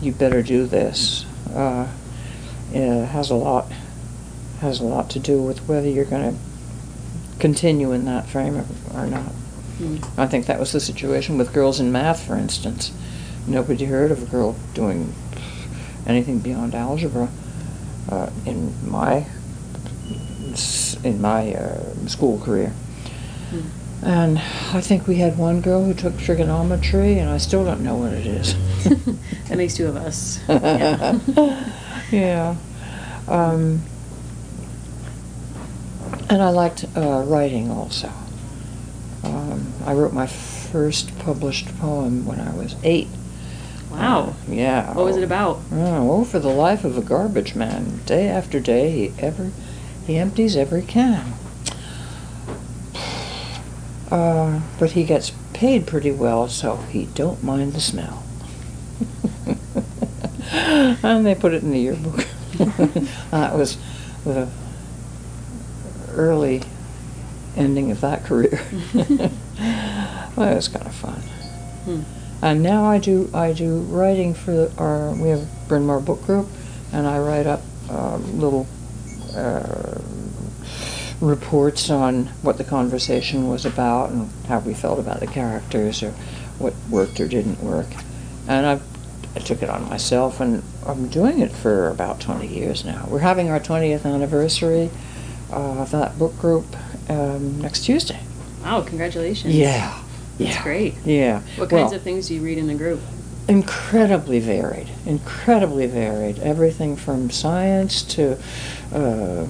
you 0.00 0.12
better 0.12 0.42
do 0.42 0.66
this 0.66 1.26
uh, 1.54 1.86
has 2.72 3.30
a 3.30 3.34
lot 3.34 3.70
has 4.60 4.80
a 4.80 4.84
lot 4.84 5.10
to 5.10 5.18
do 5.18 5.42
with 5.42 5.58
whether 5.68 5.88
you're 5.88 6.04
going 6.04 6.34
to 6.34 6.49
continue 7.40 7.92
in 7.92 8.04
that 8.04 8.28
frame 8.28 8.56
or, 8.56 8.66
or 8.94 9.06
not. 9.06 9.32
Mm. 9.78 10.06
I 10.18 10.26
think 10.26 10.46
that 10.46 10.60
was 10.60 10.72
the 10.72 10.80
situation 10.80 11.38
with 11.38 11.52
girls 11.52 11.80
in 11.80 11.90
math, 11.90 12.26
for 12.26 12.36
instance. 12.36 12.92
Nobody 13.46 13.86
heard 13.86 14.10
of 14.10 14.22
a 14.22 14.26
girl 14.26 14.56
doing 14.74 15.14
anything 16.06 16.40
beyond 16.40 16.74
algebra 16.74 17.28
uh, 18.10 18.30
in 18.44 18.74
my 18.90 19.26
in 21.04 21.20
my 21.20 21.54
uh, 21.54 22.06
school 22.06 22.38
career. 22.40 22.72
Mm. 23.50 23.64
And 24.02 24.38
I 24.72 24.80
think 24.80 25.06
we 25.06 25.16
had 25.16 25.36
one 25.36 25.60
girl 25.60 25.84
who 25.84 25.94
took 25.94 26.18
trigonometry, 26.18 27.18
and 27.18 27.28
I 27.28 27.36
still 27.38 27.64
don't 27.64 27.82
know 27.82 27.96
what 27.96 28.12
it 28.12 28.26
is. 28.26 28.54
That 29.48 29.56
makes 29.56 29.74
two 29.74 29.88
of 29.88 29.96
us. 29.96 30.40
Yeah. 30.48 31.18
yeah. 32.12 32.56
Um, 33.28 33.82
and 36.30 36.40
I 36.40 36.50
liked 36.50 36.84
uh, 36.96 37.24
writing 37.26 37.70
also. 37.70 38.10
Um, 39.24 39.72
I 39.84 39.92
wrote 39.92 40.12
my 40.12 40.28
first 40.28 41.18
published 41.18 41.76
poem 41.78 42.24
when 42.24 42.40
I 42.40 42.54
was 42.54 42.76
eight. 42.84 43.08
Wow. 43.90 44.20
Uh, 44.20 44.32
yeah. 44.48 44.94
What 44.94 45.04
was 45.04 45.16
it 45.16 45.24
about? 45.24 45.60
Oh, 45.72 46.12
oh, 46.12 46.24
for 46.24 46.38
the 46.38 46.48
life 46.48 46.84
of 46.84 46.96
a 46.96 47.02
garbage 47.02 47.56
man. 47.56 48.00
Day 48.06 48.28
after 48.28 48.60
day, 48.60 48.90
he 48.90 49.12
ever 49.18 49.50
he 50.06 50.16
empties 50.16 50.56
every 50.56 50.82
can. 50.82 51.34
Uh, 54.10 54.60
but 54.80 54.90
he 54.90 55.04
gets 55.04 55.30
paid 55.52 55.86
pretty 55.86 56.10
well, 56.10 56.48
so 56.48 56.78
he 56.90 57.04
don't 57.14 57.44
mind 57.44 57.74
the 57.74 57.80
smell. 57.80 58.24
and 60.50 61.24
they 61.24 61.32
put 61.32 61.54
it 61.54 61.62
in 61.62 61.70
the 61.70 61.78
yearbook. 61.78 62.26
that 63.30 63.54
was 63.54 63.78
the 64.24 64.48
early 66.20 66.62
ending 67.56 67.90
of 67.90 68.00
that 68.00 68.24
career. 68.24 68.60
well, 70.36 70.52
it 70.52 70.54
was 70.54 70.68
kind 70.68 70.86
of 70.86 70.94
fun. 70.94 71.20
Hmm. 71.84 72.02
And 72.42 72.62
now 72.62 72.84
I 72.84 72.98
do 72.98 73.30
I 73.34 73.52
do 73.52 73.80
writing 73.80 74.34
for 74.34 74.52
the, 74.52 74.72
our 74.78 75.12
we 75.14 75.28
have 75.28 75.46
Bryn 75.68 75.84
Mawr 75.84 76.00
Book 76.00 76.22
Group, 76.24 76.48
and 76.92 77.06
I 77.06 77.18
write 77.18 77.46
up 77.46 77.62
uh, 77.90 78.16
little 78.16 78.66
uh, 79.34 80.00
reports 81.20 81.90
on 81.90 82.26
what 82.42 82.56
the 82.56 82.64
conversation 82.64 83.48
was 83.48 83.66
about 83.66 84.10
and 84.10 84.30
how 84.48 84.58
we 84.60 84.74
felt 84.74 84.98
about 84.98 85.20
the 85.20 85.26
characters 85.26 86.02
or 86.02 86.12
what 86.58 86.74
worked 86.88 87.20
or 87.20 87.28
didn't 87.28 87.62
work. 87.62 87.88
And 88.48 88.64
I've, 88.66 88.82
I 89.36 89.40
took 89.40 89.62
it 89.62 89.68
on 89.68 89.88
myself, 89.88 90.40
and 90.40 90.62
I'm 90.86 91.08
doing 91.08 91.40
it 91.40 91.52
for 91.52 91.88
about 91.88 92.20
20 92.20 92.46
years 92.46 92.84
now. 92.84 93.06
We're 93.08 93.20
having 93.20 93.50
our 93.50 93.60
20th 93.60 94.04
anniversary 94.04 94.90
uh, 95.52 95.84
that 95.86 96.18
book 96.18 96.38
group 96.38 96.64
um, 97.08 97.60
next 97.60 97.84
Tuesday. 97.84 98.20
Wow, 98.62 98.82
congratulations. 98.82 99.54
Yeah. 99.54 100.02
That's 100.38 100.56
yeah. 100.56 100.62
great. 100.62 100.94
Yeah. 101.04 101.42
What 101.56 101.70
kinds 101.70 101.92
of 101.92 102.02
things 102.02 102.28
do 102.28 102.34
you 102.34 102.40
read 102.40 102.58
in 102.58 102.66
the 102.66 102.74
group? 102.74 103.00
incredibly 103.50 104.38
varied, 104.38 104.88
incredibly 105.04 105.86
varied. 105.86 106.38
Everything 106.38 106.94
from 106.94 107.30
science 107.30 108.02
to 108.02 108.38
uh, 108.92 109.46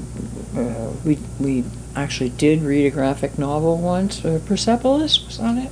uh, 0.57 0.93
we 1.05 1.19
we 1.39 1.65
actually 1.95 2.31
did 2.31 2.63
read 2.63 2.87
a 2.87 2.91
graphic 2.91 3.39
novel 3.39 3.77
once. 3.77 4.25
Uh, 4.25 4.41
Persepolis 4.47 5.25
was 5.25 5.39
on 5.39 5.59
it, 5.59 5.71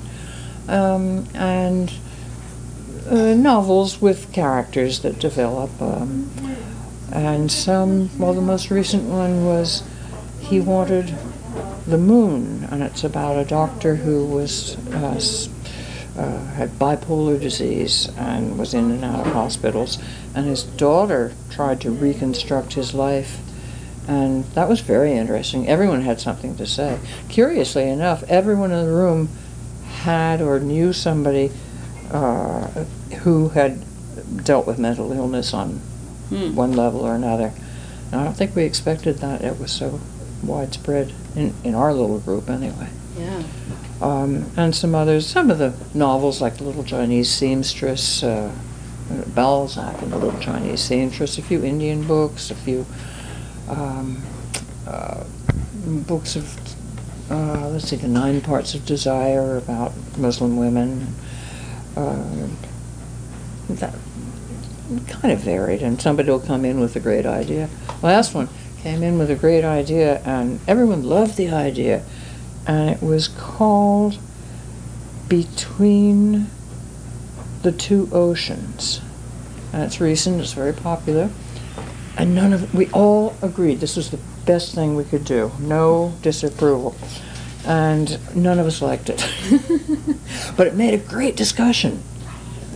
um, 0.68 1.26
and 1.34 1.92
uh, 3.08 3.34
novels 3.34 4.00
with 4.00 4.30
characters 4.32 5.00
that 5.00 5.18
develop. 5.18 5.70
Um, 5.80 6.30
and 7.10 7.50
some, 7.50 8.10
well, 8.18 8.34
the 8.34 8.42
most 8.42 8.70
recent 8.70 9.04
one 9.04 9.46
was 9.46 9.82
he 10.48 10.60
wanted 10.60 11.14
the 11.86 11.98
moon, 11.98 12.66
and 12.70 12.82
it's 12.82 13.04
about 13.04 13.36
a 13.36 13.44
doctor 13.44 13.96
who 13.96 14.26
was 14.26 14.76
uh, 14.92 15.20
uh, 16.18 16.44
had 16.54 16.70
bipolar 16.70 17.40
disease 17.40 18.08
and 18.16 18.58
was 18.58 18.74
in 18.74 18.90
and 18.90 19.04
out 19.04 19.26
of 19.26 19.32
hospitals. 19.32 19.98
And 20.34 20.46
his 20.46 20.62
daughter 20.62 21.32
tried 21.50 21.80
to 21.82 21.90
reconstruct 21.90 22.74
his 22.74 22.92
life. 22.94 23.38
And 24.06 24.44
that 24.54 24.68
was 24.68 24.80
very 24.80 25.12
interesting. 25.12 25.68
Everyone 25.68 26.02
had 26.02 26.20
something 26.20 26.56
to 26.56 26.66
say. 26.66 26.98
Curiously 27.28 27.88
enough, 27.88 28.22
everyone 28.24 28.72
in 28.72 28.84
the 28.86 28.92
room 28.92 29.28
had 30.00 30.40
or 30.40 30.60
knew 30.60 30.92
somebody 30.92 31.50
uh, 32.10 32.66
who 33.22 33.50
had 33.50 33.84
dealt 34.44 34.66
with 34.66 34.78
mental 34.78 35.12
illness 35.12 35.52
on 35.52 35.80
Hmm. 36.28 36.54
one 36.54 36.72
level 36.72 37.00
or 37.00 37.14
another. 37.14 37.52
And 38.12 38.20
I 38.20 38.24
don't 38.24 38.36
think 38.36 38.54
we 38.54 38.64
expected 38.64 39.18
that. 39.18 39.42
It 39.42 39.58
was 39.58 39.70
so 39.70 39.98
widespread 40.42 41.12
in, 41.34 41.54
in 41.64 41.74
our 41.74 41.92
little 41.92 42.18
group, 42.18 42.48
anyway. 42.48 42.88
Yeah. 43.16 43.42
Um, 44.00 44.50
and 44.56 44.74
some 44.74 44.94
others, 44.94 45.26
some 45.26 45.50
of 45.50 45.58
the 45.58 45.74
novels 45.92 46.40
like 46.40 46.56
The 46.58 46.64
Little 46.64 46.84
Chinese 46.84 47.30
Seamstress, 47.30 48.22
uh, 48.22 48.52
Balzac 49.28 50.00
and 50.02 50.12
The 50.12 50.18
Little 50.18 50.40
Chinese 50.40 50.80
Seamstress, 50.80 51.38
a 51.38 51.42
few 51.42 51.64
Indian 51.64 52.06
books, 52.06 52.50
a 52.50 52.54
few 52.54 52.86
um, 53.68 54.22
uh, 54.86 55.24
books 55.84 56.36
of, 56.36 56.56
uh, 57.30 57.68
let's 57.68 57.88
see, 57.88 57.96
The 57.96 58.08
Nine 58.08 58.40
Parts 58.40 58.74
of 58.74 58.86
Desire 58.86 59.56
about 59.56 59.92
Muslim 60.16 60.56
women. 60.56 61.14
Uh, 61.96 62.48
that 63.68 63.94
kind 65.08 65.32
of 65.32 65.40
varied, 65.40 65.82
and 65.82 66.00
somebody 66.00 66.30
will 66.30 66.40
come 66.40 66.64
in 66.64 66.80
with 66.80 66.96
a 66.96 67.00
great 67.00 67.26
idea. 67.26 67.68
Last 68.02 68.34
one 68.34 68.48
came 68.82 69.02
in 69.02 69.18
with 69.18 69.30
a 69.30 69.34
great 69.34 69.64
idea, 69.64 70.20
and 70.24 70.60
everyone 70.68 71.02
loved 71.02 71.36
the 71.36 71.48
idea, 71.50 72.02
and 72.66 72.90
it 72.90 73.02
was 73.02 73.28
called 73.28 74.18
Between 75.28 76.46
the 77.62 77.72
Two 77.72 78.08
Oceans. 78.12 79.00
And 79.72 79.82
it's 79.82 80.00
recent, 80.00 80.40
it's 80.40 80.52
very 80.52 80.72
popular, 80.72 81.30
and 82.16 82.34
none 82.34 82.52
of 82.52 82.72
we 82.74 82.88
all 82.90 83.34
agreed 83.42 83.80
this 83.80 83.96
was 83.96 84.10
the 84.10 84.20
best 84.46 84.74
thing 84.74 84.94
we 84.96 85.04
could 85.04 85.24
do. 85.24 85.50
No 85.58 86.14
disapproval, 86.22 86.96
and 87.66 88.18
none 88.34 88.58
of 88.58 88.66
us 88.66 88.80
liked 88.80 89.10
it. 89.10 89.28
but 90.56 90.66
it 90.66 90.74
made 90.74 90.94
a 90.94 90.98
great 90.98 91.36
discussion 91.36 92.02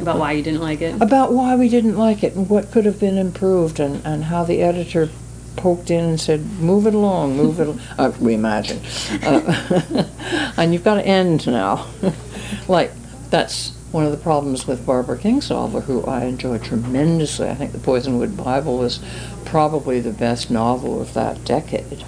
About 0.01 0.19
why 0.19 0.33
you 0.33 0.43
didn't 0.43 0.61
like 0.61 0.81
it? 0.83 1.01
about 1.01 1.33
why 1.33 1.55
we 1.57 1.69
didn't 1.69 1.97
like 1.97 2.23
it 2.25 2.35
and 2.35 2.49
what 2.51 2.71
could 2.73 2.85
have 2.85 2.99
been 3.01 3.17
improved 3.17 3.79
and, 3.81 4.05
and 4.05 4.25
how 4.25 4.45
the 4.45 4.61
editor 4.63 5.09
poked 5.57 5.91
in 5.91 6.05
and 6.05 6.21
said, 6.21 6.45
move 6.59 6.87
it 6.87 6.95
along, 6.95 7.37
move 7.37 7.61
it, 7.61 7.69
al-" 7.69 7.79
uh, 7.99 8.13
we 8.21 8.35
imagine. 8.35 8.81
Uh, 9.23 10.07
and 10.57 10.73
you've 10.73 10.85
got 10.85 10.95
to 10.95 11.07
end 11.07 11.47
now. 11.47 11.87
like, 12.69 12.93
that's 13.31 13.71
one 13.93 14.05
of 14.05 14.11
the 14.11 14.19
problems 14.19 14.67
with 14.67 14.87
Barbara 14.87 15.19
Kingsolver, 15.19 15.83
who 15.83 16.05
I 16.05 16.25
enjoy 16.25 16.59
tremendously. 16.59 17.49
I 17.49 17.55
think 17.55 17.73
The 17.73 17.79
Poisonwood 17.79 18.37
Bible 18.37 18.79
was 18.79 19.01
probably 19.45 20.01
the 20.01 20.13
best 20.13 20.51
novel 20.51 21.01
of 21.01 21.13
that 21.15 21.45
decade. 21.45 22.05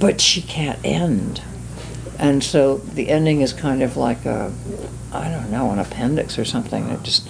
But 0.00 0.20
she 0.20 0.42
can't 0.42 0.80
end. 0.84 1.42
And 2.18 2.42
so 2.42 2.78
the 2.78 3.08
ending 3.08 3.40
is 3.40 3.52
kind 3.52 3.82
of 3.82 3.96
like 3.96 4.24
a, 4.24 4.52
I 5.12 5.28
don't 5.28 5.50
know, 5.50 5.70
an 5.70 5.78
appendix 5.78 6.38
or 6.38 6.44
something. 6.44 6.88
It 6.88 7.02
just, 7.02 7.28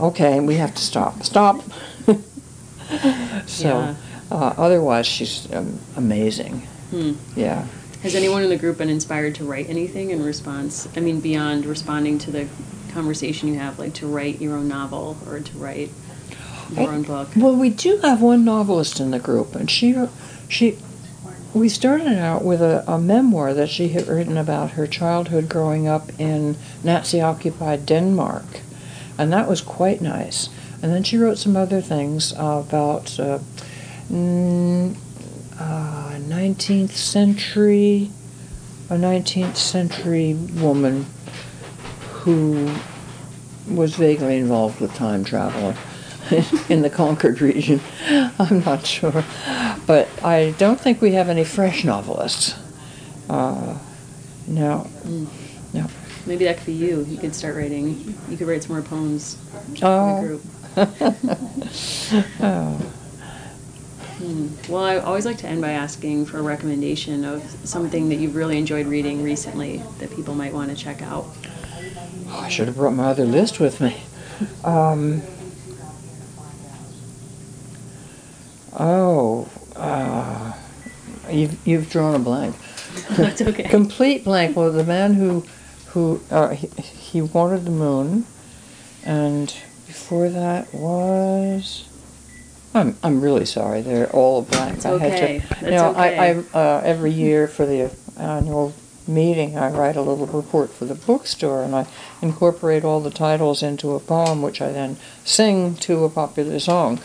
okay, 0.00 0.40
we 0.40 0.56
have 0.56 0.74
to 0.74 0.82
stop. 0.82 1.22
Stop. 1.22 1.62
so, 3.46 3.68
Yeah. 3.68 3.94
Uh, 4.32 4.54
otherwise, 4.56 5.06
she's 5.06 5.52
um, 5.52 5.78
amazing. 5.96 6.60
Hmm. 6.90 7.12
Yeah. 7.36 7.66
Has 8.02 8.14
anyone 8.14 8.42
in 8.42 8.48
the 8.48 8.56
group 8.56 8.78
been 8.78 8.88
inspired 8.88 9.34
to 9.36 9.44
write 9.44 9.68
anything 9.68 10.10
in 10.10 10.24
response? 10.24 10.88
I 10.96 11.00
mean, 11.00 11.20
beyond 11.20 11.66
responding 11.66 12.18
to 12.20 12.30
the 12.30 12.48
conversation 12.92 13.48
you 13.48 13.58
have, 13.58 13.78
like 13.78 13.94
to 13.94 14.06
write 14.06 14.40
your 14.40 14.56
own 14.56 14.68
novel 14.68 15.16
or 15.28 15.40
to 15.40 15.58
write 15.58 15.90
your 16.72 16.88
I- 16.90 16.94
own 16.94 17.02
book? 17.02 17.28
Well, 17.36 17.54
we 17.54 17.70
do 17.70 17.98
have 17.98 18.22
one 18.22 18.44
novelist 18.44 19.00
in 19.00 19.10
the 19.10 19.18
group, 19.18 19.54
and 19.54 19.70
she, 19.70 19.94
she, 20.48 20.78
we 21.54 21.68
started 21.68 22.18
out 22.18 22.42
with 22.42 22.62
a, 22.62 22.82
a 22.90 22.98
memoir 22.98 23.52
that 23.54 23.68
she 23.68 23.88
had 23.88 24.08
written 24.08 24.38
about 24.38 24.72
her 24.72 24.86
childhood 24.86 25.48
growing 25.48 25.86
up 25.86 26.08
in 26.18 26.56
Nazi-occupied 26.82 27.84
Denmark, 27.86 28.62
and 29.18 29.30
that 29.32 29.46
was 29.46 29.60
quite 29.60 30.00
nice. 30.00 30.48
And 30.82 30.92
then 30.92 31.04
she 31.04 31.18
wrote 31.18 31.38
some 31.38 31.56
other 31.56 31.80
things 31.80 32.32
about 32.32 33.20
uh, 33.20 33.38
mm, 34.12 34.94
uh, 35.58 36.10
19th 36.18 36.90
century, 36.90 38.10
a 38.90 38.94
19th 38.94 39.56
century 39.56 40.34
woman 40.34 41.06
who 42.12 42.72
was 43.70 43.94
vaguely 43.96 44.36
involved 44.38 44.80
with 44.80 44.94
time 44.94 45.24
travel 45.24 45.74
in 46.68 46.82
the 46.82 46.90
Concord 46.90 47.40
region. 47.40 47.80
I'm 48.38 48.60
not 48.60 48.86
sure. 48.86 49.24
But 49.86 50.08
I 50.24 50.54
don't 50.58 50.80
think 50.80 51.00
we 51.00 51.12
have 51.12 51.28
any 51.28 51.44
fresh 51.44 51.84
novelists. 51.84 52.56
Uh, 53.30 53.78
no. 54.46 54.86
Mm. 55.04 55.26
No. 55.72 55.86
Maybe 56.26 56.44
that 56.44 56.58
could 56.58 56.66
be 56.66 56.72
you. 56.74 57.04
You 57.08 57.16
could 57.18 57.34
start 57.34 57.56
writing. 57.56 58.16
You 58.28 58.36
could 58.36 58.46
write 58.46 58.62
some 58.62 58.72
more 58.76 58.82
poems 58.82 59.36
in 59.68 59.74
the 59.74 59.80
Oh. 59.86 60.20
group. 60.20 60.42
oh. 62.40 62.92
Hmm. 64.22 64.46
Well, 64.72 64.84
I 64.84 64.98
always 64.98 65.26
like 65.26 65.38
to 65.38 65.48
end 65.48 65.60
by 65.60 65.72
asking 65.72 66.26
for 66.26 66.38
a 66.38 66.42
recommendation 66.42 67.24
of 67.24 67.42
something 67.64 68.08
that 68.10 68.16
you've 68.16 68.36
really 68.36 68.56
enjoyed 68.56 68.86
reading 68.86 69.24
recently 69.24 69.82
that 69.98 70.14
people 70.14 70.36
might 70.36 70.52
want 70.52 70.70
to 70.70 70.76
check 70.76 71.02
out. 71.02 71.26
Oh, 72.28 72.38
I 72.40 72.48
should 72.48 72.68
have 72.68 72.76
brought 72.76 72.92
my 72.92 73.06
other 73.06 73.24
list 73.24 73.58
with 73.58 73.80
me. 73.80 74.00
Um, 74.62 75.22
oh, 78.78 79.48
uh, 79.74 80.52
you've, 81.28 81.66
you've 81.66 81.90
drawn 81.90 82.14
a 82.14 82.20
blank. 82.20 82.54
That's 83.10 83.42
okay. 83.42 83.64
Complete 83.64 84.22
blank. 84.22 84.56
Well, 84.56 84.70
the 84.70 84.84
man 84.84 85.14
who, 85.14 85.44
who 85.88 86.20
uh, 86.30 86.50
he, 86.50 86.68
he 86.80 87.22
wanted 87.22 87.64
the 87.64 87.72
moon, 87.72 88.24
and 89.04 89.48
before 89.88 90.28
that 90.28 90.72
was. 90.72 91.88
I'm 92.74 92.96
I'm 93.02 93.20
really 93.20 93.44
sorry. 93.44 93.82
They're 93.82 94.10
all 94.10 94.42
blank. 94.42 94.80
That's 94.80 94.86
I 94.86 94.98
had 94.98 95.12
okay. 95.12 95.42
to. 95.60 95.64
You 95.64 95.70
know, 95.72 95.92
I, 95.94 96.08
I 96.08 96.30
uh, 96.54 96.82
every 96.84 97.10
year 97.10 97.46
for 97.46 97.66
the 97.66 97.90
annual 98.16 98.72
meeting, 99.06 99.58
I 99.58 99.70
write 99.70 99.96
a 99.96 100.02
little 100.02 100.26
report 100.26 100.70
for 100.70 100.84
the 100.84 100.94
bookstore, 100.94 101.62
and 101.62 101.74
I 101.74 101.86
incorporate 102.20 102.84
all 102.84 103.00
the 103.00 103.10
titles 103.10 103.62
into 103.62 103.92
a 103.92 104.00
poem, 104.00 104.42
which 104.42 104.60
I 104.60 104.72
then 104.72 104.96
sing 105.24 105.74
to 105.76 106.04
a 106.04 106.10
popular 106.10 106.58
song. 106.58 107.00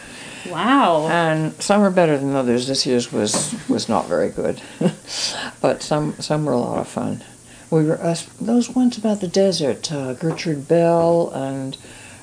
Wow. 0.49 1.07
And 1.09 1.53
some 1.61 1.81
are 1.81 1.89
better 1.89 2.17
than 2.17 2.35
others. 2.35 2.67
This 2.67 2.85
year's 2.85 3.11
was 3.11 3.55
was 3.67 3.89
not 3.89 4.07
very 4.07 4.29
good, 4.29 4.61
but 5.61 5.81
some 5.81 6.15
some 6.19 6.45
were 6.45 6.53
a 6.53 6.59
lot 6.59 6.79
of 6.79 6.87
fun. 6.87 7.23
We 7.69 7.83
were 7.83 8.01
uh, 8.01 8.15
those 8.39 8.69
ones 8.69 8.97
about 8.97 9.19
the 9.19 9.27
desert, 9.27 9.91
uh, 9.91 10.13
Gertrude 10.13 10.67
Bell, 10.67 11.29
and 11.31 11.77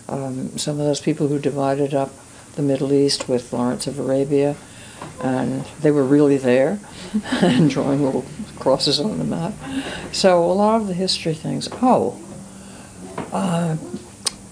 um, 0.09 0.57
some 0.57 0.81
of 0.81 0.87
those 0.87 1.01
people 1.01 1.29
who 1.29 1.39
divided 1.39 1.93
up 1.93 2.11
the 2.57 2.63
Middle 2.63 2.93
East 2.93 3.29
with 3.29 3.53
Lawrence 3.53 3.87
of 3.87 3.99
Arabia, 3.99 4.57
and 5.23 5.65
they 5.81 5.91
were 5.91 6.05
really 6.05 6.37
there, 6.37 6.79
and 7.43 7.71
drawing 7.71 8.05
little 8.05 8.25
crosses 8.59 9.01
on 9.01 9.19
the 9.19 9.25
map. 9.25 9.53
So 10.13 10.45
a 10.45 10.53
lot 10.53 10.81
of 10.81 10.87
the 10.87 10.95
history 10.95 11.35
things. 11.35 11.69
Oh. 11.83 12.21
Uh, 13.33 13.77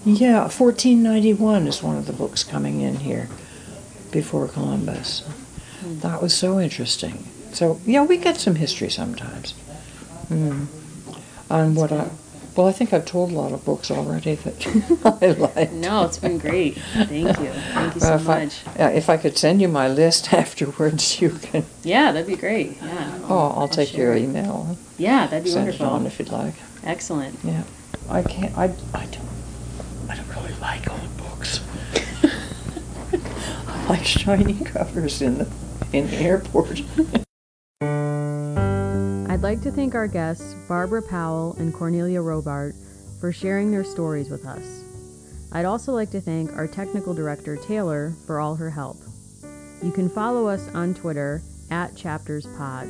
yeah, 0.05 0.41
1491 0.41 1.67
is 1.67 1.81
one 1.81 1.95
of 1.95 2.05
the 2.05 2.13
books 2.13 2.43
coming 2.43 2.81
in 2.81 2.97
here 2.97 3.29
before 4.11 4.47
Columbus. 4.47 5.23
That 5.85 6.21
was 6.21 6.33
so 6.33 6.59
interesting. 6.59 7.25
So 7.53 7.79
yeah, 7.85 8.03
we 8.03 8.17
get 8.17 8.37
some 8.37 8.55
history 8.55 8.89
sometimes. 8.89 9.53
Mm. 10.29 10.67
And 11.49 11.75
what 11.75 11.91
I, 11.91 12.09
well, 12.55 12.67
I 12.67 12.71
think 12.71 12.93
I've 12.93 13.05
told 13.05 13.31
a 13.31 13.33
lot 13.33 13.51
of 13.51 13.63
books 13.65 13.89
already 13.91 14.35
that 14.35 14.67
I 15.21 15.31
like. 15.31 15.71
No, 15.71 16.05
it's 16.05 16.19
been 16.19 16.37
great. 16.37 16.75
Thank 16.93 17.11
you. 17.39 17.51
Thank 17.51 17.95
you 17.95 18.01
so 18.01 18.15
if 18.15 18.29
I, 18.29 18.43
much. 18.45 18.61
if 18.77 19.09
I 19.09 19.17
could 19.17 19.37
send 19.37 19.61
you 19.61 19.67
my 19.67 19.87
list 19.87 20.33
afterwards, 20.43 21.19
you 21.21 21.29
can. 21.31 21.65
Yeah, 21.83 22.11
that'd 22.11 22.27
be 22.27 22.35
great. 22.35 22.77
Yeah. 22.81 23.19
Oh, 23.29 23.53
I'll 23.55 23.67
take 23.67 23.89
share 23.89 24.15
your 24.15 24.15
email. 24.15 24.77
Yeah, 24.97 25.27
that'd 25.27 25.43
be 25.43 25.49
Send 25.49 25.69
it 25.69 25.81
on 25.81 26.03
wonderful. 26.03 26.07
if 26.25 26.31
you'd 26.31 26.37
like. 26.37 26.55
Excellent. 26.83 27.39
Yeah, 27.43 27.63
I 28.09 28.21
can't. 28.23 28.57
I 28.57 28.65
I 28.93 29.05
don't. 29.05 29.27
I 30.09 30.15
don't 30.15 30.29
really 30.35 30.53
like 30.61 30.89
old 30.91 31.17
books. 31.17 31.61
I 33.13 33.85
like 33.89 34.05
shiny 34.05 34.55
covers 34.63 35.21
in 35.21 35.37
the 35.39 35.47
in 35.91 36.07
the 36.09 36.17
airport. 36.17 36.81
I'd 39.43 39.57
like 39.57 39.61
to 39.63 39.71
thank 39.71 39.93
our 39.93 40.07
guests, 40.07 40.53
Barbara 40.69 41.01
Powell 41.01 41.53
and 41.59 41.73
Cornelia 41.73 42.21
Robart, 42.21 42.75
for 43.19 43.33
sharing 43.33 43.71
their 43.71 43.83
stories 43.83 44.29
with 44.29 44.45
us. 44.45 44.85
I'd 45.51 45.65
also 45.65 45.91
like 45.91 46.11
to 46.11 46.21
thank 46.21 46.55
our 46.55 46.65
technical 46.65 47.13
director, 47.13 47.57
Taylor, 47.57 48.13
for 48.25 48.39
all 48.39 48.55
her 48.55 48.69
help. 48.69 48.95
You 49.81 49.91
can 49.91 50.07
follow 50.07 50.47
us 50.47 50.69
on 50.73 50.93
Twitter 50.93 51.41
at 51.69 51.93
ChaptersPod. 51.93 52.87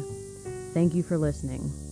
Thank 0.73 0.95
you 0.95 1.03
for 1.03 1.19
listening. 1.19 1.84